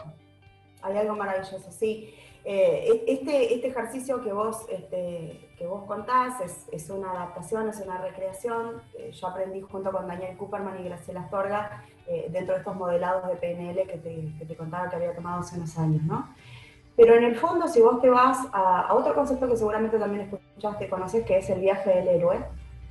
Hay 0.82 0.96
algo 0.98 1.16
maravilloso, 1.16 1.70
sí. 1.72 2.14
Eh, 2.44 3.04
este, 3.06 3.54
este 3.54 3.68
ejercicio 3.68 4.22
que 4.22 4.32
vos, 4.32 4.66
este, 4.68 5.48
que 5.56 5.66
vos 5.66 5.84
contás 5.84 6.40
es, 6.42 6.66
es, 6.72 6.90
una 6.90 7.12
adaptación, 7.12 7.68
es 7.68 7.80
una 7.80 7.98
recreación. 7.98 8.82
Eh, 8.98 9.12
yo 9.12 9.28
aprendí 9.28 9.62
junto 9.62 9.90
con 9.90 10.06
Daniel 10.06 10.36
Cooperman 10.36 10.80
y 10.80 10.84
Graciela 10.84 11.20
Astorga 11.20 11.84
dentro 12.28 12.52
de 12.52 12.60
estos 12.60 12.76
modelados 12.76 13.26
de 13.28 13.36
PNL 13.36 13.86
que 13.86 13.96
te, 13.96 14.34
que 14.38 14.44
te, 14.44 14.56
contaba 14.56 14.90
que 14.90 14.96
había 14.96 15.14
tomado 15.14 15.40
hace 15.40 15.56
unos 15.56 15.78
años, 15.78 16.02
¿no? 16.02 16.28
Pero 16.96 17.14
en 17.14 17.24
el 17.24 17.36
fondo, 17.36 17.66
si 17.66 17.80
vos 17.80 18.00
te 18.00 18.08
vas 18.08 18.38
a, 18.52 18.92
otro 18.94 19.14
concepto 19.14 19.48
que 19.48 19.56
seguramente 19.56 19.98
también 19.98 20.30
escuchaste, 20.30 20.88
conoces, 20.88 21.24
que 21.24 21.38
es 21.38 21.50
el 21.50 21.60
viaje 21.60 21.90
del 21.90 22.08
héroe, 22.08 22.44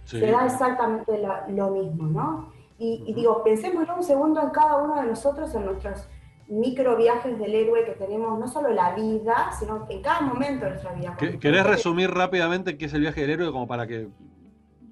se 0.03 0.29
da 0.29 0.45
exactamente 0.45 1.21
lo 1.49 1.69
mismo, 1.69 2.07
¿no? 2.07 2.51
Y, 2.77 3.13
digo, 3.13 3.41
pensemos 3.43 3.87
un 3.87 4.03
segundo 4.03 4.41
en 4.41 4.49
cada 4.49 4.77
uno 4.77 4.95
de 4.95 5.07
nosotros, 5.07 5.55
en 5.55 5.65
nuestros 5.65 6.05
micro 6.47 6.95
viajes 6.97 7.37
del 7.39 7.55
héroe 7.55 7.85
que 7.85 7.91
tenemos, 7.93 8.37
no 8.39 8.47
solo 8.47 8.69
la 8.69 8.93
vida, 8.93 9.51
sino 9.57 9.87
en 9.89 10.01
cada 10.01 10.21
momento 10.21 10.65
de 10.65 10.71
nuestra 10.71 10.93
vida. 10.93 11.15
¿Querés 11.17 11.65
resumir 11.65 12.11
rápidamente 12.11 12.77
qué 12.77 12.85
es 12.85 12.93
el 12.93 13.01
viaje 13.01 13.21
del 13.21 13.31
héroe 13.31 13.51
como 13.51 13.67
para 13.67 13.87
que 13.87 14.07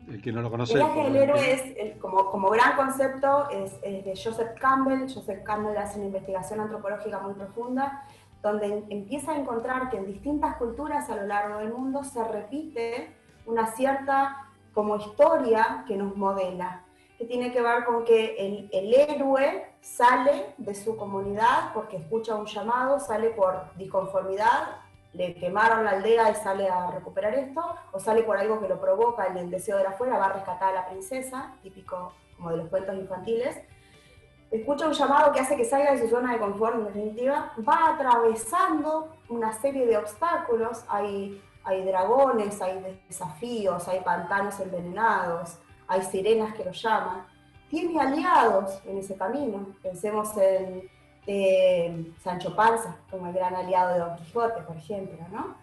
el 0.08 0.22
que 0.22 0.32
no 0.32 0.42
lo 0.42 0.50
conoce? 0.50 0.74
El 0.74 0.80
viaje 0.80 1.04
del 1.04 1.16
héroe 1.16 1.54
es, 1.78 1.98
como, 1.98 2.30
como 2.32 2.50
gran 2.50 2.76
concepto, 2.76 3.50
es, 3.50 3.74
es 3.84 4.06
de 4.06 4.14
Joseph 4.16 4.58
Campbell. 4.60 5.12
Joseph 5.14 5.44
Campbell 5.44 5.78
hace 5.78 5.98
una 5.98 6.08
investigación 6.08 6.60
antropológica 6.60 7.20
muy 7.20 7.34
profunda 7.34 8.04
donde 8.42 8.84
empieza 8.90 9.34
a 9.34 9.38
encontrar 9.38 9.90
que 9.90 9.98
en 9.98 10.08
distintas 10.08 10.56
culturas 10.56 11.10
a 11.10 11.16
lo 11.16 11.28
largo 11.28 11.60
del 11.60 11.72
mundo 11.72 12.04
se 12.04 12.24
repite 12.24 13.14
una 13.46 13.68
cierta 13.68 14.48
como 14.74 14.96
historia 14.98 15.84
que 15.88 15.96
nos 15.96 16.16
modela, 16.16 16.84
que 17.22 17.28
tiene 17.28 17.52
que 17.52 17.62
ver 17.62 17.86
con 17.86 18.04
que 18.04 18.68
el, 18.72 18.94
héroe 18.96 19.68
sale 19.80 20.56
de 20.58 20.74
su 20.74 20.98
comunidad 20.98 21.72
porque 21.72 21.98
escucha 21.98 22.34
un 22.34 22.48
llamado, 22.48 23.00
sale 23.00 23.30
por 23.30 23.72
disconformidad, 23.76 24.78
le 25.14 25.36
quemaron 25.36 25.86
la 25.86 25.92
aldea 25.92 26.32
y 26.32 26.36
sale 26.36 26.68
a 26.68 26.90
recuperar 26.90 27.36
esto, 27.36 27.64
o 27.92 28.00
sale 28.00 28.24
por 28.24 28.38
algo 28.38 28.60
que 28.60 28.68
lo 28.68 28.82
provoca 28.82 29.28
el 29.28 29.52
deseo 29.52 29.78
de 29.78 29.84
la 29.84 29.92
fuera, 29.92 30.18
va 30.18 30.26
a 30.26 30.34
rescatar 30.34 30.70
a 30.70 30.82
la 30.82 30.90
princesa, 30.90 31.54
típico 31.62 32.12
como 32.38 32.50
de 32.50 32.58
los 32.58 32.70
cuentos 32.70 32.96
infantiles, 32.96 33.56
escucha 34.50 34.88
un 34.88 34.94
llamado 34.94 35.32
que 35.32 35.42
hace 35.42 35.56
que 35.56 35.66
salga 35.66 35.92
de 35.92 36.00
su 36.00 36.10
zona 36.10 36.34
de 36.34 36.40
confort, 36.40 36.74
en 36.74 36.86
definitiva, 36.86 37.54
va 37.70 37.90
atravesando 37.90 39.16
una 39.30 39.54
serie 39.54 39.86
de 39.86 39.96
obstáculos, 39.96 40.84
hay, 40.88 41.40
hay 41.66 41.86
dragones, 41.86 42.60
hay 42.64 43.00
desafíos, 43.08 43.88
hay 43.88 44.00
pantanos 44.00 44.60
envenenados, 44.60 45.60
hay 45.92 46.02
sirenas 46.04 46.56
que 46.56 46.64
lo 46.64 46.72
llaman, 46.72 47.26
tiene 47.70 48.00
aliados 48.00 48.82
en 48.86 48.98
ese 48.98 49.18
camino, 49.18 49.68
pensemos 49.84 50.36
en 50.38 50.90
eh, 51.28 52.14
Sancho 52.18 52.56
Panza 52.56 52.96
como 53.10 53.28
el 53.28 53.34
gran 53.34 53.54
aliado 53.56 53.94
de 53.94 54.00
Don 54.00 54.16
Quijote, 54.16 54.62
por 54.62 54.78
ejemplo, 54.78 55.20
¿no? 55.30 55.56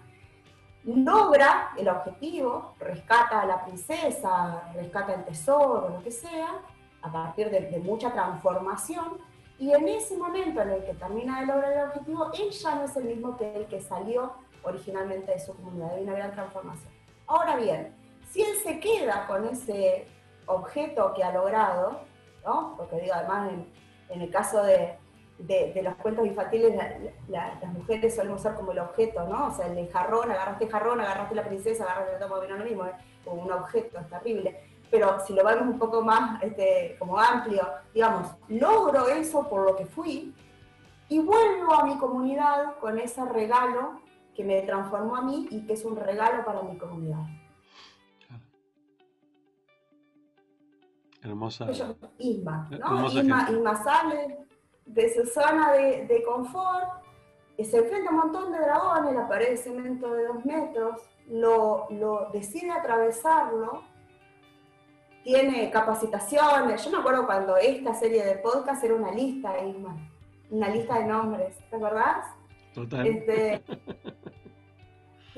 logra 0.84 1.70
el 1.78 1.88
objetivo, 1.88 2.74
rescata 2.78 3.40
a 3.40 3.46
la 3.46 3.64
princesa, 3.64 4.70
rescata 4.74 5.14
el 5.14 5.24
tesoro, 5.24 5.88
lo 5.88 6.02
que 6.02 6.10
sea, 6.10 6.60
a 7.00 7.12
partir 7.12 7.50
de, 7.50 7.78
mucha 7.78 8.12
transformación, 8.12 9.18
y 9.58 9.72
en 9.72 9.88
ese 9.88 10.16
momento 10.16 10.60
en 10.60 10.70
el 10.70 10.84
que 10.84 10.94
termina 10.94 11.40
de 11.40 11.46
lograr 11.46 11.72
el 11.72 11.88
objetivo, 11.88 12.30
él 12.32 12.50
ya 12.50 12.74
no 12.74 12.84
es 12.84 12.96
el 12.96 13.04
mismo 13.04 13.36
que 13.36 13.56
el 13.56 13.66
que 13.66 13.80
salió 13.80 14.32
originalmente 14.62 15.32
de 15.32 15.40
su 15.40 15.54
comunidad, 15.54 15.94
hay 15.94 16.04
una 16.04 16.14
gran 16.14 16.32
transformación. 16.32 16.92
Ahora 17.26 17.56
bien, 17.56 17.94
si 18.30 18.42
él 18.42 18.56
se 18.62 18.78
queda 18.78 19.26
con 19.26 19.46
ese 19.46 20.06
objeto 20.48 21.12
que 21.14 21.22
ha 21.22 21.32
logrado, 21.32 22.00
¿no? 22.44 22.74
porque 22.76 22.96
digo, 23.00 23.14
además 23.14 23.50
en 24.08 24.22
el 24.22 24.30
caso 24.30 24.62
de, 24.62 24.96
de, 25.38 25.80
los 25.82 25.94
cuentos 25.96 26.26
infantiles, 26.26 26.74
las 27.28 27.72
mujeres 27.72 28.16
solemos 28.16 28.42
ser 28.42 28.54
como 28.54 28.72
el 28.72 28.80
objeto, 28.80 29.24
¿no? 29.28 29.48
O 29.48 29.50
sea, 29.52 29.66
el 29.66 29.88
jarrón, 29.90 30.30
agarraste 30.30 30.64
el 30.64 30.70
jarrón, 30.70 31.00
agarraste 31.00 31.34
la 31.34 31.44
princesa, 31.44 31.84
agarraste 31.84 32.14
el 32.14 32.20
tomo, 32.20 32.36
no 32.36 32.56
lo 32.56 32.64
mismo, 32.64 32.84
como 33.24 33.42
un 33.42 33.52
objeto, 33.52 33.98
es 33.98 34.08
terrible. 34.08 34.60
Pero 34.90 35.20
si 35.20 35.34
lo 35.34 35.44
vemos 35.44 35.68
un 35.68 35.78
poco 35.78 36.02
más 36.02 36.42
este, 36.42 36.96
como 36.98 37.18
amplio, 37.18 37.62
digamos, 37.92 38.34
logro 38.48 39.08
eso 39.08 39.48
por 39.48 39.64
lo 39.64 39.76
que 39.76 39.86
fui 39.86 40.34
y 41.08 41.18
vuelvo 41.20 41.74
a 41.74 41.84
mi 41.84 41.98
comunidad 41.98 42.76
con 42.80 42.98
ese 42.98 43.24
regalo 43.26 44.00
que 44.34 44.44
me 44.44 44.62
transformó 44.62 45.16
a 45.16 45.22
mí 45.22 45.46
y 45.50 45.66
que 45.66 45.74
es 45.74 45.84
un 45.84 45.96
regalo 45.96 46.44
para 46.44 46.62
mi 46.62 46.78
comunidad. 46.78 47.24
Hermosa. 51.22 51.68
Isma, 52.18 52.68
¿no? 52.70 53.06
Isma, 53.06 53.48
Isma 53.50 53.82
sale 53.82 54.48
de 54.88 55.14
su 55.14 55.26
zona 55.26 55.72
de, 55.72 56.24
confort, 56.26 57.04
y 57.56 57.64
se 57.64 57.78
enfrenta 57.78 58.10
a 58.10 58.12
un 58.12 58.18
montón 58.20 58.52
de 58.52 58.58
dragones, 58.58 59.14
la 59.14 59.28
pared 59.28 59.50
de 59.50 59.56
cemento 59.56 60.14
de 60.14 60.26
dos 60.26 60.44
metros, 60.44 61.00
lo, 61.28 61.88
decide 62.32 62.70
atravesarlo, 62.70 63.82
tiene 65.24 65.70
capacitaciones. 65.70 66.84
Yo 66.84 66.90
me 66.90 66.98
acuerdo 66.98 67.26
cuando 67.26 67.56
esta 67.56 67.94
serie 67.94 68.24
de 68.24 68.36
podcast 68.36 68.82
era 68.84 68.94
una 68.94 69.12
lista, 69.12 69.52
una 70.50 70.68
lista 70.68 70.98
de 70.98 71.04
nombres, 71.04 71.58
¿te 71.68 71.76
acordás? 71.76 72.26
Total. 72.72 73.06
Este, 73.06 73.62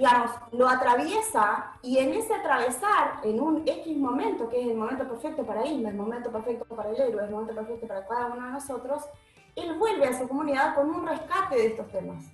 digamos, 0.01 0.31
lo 0.53 0.67
atraviesa 0.67 1.73
y 1.83 1.99
en 1.99 2.15
ese 2.15 2.33
atravesar, 2.33 3.21
en 3.23 3.39
un 3.39 3.69
X 3.69 3.99
momento, 3.99 4.49
que 4.49 4.59
es 4.59 4.69
el 4.69 4.75
momento 4.75 5.07
perfecto 5.07 5.45
para 5.45 5.67
Isma, 5.67 5.91
el 5.91 5.95
momento 5.95 6.33
perfecto 6.33 6.65
para 6.75 6.89
el 6.89 6.97
héroe, 6.99 7.23
el 7.23 7.31
momento 7.31 7.55
perfecto 7.55 7.87
para 7.87 8.07
cada 8.07 8.29
uno 8.29 8.47
de 8.47 8.53
nosotros, 8.53 9.03
él 9.57 9.79
vuelve 9.79 10.07
a 10.07 10.19
su 10.19 10.27
comunidad 10.27 10.75
con 10.75 10.89
un 10.89 11.07
rescate 11.07 11.55
de 11.57 11.67
estos 11.67 11.87
temas. 11.89 12.25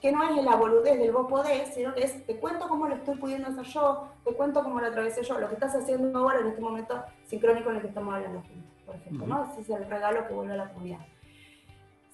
Que 0.00 0.12
no 0.12 0.22
es 0.22 0.44
la 0.44 0.54
boludez 0.54 0.96
del 0.96 1.10
vos 1.10 1.26
podés, 1.28 1.74
sino 1.74 1.92
que 1.92 2.04
es 2.04 2.24
te 2.24 2.38
cuento 2.38 2.68
cómo 2.68 2.86
lo 2.86 2.94
estoy 2.94 3.16
pudiendo 3.16 3.48
hacer 3.48 3.64
yo, 3.64 4.06
te 4.24 4.32
cuento 4.34 4.62
cómo 4.62 4.80
lo 4.80 4.86
atravesé 4.86 5.24
yo, 5.24 5.40
lo 5.40 5.48
que 5.48 5.54
estás 5.54 5.74
haciendo 5.74 6.16
ahora 6.16 6.38
en 6.38 6.46
este 6.46 6.60
momento 6.60 7.02
sincrónico 7.24 7.70
en 7.70 7.76
el 7.76 7.82
que 7.82 7.88
estamos 7.88 8.14
hablando 8.14 8.42
juntos, 8.42 8.82
por 8.86 8.94
ejemplo, 8.94 9.26
¿no? 9.26 9.44
Ese 9.50 9.62
es 9.62 9.70
el 9.70 9.90
regalo 9.90 10.28
que 10.28 10.34
vuelve 10.34 10.52
a 10.52 10.58
la 10.58 10.72
comunidad. 10.72 11.00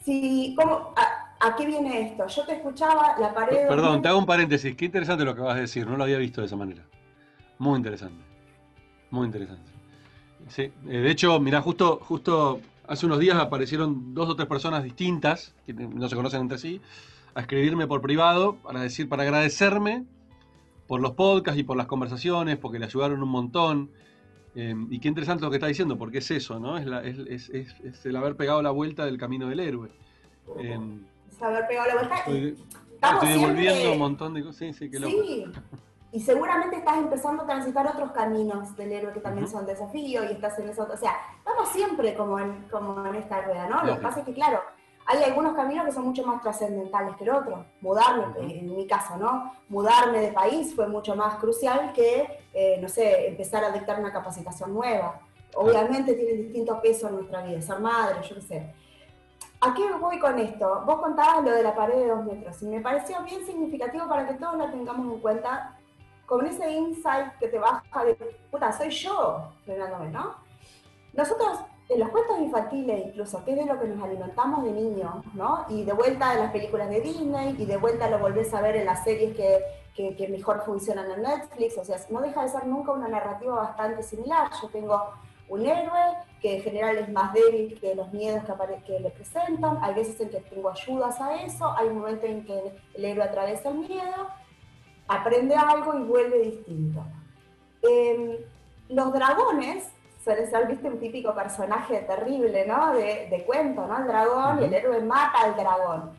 Si, 0.02 0.56
¿cómo, 0.58 0.94
a, 0.96 1.21
qué 1.56 1.66
viene 1.66 2.08
esto? 2.08 2.26
Yo 2.26 2.44
te 2.44 2.52
escuchaba, 2.54 3.16
la 3.18 3.34
pared... 3.34 3.68
Perdón, 3.68 4.02
te 4.02 4.08
hago 4.08 4.18
un 4.18 4.26
paréntesis, 4.26 4.76
qué 4.76 4.84
interesante 4.84 5.24
lo 5.24 5.34
que 5.34 5.40
vas 5.40 5.56
a 5.56 5.60
decir, 5.60 5.86
no 5.86 5.96
lo 5.96 6.04
había 6.04 6.18
visto 6.18 6.40
de 6.40 6.46
esa 6.46 6.56
manera. 6.56 6.82
Muy 7.58 7.76
interesante, 7.76 8.22
muy 9.10 9.26
interesante. 9.26 9.70
Sí, 10.48 10.62
eh, 10.62 10.98
de 10.98 11.10
hecho, 11.10 11.38
mira, 11.40 11.60
justo, 11.60 12.00
justo 12.02 12.60
hace 12.86 13.06
unos 13.06 13.18
días 13.18 13.36
aparecieron 13.36 14.14
dos 14.14 14.28
o 14.28 14.36
tres 14.36 14.48
personas 14.48 14.84
distintas, 14.84 15.54
que 15.66 15.72
no 15.72 16.08
se 16.08 16.16
conocen 16.16 16.42
entre 16.42 16.58
sí, 16.58 16.80
a 17.34 17.40
escribirme 17.40 17.86
por 17.86 18.00
privado 18.00 18.56
para 18.56 18.80
decir, 18.80 19.08
para 19.08 19.22
agradecerme 19.22 20.04
por 20.86 21.00
los 21.00 21.12
podcasts 21.12 21.58
y 21.58 21.64
por 21.64 21.76
las 21.76 21.86
conversaciones, 21.86 22.58
porque 22.58 22.78
le 22.78 22.86
ayudaron 22.86 23.22
un 23.22 23.28
montón. 23.28 23.90
Eh, 24.54 24.74
y 24.90 24.98
qué 24.98 25.08
interesante 25.08 25.42
lo 25.42 25.50
que 25.50 25.56
está 25.56 25.66
diciendo, 25.66 25.96
porque 25.96 26.18
es 26.18 26.30
eso, 26.30 26.60
¿no? 26.60 26.76
Es, 26.76 26.86
es, 27.48 28.04
el 28.04 28.16
haber 28.16 28.36
pegado 28.36 28.60
la 28.60 28.70
vuelta 28.70 29.06
del 29.06 29.16
camino 29.16 29.48
del 29.48 29.60
héroe. 29.60 29.88
Eh, 30.58 30.78
haber 31.40 31.66
pegado 31.66 31.88
la 31.88 31.94
vuelta. 31.94 32.16
Estoy, 32.16 32.58
estoy 33.00 33.28
devolviendo 33.28 33.92
un 33.92 33.98
montón 33.98 34.34
de 34.34 34.42
cosas. 34.42 34.56
Sí, 34.56 34.72
sí, 34.72 34.90
qué 34.90 34.98
loco. 34.98 35.12
Sí. 35.12 35.44
Y 36.12 36.20
seguramente 36.20 36.76
estás 36.76 36.98
empezando 36.98 37.44
a 37.44 37.46
transitar 37.46 37.86
otros 37.86 38.12
caminos 38.12 38.76
del 38.76 38.92
héroe 38.92 39.14
que 39.14 39.20
también 39.20 39.48
son 39.48 39.64
desafíos 39.64 40.26
y 40.28 40.34
estás 40.34 40.58
en 40.58 40.68
eso. 40.68 40.86
O 40.92 40.96
sea, 40.96 41.16
estamos 41.38 41.70
siempre 41.70 42.14
como 42.14 42.38
en, 42.38 42.68
como 42.70 43.06
en 43.06 43.14
esta 43.14 43.40
rueda, 43.40 43.66
¿no? 43.66 43.82
Lo 43.82 43.96
que 43.96 44.02
pasa 44.02 44.20
es 44.20 44.26
que, 44.26 44.34
claro, 44.34 44.60
hay 45.06 45.22
algunos 45.24 45.54
caminos 45.54 45.86
que 45.86 45.92
son 45.92 46.04
mucho 46.04 46.22
más 46.26 46.42
trascendentales 46.42 47.16
que 47.16 47.24
el 47.24 47.30
otro. 47.30 47.64
Mudarme, 47.80 48.26
en 48.40 48.76
mi 48.76 48.86
caso, 48.86 49.16
¿no? 49.16 49.54
Mudarme 49.70 50.20
de 50.20 50.32
país 50.32 50.74
fue 50.74 50.86
mucho 50.86 51.16
más 51.16 51.36
crucial 51.36 51.94
que, 51.94 52.40
eh, 52.52 52.78
no 52.80 52.90
sé, 52.90 53.28
empezar 53.28 53.64
a 53.64 53.70
dictar 53.70 53.98
una 53.98 54.12
capacitación 54.12 54.74
nueva. 54.74 55.18
Obviamente 55.54 56.12
tiene 56.12 56.32
distinto 56.34 56.80
peso 56.82 57.08
en 57.08 57.16
nuestra 57.16 57.42
vida, 57.42 57.60
ser 57.62 57.78
madre, 57.78 58.16
yo 58.28 58.34
qué 58.34 58.40
sé. 58.42 58.74
¿A 59.64 59.72
qué 59.74 59.92
voy 59.92 60.18
con 60.18 60.36
esto? 60.40 60.82
Vos 60.84 61.00
contabas 61.00 61.44
lo 61.44 61.52
de 61.52 61.62
la 61.62 61.72
pared 61.72 61.94
de 61.94 62.08
dos 62.08 62.24
metros 62.24 62.60
y 62.62 62.66
me 62.66 62.80
pareció 62.80 63.22
bien 63.22 63.46
significativo 63.46 64.08
para 64.08 64.26
que 64.26 64.34
todos 64.34 64.56
lo 64.56 64.68
tengamos 64.68 65.14
en 65.14 65.20
cuenta 65.20 65.78
con 66.26 66.44
ese 66.44 66.68
insight 66.68 67.28
que 67.38 67.46
te 67.46 67.60
baja 67.60 68.04
de, 68.04 68.16
puta, 68.50 68.72
soy 68.72 68.90
yo, 68.90 69.52
frenándome, 69.64 70.10
¿no? 70.10 70.34
Nosotros, 71.12 71.60
en 71.88 72.00
los 72.00 72.08
cuentos 72.08 72.40
infantiles 72.40 73.06
incluso, 73.06 73.44
que 73.44 73.52
es 73.52 73.58
de 73.58 73.66
lo 73.66 73.78
que 73.78 73.86
nos 73.86 74.02
alimentamos 74.02 74.64
de 74.64 74.72
niños, 74.72 75.24
¿no? 75.32 75.64
Y 75.68 75.84
de 75.84 75.92
vuelta 75.92 76.32
en 76.32 76.40
las 76.40 76.50
películas 76.50 76.88
de 76.88 77.00
Disney, 77.00 77.54
y 77.56 77.64
de 77.64 77.76
vuelta 77.76 78.10
lo 78.10 78.18
volvés 78.18 78.52
a 78.54 78.60
ver 78.62 78.74
en 78.74 78.86
las 78.86 79.04
series 79.04 79.36
que, 79.36 79.60
que, 79.94 80.16
que 80.16 80.26
mejor 80.26 80.64
funcionan 80.66 81.08
en 81.08 81.22
Netflix, 81.22 81.78
o 81.78 81.84
sea, 81.84 81.98
no 82.10 82.20
deja 82.20 82.42
de 82.42 82.48
ser 82.48 82.66
nunca 82.66 82.90
una 82.90 83.06
narrativa 83.06 83.54
bastante 83.54 84.02
similar. 84.02 84.50
Yo 84.60 84.68
tengo 84.70 85.12
un 85.48 85.64
héroe 85.64 86.16
que 86.42 86.56
en 86.56 86.62
general 86.62 86.98
es 86.98 87.08
más 87.08 87.32
débil 87.32 87.78
que 87.80 87.94
los 87.94 88.12
miedos 88.12 88.42
que, 88.44 88.82
que 88.84 88.98
le 88.98 89.10
presentan, 89.10 89.78
hay 89.80 89.94
veces 89.94 90.20
en 90.20 90.28
que 90.28 90.40
tengo 90.40 90.70
ayudas 90.70 91.20
a 91.20 91.36
eso, 91.36 91.72
hay 91.78 91.88
momentos 91.88 92.28
en 92.28 92.44
que 92.44 92.72
el 92.94 93.04
héroe 93.04 93.24
atraviesa 93.24 93.68
el 93.68 93.78
miedo, 93.78 94.26
aprende 95.06 95.54
algo 95.54 95.96
y 95.96 96.02
vuelve 96.02 96.38
distinto. 96.40 97.04
Em, 97.82 98.38
los 98.88 99.12
dragones 99.12 99.88
suelen 100.22 100.50
ser, 100.50 100.66
viste, 100.66 100.88
un 100.88 100.98
típico 100.98 101.32
personaje 101.32 101.98
terrible, 102.00 102.66
¿no? 102.66 102.92
De, 102.92 103.44
cuento, 103.46 103.86
¿no? 103.86 103.98
El 103.98 104.06
dragón 104.08 104.62
y 104.62 104.64
el 104.64 104.74
héroe 104.74 105.00
mata 105.00 105.42
al 105.42 105.54
dragón. 105.54 106.10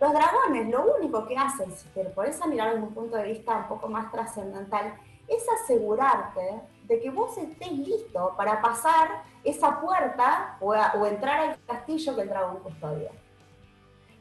Los 0.00 0.12
dragones 0.12 0.68
lo 0.68 0.96
único 0.96 1.26
que 1.26 1.36
hacen, 1.36 1.70
si 1.72 1.86
te 1.90 2.04
pones 2.06 2.40
a 2.40 2.46
mirar 2.46 2.70
desde 2.72 2.82
un 2.82 2.94
punto 2.94 3.16
de 3.16 3.24
vista 3.24 3.56
un 3.58 3.68
poco 3.68 3.88
más 3.88 4.10
trascendental, 4.10 4.94
es 5.36 5.46
asegurarte 5.48 6.62
de 6.84 7.00
que 7.00 7.10
vos 7.10 7.36
estés 7.38 7.72
listo 7.72 8.34
para 8.36 8.60
pasar 8.60 9.24
esa 9.44 9.80
puerta 9.80 10.56
o, 10.60 10.70
o 10.70 11.06
entrar 11.06 11.40
al 11.40 11.64
castillo 11.64 12.14
que 12.14 12.22
el 12.22 12.28
dragón 12.28 12.60
custodia. 12.60 13.10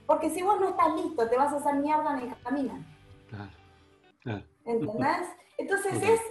Porque 0.05 0.29
si 0.29 0.41
vos 0.41 0.59
no 0.59 0.69
estás 0.69 0.93
listo, 0.95 1.29
te 1.29 1.37
vas 1.37 1.53
a 1.53 1.57
hacer 1.57 1.75
mierda 1.75 2.19
en 2.19 2.29
el 2.29 2.41
camino. 2.41 2.83
¿Entendés? 4.65 5.27
Entonces 5.57 6.03
es, 6.03 6.21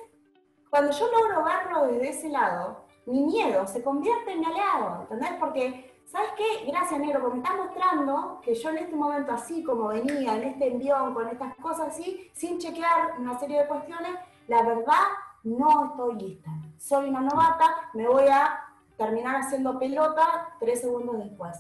cuando 0.69 0.93
yo 0.93 1.07
logro 1.11 1.45
verlo 1.45 1.87
desde 1.87 2.09
ese 2.11 2.29
lado, 2.29 2.85
mi 3.07 3.23
miedo 3.23 3.67
se 3.67 3.83
convierte 3.83 4.33
en 4.33 4.45
aliado, 4.45 5.03
¿entendés? 5.03 5.33
Porque, 5.39 5.95
¿sabes 6.07 6.31
qué? 6.37 6.71
Gracias, 6.71 7.01
negro, 7.01 7.21
porque 7.21 7.39
me 7.39 7.43
está 7.43 7.57
mostrando 7.57 8.41
que 8.43 8.55
yo 8.55 8.71
en 8.71 8.79
este 8.79 8.97
momento, 8.97 9.33
así 9.33 9.65
como 9.65 9.89
venía, 9.89 10.37
en 10.37 10.45
este 10.45 10.69
envión, 10.69 11.15
con 11.15 11.29
estas 11.29 11.55
cosas 11.57 11.89
así, 11.89 12.31
sin 12.33 12.59
chequear 12.59 13.19
una 13.19 13.39
serie 13.39 13.61
de 13.63 13.69
cuestiones, 13.69 14.17
la 14.51 14.65
verdad, 14.65 15.07
no 15.45 15.87
estoy 15.87 16.15
lista. 16.17 16.51
Soy 16.77 17.09
una 17.09 17.21
novata, 17.21 17.89
me 17.95 18.09
voy 18.09 18.27
a 18.27 18.59
terminar 18.97 19.37
haciendo 19.37 19.79
pelota 19.79 20.57
tres 20.59 20.81
segundos 20.81 21.19
después. 21.19 21.57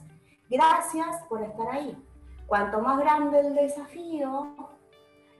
Gracias 0.48 1.22
por 1.28 1.40
estar 1.40 1.68
ahí. 1.68 1.96
Cuanto 2.48 2.80
más 2.80 2.98
grande 2.98 3.38
el 3.38 3.54
desafío, 3.54 4.56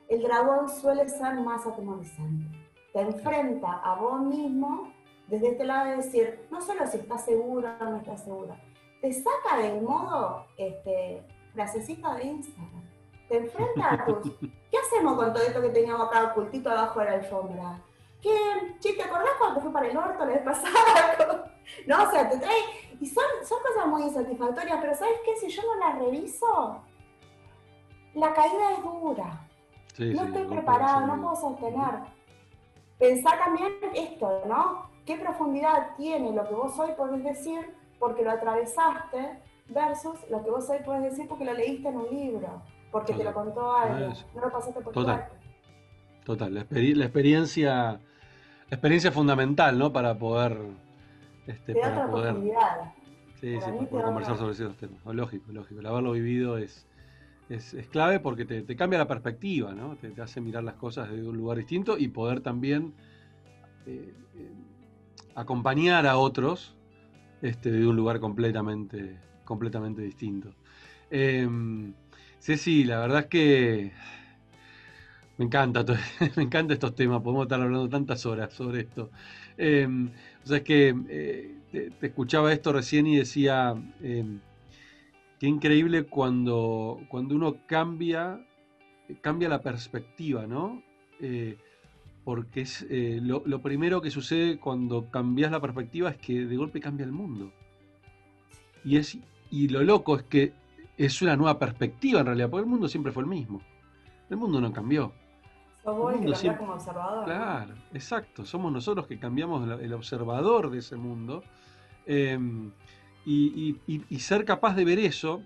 el 0.09 0.23
dragón 0.23 0.69
suele 0.69 1.09
ser 1.09 1.41
más 1.41 1.67
atemorizante. 1.67 2.57
Te 2.93 3.01
enfrenta 3.01 3.81
a 3.83 3.97
vos 3.97 4.21
mismo 4.21 4.93
desde 5.27 5.49
este 5.49 5.65
lado 5.65 5.91
de 5.91 5.97
decir, 5.97 6.47
no 6.53 6.61
solo 6.61 6.87
si 6.87 6.99
estás 6.99 7.25
seguro 7.25 7.69
o 7.81 7.85
no 7.85 7.97
estás 7.97 8.23
segura, 8.23 8.61
te 9.01 9.13
saca 9.13 9.57
del 9.61 9.83
modo 9.83 10.47
este, 10.57 11.27
frasecita 11.53 12.15
de 12.15 12.27
Instagram. 12.27 12.90
Te 13.31 13.39
enfrenta 13.39 13.95
a 13.95 14.05
tus... 14.05 14.31
¿Qué 14.39 14.77
hacemos 14.77 15.15
con 15.17 15.33
todo 15.33 15.43
esto 15.43 15.63
que 15.63 15.71
teníamos 15.71 16.07
acá 16.07 16.25
ocultito 16.33 16.71
abajo 16.71 17.01
de 17.01 17.07
la 17.07 17.13
alfombra? 17.13 17.81
¿Qué? 18.21 18.37
Che, 18.81 18.93
¿te 18.93 19.03
acordás 19.03 19.31
cuando 19.39 19.55
te 19.55 19.61
fui 19.63 19.73
para 19.73 19.89
el 19.89 19.97
orto 19.97 20.19
la 20.19 20.33
vez 20.33 20.43
pasada? 20.43 21.55
no, 21.87 22.03
o 22.03 22.11
sea, 22.11 22.29
te 22.29 22.37
trae... 22.37 22.61
Y 23.01 23.07
son, 23.07 23.25
son 23.49 23.59
cosas 23.63 23.87
muy 23.87 24.03
insatisfactorias, 24.03 24.79
pero 24.79 24.95
¿sabes 24.95 25.15
qué? 25.25 25.37
Si 25.37 25.49
yo 25.49 25.63
no 25.63 25.77
las 25.77 25.99
reviso, 25.99 26.83
la 28.13 28.35
caída 28.35 28.73
es 28.73 28.83
dura 28.83 29.47
no 29.99 30.25
estoy 30.25 30.45
preparado, 30.45 31.07
no 31.07 31.21
puedo 31.21 31.37
sostener. 31.37 31.95
Pensá 32.99 33.39
también 33.39 33.73
esto, 33.95 34.43
¿no? 34.47 34.91
¿Qué 35.05 35.17
profundidad 35.17 35.97
tiene 35.97 36.33
lo 36.33 36.47
que 36.47 36.55
vos 36.55 36.79
hoy 36.79 36.93
podés 36.97 37.25
decir 37.25 37.75
porque 37.99 38.23
lo 38.23 38.31
atravesaste 38.31 39.43
versus 39.69 40.19
lo 40.31 40.43
que 40.43 40.51
vos 40.51 40.69
hoy 40.71 40.79
podés 40.85 41.03
decir 41.03 41.29
porque 41.29 41.45
lo 41.45 41.55
leíste 41.55 41.89
en 41.89 41.97
un 41.97 42.11
libro? 42.11 42.63
Porque 42.91 43.15
te 43.15 43.25
lo 43.25 43.33
contó 43.33 43.73
alguien, 43.73 44.13
no 44.35 44.41
lo 44.41 44.51
pasaste 44.51 44.81
por 44.81 44.93
Total. 44.93 45.29
Total, 46.25 46.55
la, 46.55 46.61
experiencia, 46.61 47.93
la 47.93 48.77
experiencia 48.77 49.09
es 49.09 49.15
fundamental, 49.15 49.79
¿no? 49.79 49.93
Para 49.93 50.19
poder, 50.19 50.59
este, 51.47 51.75
para 51.75 52.07
poder, 52.09 52.37
sí, 53.41 53.55
sí, 53.55 53.59
para 53.59 53.89
poder 53.89 54.05
conversar 54.05 54.37
sobre 54.37 54.53
esos 54.53 54.77
temas. 54.77 55.01
lógico, 55.07 55.51
lógico. 55.51 55.81
El 55.81 55.87
haberlo 55.87 56.13
vivido 56.13 56.59
es, 56.59 56.87
es, 57.49 57.75
clave 57.91 58.21
porque 58.21 58.45
te, 58.45 58.77
cambia 58.77 58.99
la 58.99 59.09
perspectiva, 59.09 59.73
¿no? 59.75 59.97
Te, 59.97 60.21
hace 60.21 60.41
mirar 60.41 60.63
las 60.63 60.75
cosas 60.75 61.11
desde 61.11 61.27
un 61.29 61.37
lugar 61.37 61.59
distinto 61.59 61.99
y 61.99 62.09
poder 62.09 62.43
también 62.43 62.95
eh, 63.87 64.15
eh, 64.37 64.53
acompañar 65.35 66.07
a 66.07 66.19
otros 66.19 66.77
este, 67.43 67.73
de 67.73 67.87
un 67.87 67.97
lugar 67.97 68.21
completamente, 68.21 69.19
completamente 69.45 70.03
distinto. 70.03 70.55
Em, 72.41 72.43
Ceci, 72.43 72.85
la 72.85 73.01
verdad 73.01 73.21
es 73.21 73.27
que 73.27 73.93
me 75.39 75.45
encanta, 75.45 75.85
me 76.37 76.43
encanta 76.43 76.75
estos 76.75 76.95
temas, 76.95 77.23
podemos 77.23 77.45
estar 77.45 77.61
hablando 77.61 77.89
tantas 77.89 78.25
horas 78.27 78.53
sobre 78.53 78.81
esto. 78.81 79.11
Em, 79.57 80.11
o 80.45 80.47
sea, 80.47 80.59
es 80.59 80.65
que 80.65 80.95
eh, 81.09 81.55
te, 81.71 82.07
escuchaba 82.07 82.53
esto 82.53 82.73
recién 82.73 83.07
y 83.07 83.17
decía, 83.17 83.75
em, 84.03 84.41
qué 85.39 85.47
increíble 85.47 86.05
cuando, 86.05 87.01
cuando 87.09 87.35
uno 87.35 87.57
cambia, 87.67 88.41
cambia 89.21 89.49
la 89.49 89.61
perspectiva, 89.63 90.47
¿no? 90.47 90.83
Eh, 91.21 91.59
porque 92.25 92.63
es 92.63 92.87
eh, 92.91 93.21
lo, 93.23 93.63
primero 93.63 94.01
que 94.01 94.11
sucede 94.11 94.59
cuando 94.59 95.11
cambias 95.11 95.51
la 95.51 95.61
perspectiva 95.61 96.11
es 96.11 96.17
que 96.17 96.47
de 96.47 96.57
golpe 96.57 96.81
cambia 96.81 97.05
el 97.05 97.13
mundo. 97.13 97.53
Y, 98.85 98.97
es, 98.97 99.19
y 99.51 99.69
lo 99.69 99.83
loco 99.83 100.17
es 100.17 100.23
que 100.25 100.53
es 101.07 101.23
una 101.23 101.35
nueva 101.35 101.59
perspectiva 101.59 102.21
en 102.21 102.27
realidad, 102.27 102.51
porque 102.51 102.65
el 102.65 102.69
mundo 102.69 102.87
siempre 102.87 103.11
fue 103.11 103.23
el 103.23 103.29
mismo. 103.29 103.63
El 104.29 104.37
mundo 104.37 104.61
no 104.61 104.71
cambió. 104.71 105.15
Sos 105.83 106.41
que 106.43 106.57
como 106.59 106.75
observador. 106.75 107.25
Claro, 107.25 107.75
exacto. 107.95 108.45
Somos 108.45 108.71
nosotros 108.71 109.07
que 109.07 109.19
cambiamos 109.19 109.81
el 109.81 109.95
observador 109.95 110.71
de 110.71 110.79
ese 110.79 110.97
mundo. 110.97 111.43
Em, 112.05 112.71
y, 113.25 113.77
ser 114.19 114.45
capaz 114.45 114.75
de 114.75 114.85
ver 114.85 114.99
eso 114.99 115.41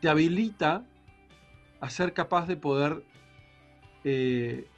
te 0.00 0.08
habilita 0.08 0.84
a 1.80 1.90
ser 1.90 2.12
capaz 2.12 2.46
de 2.46 2.56
poder 2.56 3.02
eh, 4.04 4.68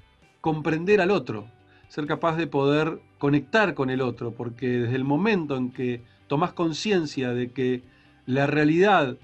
comprender 0.40 1.02
al 1.02 1.10
otro, 1.10 1.46
ser 1.88 2.06
capaz 2.06 2.36
de 2.36 2.46
poder 2.46 3.02
conectar 3.18 3.74
con 3.74 3.90
el 3.90 4.00
otro, 4.00 4.32
porque 4.32 4.66
desde 4.66 4.96
el 4.96 5.04
momento 5.04 5.56
en 5.56 5.70
que 5.72 6.02
tomas 6.26 6.54
conciencia 6.54 7.34
de 7.34 7.52
que 7.52 7.82
la 8.24 8.46
realidad 8.46 9.18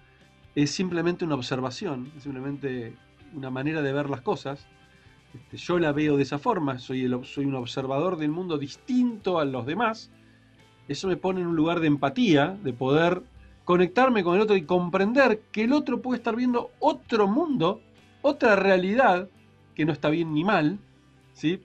es 0.55 0.71
simplemente 0.71 1.25
una 1.25 1.35
observación, 1.35 2.11
es 2.17 2.25
simplemente 2.25 2.95
una 3.35 3.51
manera 3.51 3.83
de 3.83 3.93
ver 3.93 4.11
las 4.11 4.21
cosas, 4.21 4.67
este, 5.35 5.57
yo 5.57 5.79
la 5.79 5.93
veo 5.93 6.17
de 6.17 6.25
esa 6.25 6.39
forma, 6.39 6.79
soy, 6.79 7.05
el, 7.05 7.25
soy 7.25 7.45
un 7.45 7.55
observador 7.55 8.17
del 8.17 8.31
mundo 8.31 8.59
distinto 8.59 9.39
a 9.39 9.45
los 9.45 9.67
demás, 9.67 10.11
eso 10.89 11.07
me 11.07 11.17
pone 11.17 11.41
en 11.41 11.47
un 11.47 11.57
lugar 11.57 11.81
de 11.81 11.87
empatía, 11.87 12.59
de 12.63 12.73
poder 12.73 13.23
conectarme 13.65 14.25
con 14.25 14.35
el 14.35 14.41
otro 14.41 14.57
y 14.57 14.63
comprender 14.63 15.43
que 15.53 15.65
el 15.65 15.73
otro 15.73 16.03
puede 16.03 16.19
estar 16.19 16.35
viendo 16.35 16.73
otro 16.81 17.29
mundo, 17.29 17.81
otra 18.23 18.57
realidad, 18.57 19.29
que 19.77 19.85
no 19.85 19.93
está 19.93 20.11
bien 20.11 20.35
ni 20.35 20.43
mal, 20.43 20.79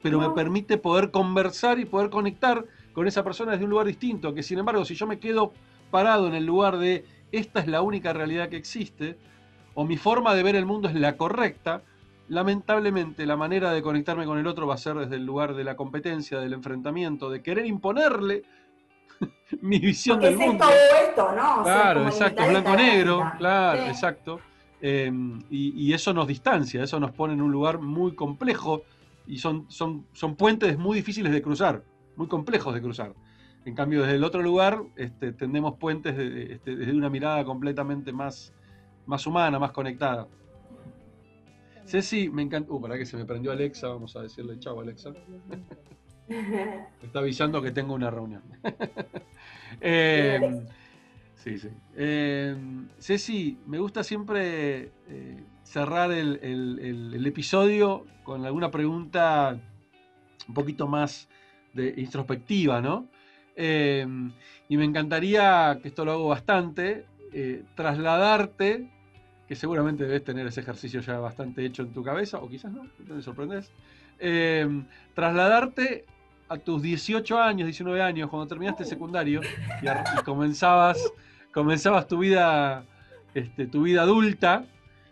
pero 0.01 0.19
me 0.19 0.29
permite 0.29 0.77
poder 0.77 1.11
conversar 1.11 1.79
y 1.79 1.85
poder 1.85 2.09
conectar 2.09 2.65
con 2.93 3.07
esa 3.07 3.23
persona 3.23 3.51
desde 3.53 3.65
un 3.65 3.71
lugar 3.71 3.87
distinto, 3.87 4.33
que 4.33 4.43
sin 4.43 4.59
embargo 4.59 4.85
si 4.85 4.95
yo 4.95 5.05
me 5.05 5.19
quedo 5.19 5.51
parado 5.91 6.27
en 6.27 6.35
el 6.35 6.45
lugar 6.45 6.77
de 6.77 7.05
esta 7.37 7.59
es 7.59 7.67
la 7.67 7.81
única 7.81 8.13
realidad 8.13 8.49
que 8.49 8.57
existe, 8.57 9.17
o 9.73 9.85
mi 9.85 9.97
forma 9.97 10.33
de 10.33 10.43
ver 10.43 10.55
el 10.55 10.65
mundo 10.65 10.87
es 10.87 10.95
la 10.95 11.17
correcta, 11.17 11.83
lamentablemente 12.27 13.25
la 13.25 13.35
manera 13.35 13.71
de 13.71 13.81
conectarme 13.81 14.25
con 14.25 14.39
el 14.39 14.47
otro 14.47 14.67
va 14.67 14.75
a 14.75 14.77
ser 14.77 14.95
desde 14.95 15.15
el 15.15 15.25
lugar 15.25 15.53
de 15.53 15.63
la 15.63 15.75
competencia, 15.75 16.39
del 16.39 16.53
enfrentamiento, 16.53 17.29
de 17.29 17.41
querer 17.43 17.65
imponerle 17.65 18.43
mi 19.61 19.79
visión 19.79 20.19
del 20.19 20.37
mundo. 20.37 20.65
Es 20.69 20.89
todo 20.89 21.07
esto, 21.07 21.35
¿no? 21.35 21.63
claro, 21.63 22.05
exacto, 22.05 22.47
blanco-negro, 22.47 23.31
claro, 23.37 23.83
exacto. 23.83 24.39
Em, 24.81 25.41
y, 25.49 25.93
eso 25.93 26.13
nos 26.13 26.27
distancia, 26.27 26.83
eso 26.83 26.99
nos 26.99 27.11
pone 27.11 27.33
en 27.33 27.41
un 27.41 27.51
lugar 27.51 27.79
muy 27.79 28.13
complejo 28.13 28.83
y 29.25 29.39
son, 29.39 29.65
son, 29.69 30.05
son 30.13 30.35
puentes 30.35 30.77
muy 30.77 30.97
difíciles 30.97 31.31
de 31.31 31.41
cruzar, 31.41 31.83
muy 32.15 32.27
complejos 32.27 32.73
de 32.73 32.81
cruzar. 32.81 33.13
En 33.65 33.73
cambio, 33.73 34.03
desde 34.03 34.15
el 34.15 34.23
otro 34.23 34.43
lugar 34.43 34.83
este, 34.95 35.33
tendemos 35.33 35.77
puentes 35.77 36.15
este, 36.17 36.75
desde 36.75 36.93
una 36.93 37.09
mirada 37.09 37.43
completamente 37.43 38.13
más, 38.13 38.53
más 39.07 39.25
humana, 39.25 39.57
más 39.57 39.71
conectada. 39.71 40.27
Ceci, 41.85 42.29
me 42.29 42.43
encanta. 42.43 42.71
Uh, 42.71 42.81
para 42.81 42.97
que 42.97 43.05
se 43.05 43.17
me 43.17 43.25
prendió 43.25 43.51
Alexa, 43.51 43.87
vamos 43.87 44.15
a 44.15 44.21
decirle 44.21 44.59
chao, 44.59 44.79
Alexa. 44.79 45.13
me 46.27 46.87
está 47.03 47.19
avisando 47.19 47.61
que 47.61 47.71
tengo 47.71 47.93
una 47.93 48.09
reunión. 48.09 48.43
eh, 49.81 50.63
sí, 51.35 51.57
sí. 51.57 51.69
Eh, 51.95 52.55
Ceci, 52.99 53.57
me 53.65 53.79
gusta 53.79 54.03
siempre 54.03 54.91
eh, 55.07 55.43
cerrar 55.63 56.11
el, 56.11 57.25
episodio 57.25 58.05
con 58.23 58.45
alguna 58.45 58.69
pregunta 58.69 59.59
un 60.47 60.53
poquito 60.53 60.87
más 60.87 61.29
de 61.73 61.93
introspectiva, 61.97 62.81
¿no? 62.81 63.07
Eh, 63.55 64.05
y 64.67 64.77
me 64.77 64.83
encantaría, 64.83 65.79
que 65.81 65.89
esto 65.89 66.05
lo 66.05 66.13
hago 66.13 66.27
bastante, 66.27 67.05
eh, 67.33 67.63
trasladarte, 67.75 68.89
que 69.47 69.55
seguramente 69.55 70.05
debes 70.05 70.23
tener 70.23 70.47
ese 70.47 70.61
ejercicio 70.61 71.01
ya 71.01 71.19
bastante 71.19 71.65
hecho 71.65 71.83
en 71.83 71.93
tu 71.93 72.03
cabeza, 72.03 72.39
o 72.39 72.49
quizás 72.49 72.71
no, 72.71 72.87
te 73.07 73.21
sorprendes, 73.21 73.71
eh, 74.19 74.67
trasladarte 75.13 76.05
a 76.47 76.57
tus 76.57 76.81
18 76.81 77.39
años, 77.39 77.65
19 77.67 78.01
años, 78.01 78.29
cuando 78.29 78.47
terminaste 78.47 78.83
el 78.83 78.89
secundario 78.89 79.41
y, 79.81 80.23
comenzabas, 80.23 81.11
comenzabas 81.53 82.07
tu 82.07 82.19
vida, 82.19 82.85
este, 83.33 83.67
tu 83.67 83.83
vida 83.83 84.03
adulta, 84.03 84.65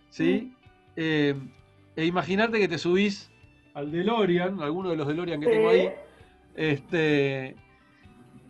¿sí? 0.10 0.54
Eh, 0.96 1.36
e 1.96 2.06
imaginarte 2.06 2.60
que 2.60 2.68
te 2.68 2.78
subís 2.78 3.30
al 3.74 3.92
DeLorean, 3.92 4.62
alguno 4.62 4.90
de 4.90 4.96
los 4.96 5.08
DeLorean 5.08 5.40
que 5.42 5.48
tengo 5.48 5.70
ahí, 5.70 5.90
este, 6.56 7.56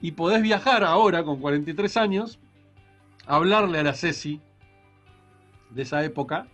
y 0.04 0.12
podés 0.12 0.42
viajar 0.42 0.84
ahora 0.84 1.24
con 1.24 1.40
43 1.40 1.96
años, 1.96 2.38
hablarle 3.26 3.80
a 3.80 3.84
la 3.84 3.94
Ceci 3.94 4.42
de 5.70 5.84
esa 5.84 6.04
época. 6.04 6.46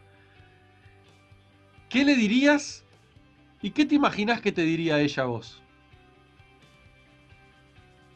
¿Qué 1.89 2.05
le 2.05 2.13
dirías 2.13 2.85
y 3.63 3.71
qué 3.71 3.87
te 3.87 3.95
imaginas 3.95 4.39
que 4.39 4.51
te 4.51 4.61
diría 4.61 4.99
ella 4.99 5.23
a 5.23 5.25
vos? 5.25 5.63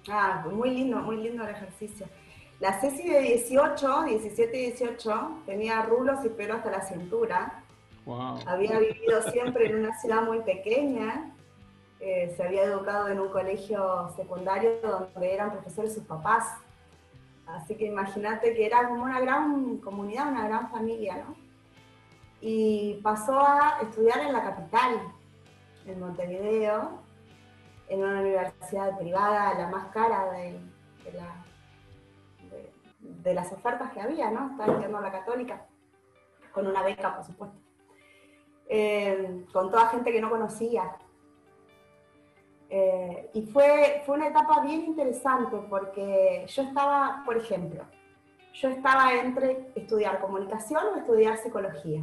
Ah, 0.08 0.46
muy 0.52 0.70
lindo, 0.70 1.00
muy 1.00 1.18
lindo 1.18 1.44
el 1.44 1.50
ejercicio. 1.50 2.06
La 2.60 2.80
Ceci 2.80 3.10
de 3.10 3.20
18, 3.22 4.04
17 4.04 4.56
y 4.56 4.66
18 4.68 5.42
tenía 5.48 5.82
rulos 5.82 6.24
y 6.24 6.30
pelo 6.30 6.54
hasta 6.54 6.70
la 6.70 6.82
cintura. 6.82 7.64
Había 8.46 8.78
vivido 8.78 9.20
siempre 9.32 9.66
en 9.66 9.80
una 9.80 10.00
ciudad 10.00 10.22
muy 10.22 10.42
pequeña, 10.42 11.33
se 12.36 12.44
había 12.44 12.64
educado 12.64 13.08
en 13.08 13.20
un 13.20 13.30
colegio 13.30 14.10
secundario 14.16 14.80
donde 14.82 15.34
eran 15.34 15.52
profesores 15.52 15.94
sus 15.94 16.04
papás. 16.04 16.58
Así 17.46 17.76
que 17.76 17.86
imagínate 17.86 18.54
que 18.54 18.66
era 18.66 18.88
como 18.88 19.04
una 19.04 19.20
gran 19.20 19.78
comunidad, 19.78 20.30
una 20.30 20.48
gran 20.48 20.70
familia, 20.70 21.18
¿no? 21.18 21.36
Y 22.42 23.00
pasó 23.04 23.40
a 23.40 23.80
estudiar 23.82 24.20
en 24.20 24.34
la 24.34 24.44
capital, 24.44 25.02
en 25.86 26.00
Montevideo, 26.00 27.00
en 27.88 28.04
una 28.04 28.20
universidad 28.20 28.98
privada, 28.98 29.54
la 29.54 29.68
más 29.68 29.88
cara 29.94 30.32
de, 30.32 30.60
de 33.00 33.34
las 33.34 33.52
ofertas 33.52 33.92
que 33.92 34.02
había, 34.02 34.30
¿no? 34.32 34.52
Estaba 34.52 34.72
estudiando 34.72 35.02
la 35.02 35.12
católica, 35.12 35.66
con 36.52 36.68
una 36.68 36.84
beca, 36.84 37.16
por 37.16 37.26
supuesto. 37.26 37.58
Eh, 38.68 39.46
con 39.52 39.70
toda 39.70 39.90
gente 39.90 40.12
que 40.12 40.22
no 40.22 40.30
conocía. 40.30 40.96
Eh, 42.76 43.30
y 43.36 43.44
fue, 43.44 44.02
fue 44.04 44.16
una 44.16 44.30
etapa 44.30 44.62
bien 44.62 44.86
interesante 44.86 45.58
porque 45.70 46.44
yo 46.48 46.64
estaba, 46.64 47.22
por 47.24 47.38
ejemplo, 47.38 47.84
yo 48.56 48.70
estaba 48.70 49.14
entre 49.14 49.68
estudiar 49.76 50.20
comunicación 50.20 50.82
o 50.92 50.98
estudiar 50.98 51.38
psicología. 51.38 52.02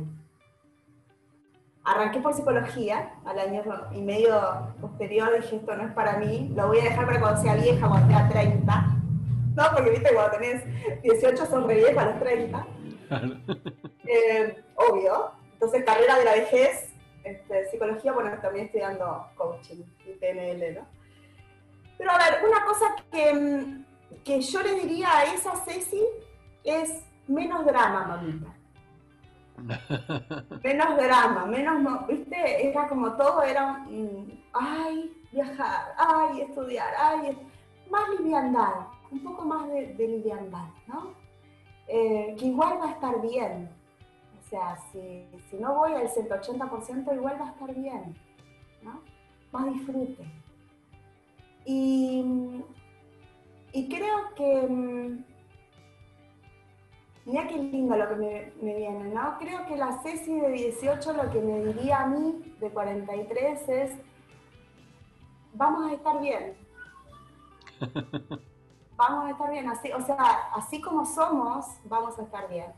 Arranqué 1.82 2.20
por 2.20 2.34
psicología, 2.34 3.14
al 3.24 3.40
año 3.40 3.64
y 3.90 4.00
medio 4.00 4.40
posterior 4.80 5.34
dije, 5.40 5.56
esto 5.56 5.74
no 5.74 5.88
es 5.88 5.92
para 5.92 6.18
mí, 6.18 6.52
lo 6.54 6.68
voy 6.68 6.78
a 6.78 6.84
dejar 6.84 7.04
para 7.04 7.20
cuando 7.20 7.42
sea 7.42 7.56
vieja, 7.56 7.88
cuando 7.88 8.06
sea 8.06 8.28
30. 8.28 8.86
No, 9.56 9.64
porque 9.74 9.90
viste, 9.90 10.14
cuando 10.14 10.38
tenés 10.38 11.02
18 11.02 11.46
son 11.46 11.68
re 11.68 11.98
a 11.98 12.04
los 12.04 12.20
30. 12.20 12.66
Eh, 14.04 14.62
obvio. 14.76 15.32
Entonces, 15.54 15.84
carrera 15.84 16.16
de 16.16 16.24
la 16.24 16.32
vejez, 16.32 16.89
este, 17.24 17.70
psicología, 17.70 18.12
bueno, 18.12 18.30
también 18.40 18.66
estudiando 18.66 19.26
coaching 19.36 19.82
y 20.06 20.12
PNL, 20.12 20.74
¿no? 20.74 20.86
Pero 21.98 22.10
a 22.12 22.18
ver, 22.18 22.44
una 22.46 22.64
cosa 22.64 22.86
que, 23.10 23.34
mm, 23.34 23.84
que 24.24 24.40
yo 24.40 24.62
le 24.62 24.74
diría 24.74 25.18
a 25.18 25.24
esa 25.24 25.54
Ceci 25.56 26.02
es 26.64 27.04
menos 27.26 27.64
drama, 27.66 28.06
mamita. 28.06 28.54
menos 30.64 30.96
drama, 30.96 31.46
menos, 31.46 31.80
no, 31.80 32.06
viste, 32.06 32.68
era 32.68 32.88
como 32.88 33.12
todo, 33.12 33.42
era, 33.42 33.84
ay, 34.54 35.12
viajar, 35.32 35.94
ay, 35.98 36.42
estudiar, 36.42 36.92
ay, 36.98 37.38
más 37.90 38.08
liviandad, 38.18 38.86
un 39.10 39.22
poco 39.22 39.44
más 39.44 39.68
de, 39.68 39.94
liviandad, 39.98 40.68
¿no? 40.86 41.14
Eh, 41.88 42.36
que 42.38 42.46
igual 42.46 42.78
va 42.80 42.88
a 42.88 42.92
estar 42.92 43.20
bien. 43.20 43.68
O 44.51 44.57
sea, 44.57 44.76
si, 44.90 45.28
si 45.48 45.57
no 45.59 45.74
voy 45.76 45.92
al 45.92 46.09
180%, 46.09 47.14
igual 47.14 47.40
va 47.40 47.46
a 47.46 47.51
estar 47.51 47.72
bien, 47.72 48.16
¿no? 48.82 49.01
Más 49.53 49.72
disfrute. 49.72 50.24
Y, 51.64 52.64
y 53.72 53.88
creo 53.88 54.34
que 54.34 54.66
mm, 54.68 55.24
Mira 57.30 57.46
qué 57.46 57.59
lindo 57.59 57.96
lo 57.96 58.09
que 58.09 58.16
me, 58.16 58.74
viene, 58.74 59.14
¿no? 59.14 59.38
Creo 59.38 59.64
que 59.66 59.76
la 59.76 60.03
Ceci 60.03 60.40
de 60.40 60.48
18 60.48 61.12
lo 61.12 61.30
que 61.30 61.40
me 61.40 61.64
diría 61.64 62.01
a 62.01 62.07
mí 62.07 62.57
de 62.59 62.70
43 62.70 63.68
es, 63.68 63.92
vamos 65.53 65.90
a 65.90 65.94
estar 65.94 66.20
bien. 66.20 66.57
vamos 68.96 69.26
a 69.26 69.30
estar 69.30 69.51
bien, 69.51 69.68
así, 69.68 69.92
o 69.92 70.01
sea, 70.01 70.16
así 70.57 70.80
como 70.80 71.05
somos, 71.05 71.66
vamos 71.84 72.18
a 72.18 72.22
estar 72.22 72.48
bien. 72.48 72.72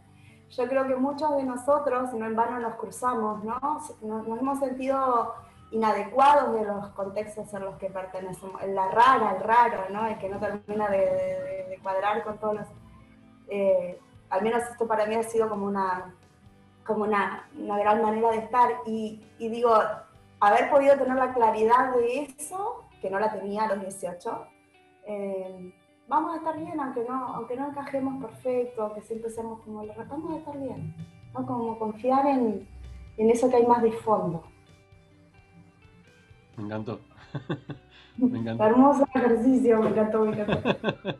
Yo 0.57 0.68
creo 0.68 0.86
que 0.86 0.96
muchos 0.96 1.34
de 1.36 1.44
nosotros, 1.44 2.12
no 2.12 2.26
en 2.26 2.36
vano 2.36 2.61
nos 2.61 2.74
cruzamos, 2.74 3.42
¿no? 3.42 3.59
Nos, 4.03 4.38
hemos 4.38 4.59
sentido 4.59 5.34
inadecuados 5.70 6.53
de 6.53 6.64
los 6.66 6.88
contextos 6.88 7.53
en 7.55 7.64
los 7.64 7.76
que 7.76 7.88
pertenecemos. 7.88 8.62
La 8.66 8.88
rara, 8.88 9.34
el 9.36 9.42
raro, 9.42 9.84
¿no? 9.88 10.07
El 10.07 10.18
que 10.18 10.28
no 10.28 10.38
termina 10.38 10.88
de, 10.88 11.78
cuadrar 11.82 12.22
con 12.22 12.36
todos 12.36 12.55
los... 12.57 12.66
Eh, 13.48 13.98
al 14.28 14.42
menos 14.42 14.62
esto 14.64 14.86
para 14.86 15.07
mí 15.07 15.14
ha 15.14 15.22
sido 15.22 15.48
como 15.48 15.66
una, 15.66 16.14
como 16.84 17.05
una, 17.05 17.48
gran 17.55 18.03
manera 18.03 18.30
de 18.32 18.38
estar. 18.38 18.70
Y, 18.84 19.24
digo, 19.38 19.74
haber 20.38 20.68
podido 20.68 20.98
tener 20.98 21.16
la 21.16 21.32
claridad 21.32 21.94
de 21.94 22.24
eso, 22.24 22.84
que 23.00 23.09
no 23.09 23.18
la 23.18 23.32
tenía 23.32 23.64
a 23.64 23.68
los 23.68 23.80
18, 23.80 24.46
eh, 25.07 25.74
vamos 26.13 26.35
a 26.35 26.37
estar 26.37 26.59
bien, 26.59 26.79
aunque 26.79 27.05
no, 27.09 27.27
aunque 27.35 27.57
no 27.57 27.69
encajemos 27.69 28.23
perfecto, 28.23 28.83
aunque 28.83 29.01
siempre 29.01 29.31
seamos 29.31 29.61
como 29.63 29.83
los 29.85 29.97
vamos 29.97 30.35
a 30.35 30.37
estar 30.37 30.61
bien. 30.61 30.95
¿no? 31.33 31.47
Como 31.47 31.79
confiar 31.79 32.27
en, 32.27 32.69
en 33.17 33.31
eso 33.31 33.49
que 33.49 33.57
hay 33.57 33.67
más 33.67 33.83
de 33.83 33.93
fondo. 33.93 34.45
Me 36.59 36.65
encantó. 36.65 37.01
Me 38.19 38.39
encanta. 38.39 38.67
Hermoso 38.67 39.09
ejercicio, 39.15 39.81
me 39.81 39.89
encantó, 39.89 40.27
me 40.27 40.33
encantó. 40.39 40.77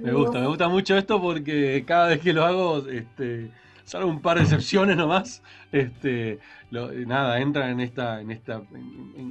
me 0.00 0.12
gusta, 0.12 0.38
me 0.38 0.46
gusta 0.46 0.68
mucho 0.68 0.96
esto 0.96 1.20
porque 1.20 1.82
cada 1.84 2.06
vez 2.06 2.20
que 2.20 2.32
lo 2.32 2.44
hago, 2.44 2.86
este, 2.86 3.50
salvo 3.82 4.08
un 4.08 4.22
par 4.22 4.36
de 4.36 4.44
excepciones 4.44 4.96
nomás, 4.96 5.42
este, 5.72 6.38
nada, 6.70 7.40
entran 7.40 7.70
en 7.70 7.80
esta, 7.80 8.20
en 8.20 8.30
esta, 8.30 8.62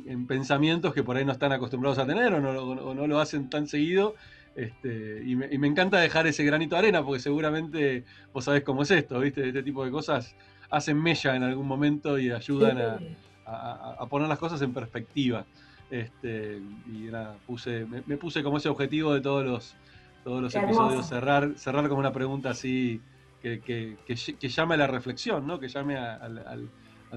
en, 0.05 0.27
pensamientos 0.27 0.93
que 0.93 1.03
por 1.03 1.15
ahí 1.15 1.23
no 1.23 1.31
están 1.31 1.53
acostumbrados 1.53 1.99
a 1.99 2.05
tener 2.05 2.33
o 2.33 2.41
no, 2.41 3.07
lo 3.07 3.19
hacen 3.19 3.49
tan 3.49 3.65
seguido. 3.65 4.15
Este, 4.55 5.21
y, 5.25 5.35
me, 5.35 5.67
encanta 5.67 5.99
dejar 5.99 6.27
ese 6.27 6.43
granito 6.45 6.75
de 6.75 6.79
arena 6.79 7.03
porque 7.03 7.19
seguramente 7.19 8.05
vos 8.33 8.45
sabés 8.45 8.63
cómo 8.63 8.83
es 8.83 8.91
esto, 8.91 9.19
¿viste? 9.19 9.47
Este 9.47 9.63
tipo 9.63 9.83
de 9.83 9.91
cosas 9.91 10.35
hacen 10.69 11.01
mella 11.01 11.35
en 11.35 11.43
algún 11.43 11.67
momento 11.67 12.17
y 12.17 12.31
ayudan 12.31 12.99
a 13.45 14.05
poner 14.09 14.27
las 14.27 14.39
cosas 14.39 14.61
en 14.61 14.73
perspectiva. 14.73 15.45
Este, 15.89 16.59
y 16.87 17.09
nada, 17.11 17.37
puse, 17.45 17.85
me, 17.85 18.17
puse 18.17 18.41
como 18.41 18.57
ese 18.57 18.69
objetivo 18.69 19.13
de 19.13 19.21
todos 19.21 19.45
los, 19.45 19.75
todos 20.23 20.41
los 20.41 20.55
episodios, 20.55 21.07
cerrar, 21.07 21.53
cerrar 21.57 21.87
como 21.87 21.99
una 21.99 22.11
pregunta 22.11 22.49
así 22.49 23.01
que, 23.41 23.59
que, 23.61 24.49
llame 24.49 24.73
a 24.73 24.77
la 24.77 24.87
reflexión, 24.87 25.45
¿no? 25.45 25.59
que 25.59 25.67
llame 25.67 25.97
al, 25.97 26.69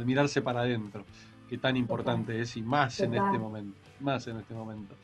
mirarse 0.05 0.43
para 0.43 0.61
adentro, 0.61 1.05
que 1.49 1.57
tan 1.57 1.77
importante 1.77 2.41
es 2.41 2.57
y 2.57 2.63
más 2.63 3.01
en 3.01 3.15
este 3.15 3.39
momento, 3.39 3.79
más 4.01 4.27
en 4.27 4.37
este 4.37 4.55
momento. 4.55 4.95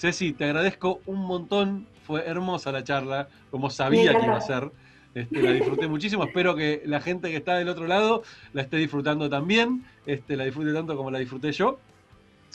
Ceci, 0.00 0.32
te 0.32 0.44
agradezco 0.44 1.02
un 1.04 1.26
montón, 1.26 1.86
fue 2.06 2.26
hermosa 2.26 2.72
la 2.72 2.82
charla, 2.82 3.28
como 3.50 3.68
sabía 3.68 4.18
que 4.18 4.24
iba 4.24 4.36
a 4.36 4.40
ser. 4.40 4.70
Este, 5.14 5.42
la 5.42 5.52
disfruté 5.52 5.88
muchísimo, 5.88 6.24
espero 6.24 6.54
que 6.54 6.80
la 6.86 7.02
gente 7.02 7.28
que 7.28 7.36
está 7.36 7.56
del 7.56 7.68
otro 7.68 7.86
lado 7.86 8.22
la 8.54 8.62
esté 8.62 8.78
disfrutando 8.78 9.28
también, 9.28 9.84
este, 10.06 10.38
la 10.38 10.44
disfrute 10.44 10.72
tanto 10.72 10.96
como 10.96 11.10
la 11.10 11.18
disfruté 11.18 11.52
yo 11.52 11.78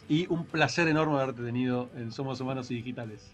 y 0.10 0.26
un 0.28 0.46
placer 0.46 0.88
enorme 0.88 1.18
haberte 1.20 1.44
tenido 1.44 1.90
en 1.96 2.12
Somos 2.12 2.42
Humanos 2.42 2.72
y 2.72 2.78
Digitales. 2.78 3.32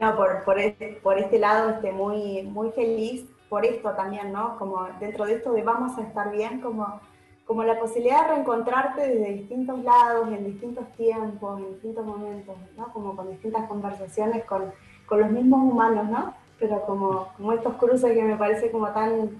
No, 0.00 0.16
por, 0.16 0.42
por, 0.44 0.58
este, 0.58 0.98
por 1.02 1.18
este 1.18 1.38
lado 1.38 1.72
estoy 1.72 1.92
muy, 1.92 2.44
muy 2.44 2.70
feliz 2.70 3.26
por 3.50 3.66
esto 3.66 3.90
también, 3.90 4.32
¿no? 4.32 4.56
Como 4.56 4.88
dentro 5.00 5.26
de 5.26 5.34
esto 5.34 5.52
de 5.52 5.62
vamos 5.62 5.98
a 5.98 6.02
estar 6.02 6.32
bien, 6.32 6.62
como, 6.62 6.98
como 7.46 7.62
la 7.62 7.78
posibilidad 7.78 8.22
de 8.22 8.34
reencontrarte 8.34 9.06
desde 9.06 9.34
distintos 9.34 9.82
lados, 9.84 10.28
en 10.32 10.44
distintos 10.44 10.92
tiempos, 10.96 11.60
en 11.60 11.72
distintos 11.74 12.04
momentos, 12.04 12.56
¿no? 12.76 12.92
Como 12.92 13.14
con 13.14 13.30
distintas 13.30 13.68
conversaciones 13.68 14.44
con, 14.44 14.64
con 15.06 15.20
los 15.20 15.30
mismos 15.30 15.62
humanos, 15.62 16.10
¿no? 16.10 16.34
Pero 16.58 16.82
como, 16.82 17.28
como 17.36 17.52
estos 17.52 17.74
cruces 17.76 18.12
que 18.12 18.22
me 18.22 18.36
parece 18.36 18.70
como 18.72 18.88
tan, 18.88 19.30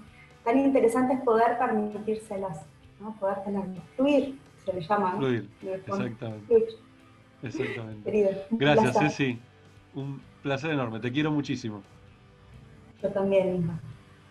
tan 0.44 0.58
interesantes 0.58 1.20
poder 1.22 1.58
permitírselas, 1.58 2.64
¿no? 3.00 3.12
Poder 3.16 3.42
tenerlos, 3.42 3.82
fluir, 3.96 4.38
se 4.64 4.72
le 4.72 4.80
llama. 4.82 5.16
Fluir, 5.16 5.50
exactamente. 5.62 6.66
Exactamente. 7.42 8.46
Gracias, 8.52 8.98
Ceci. 8.98 9.38
Un 9.94 10.20
placer 10.42 10.70
enorme. 10.70 11.00
Te 11.00 11.10
quiero 11.10 11.32
muchísimo. 11.32 11.82
Yo 13.02 13.08
también, 13.10 13.52
misma. 13.54 13.80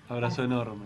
Abrazo 0.08 0.44
enorme. 0.44 0.86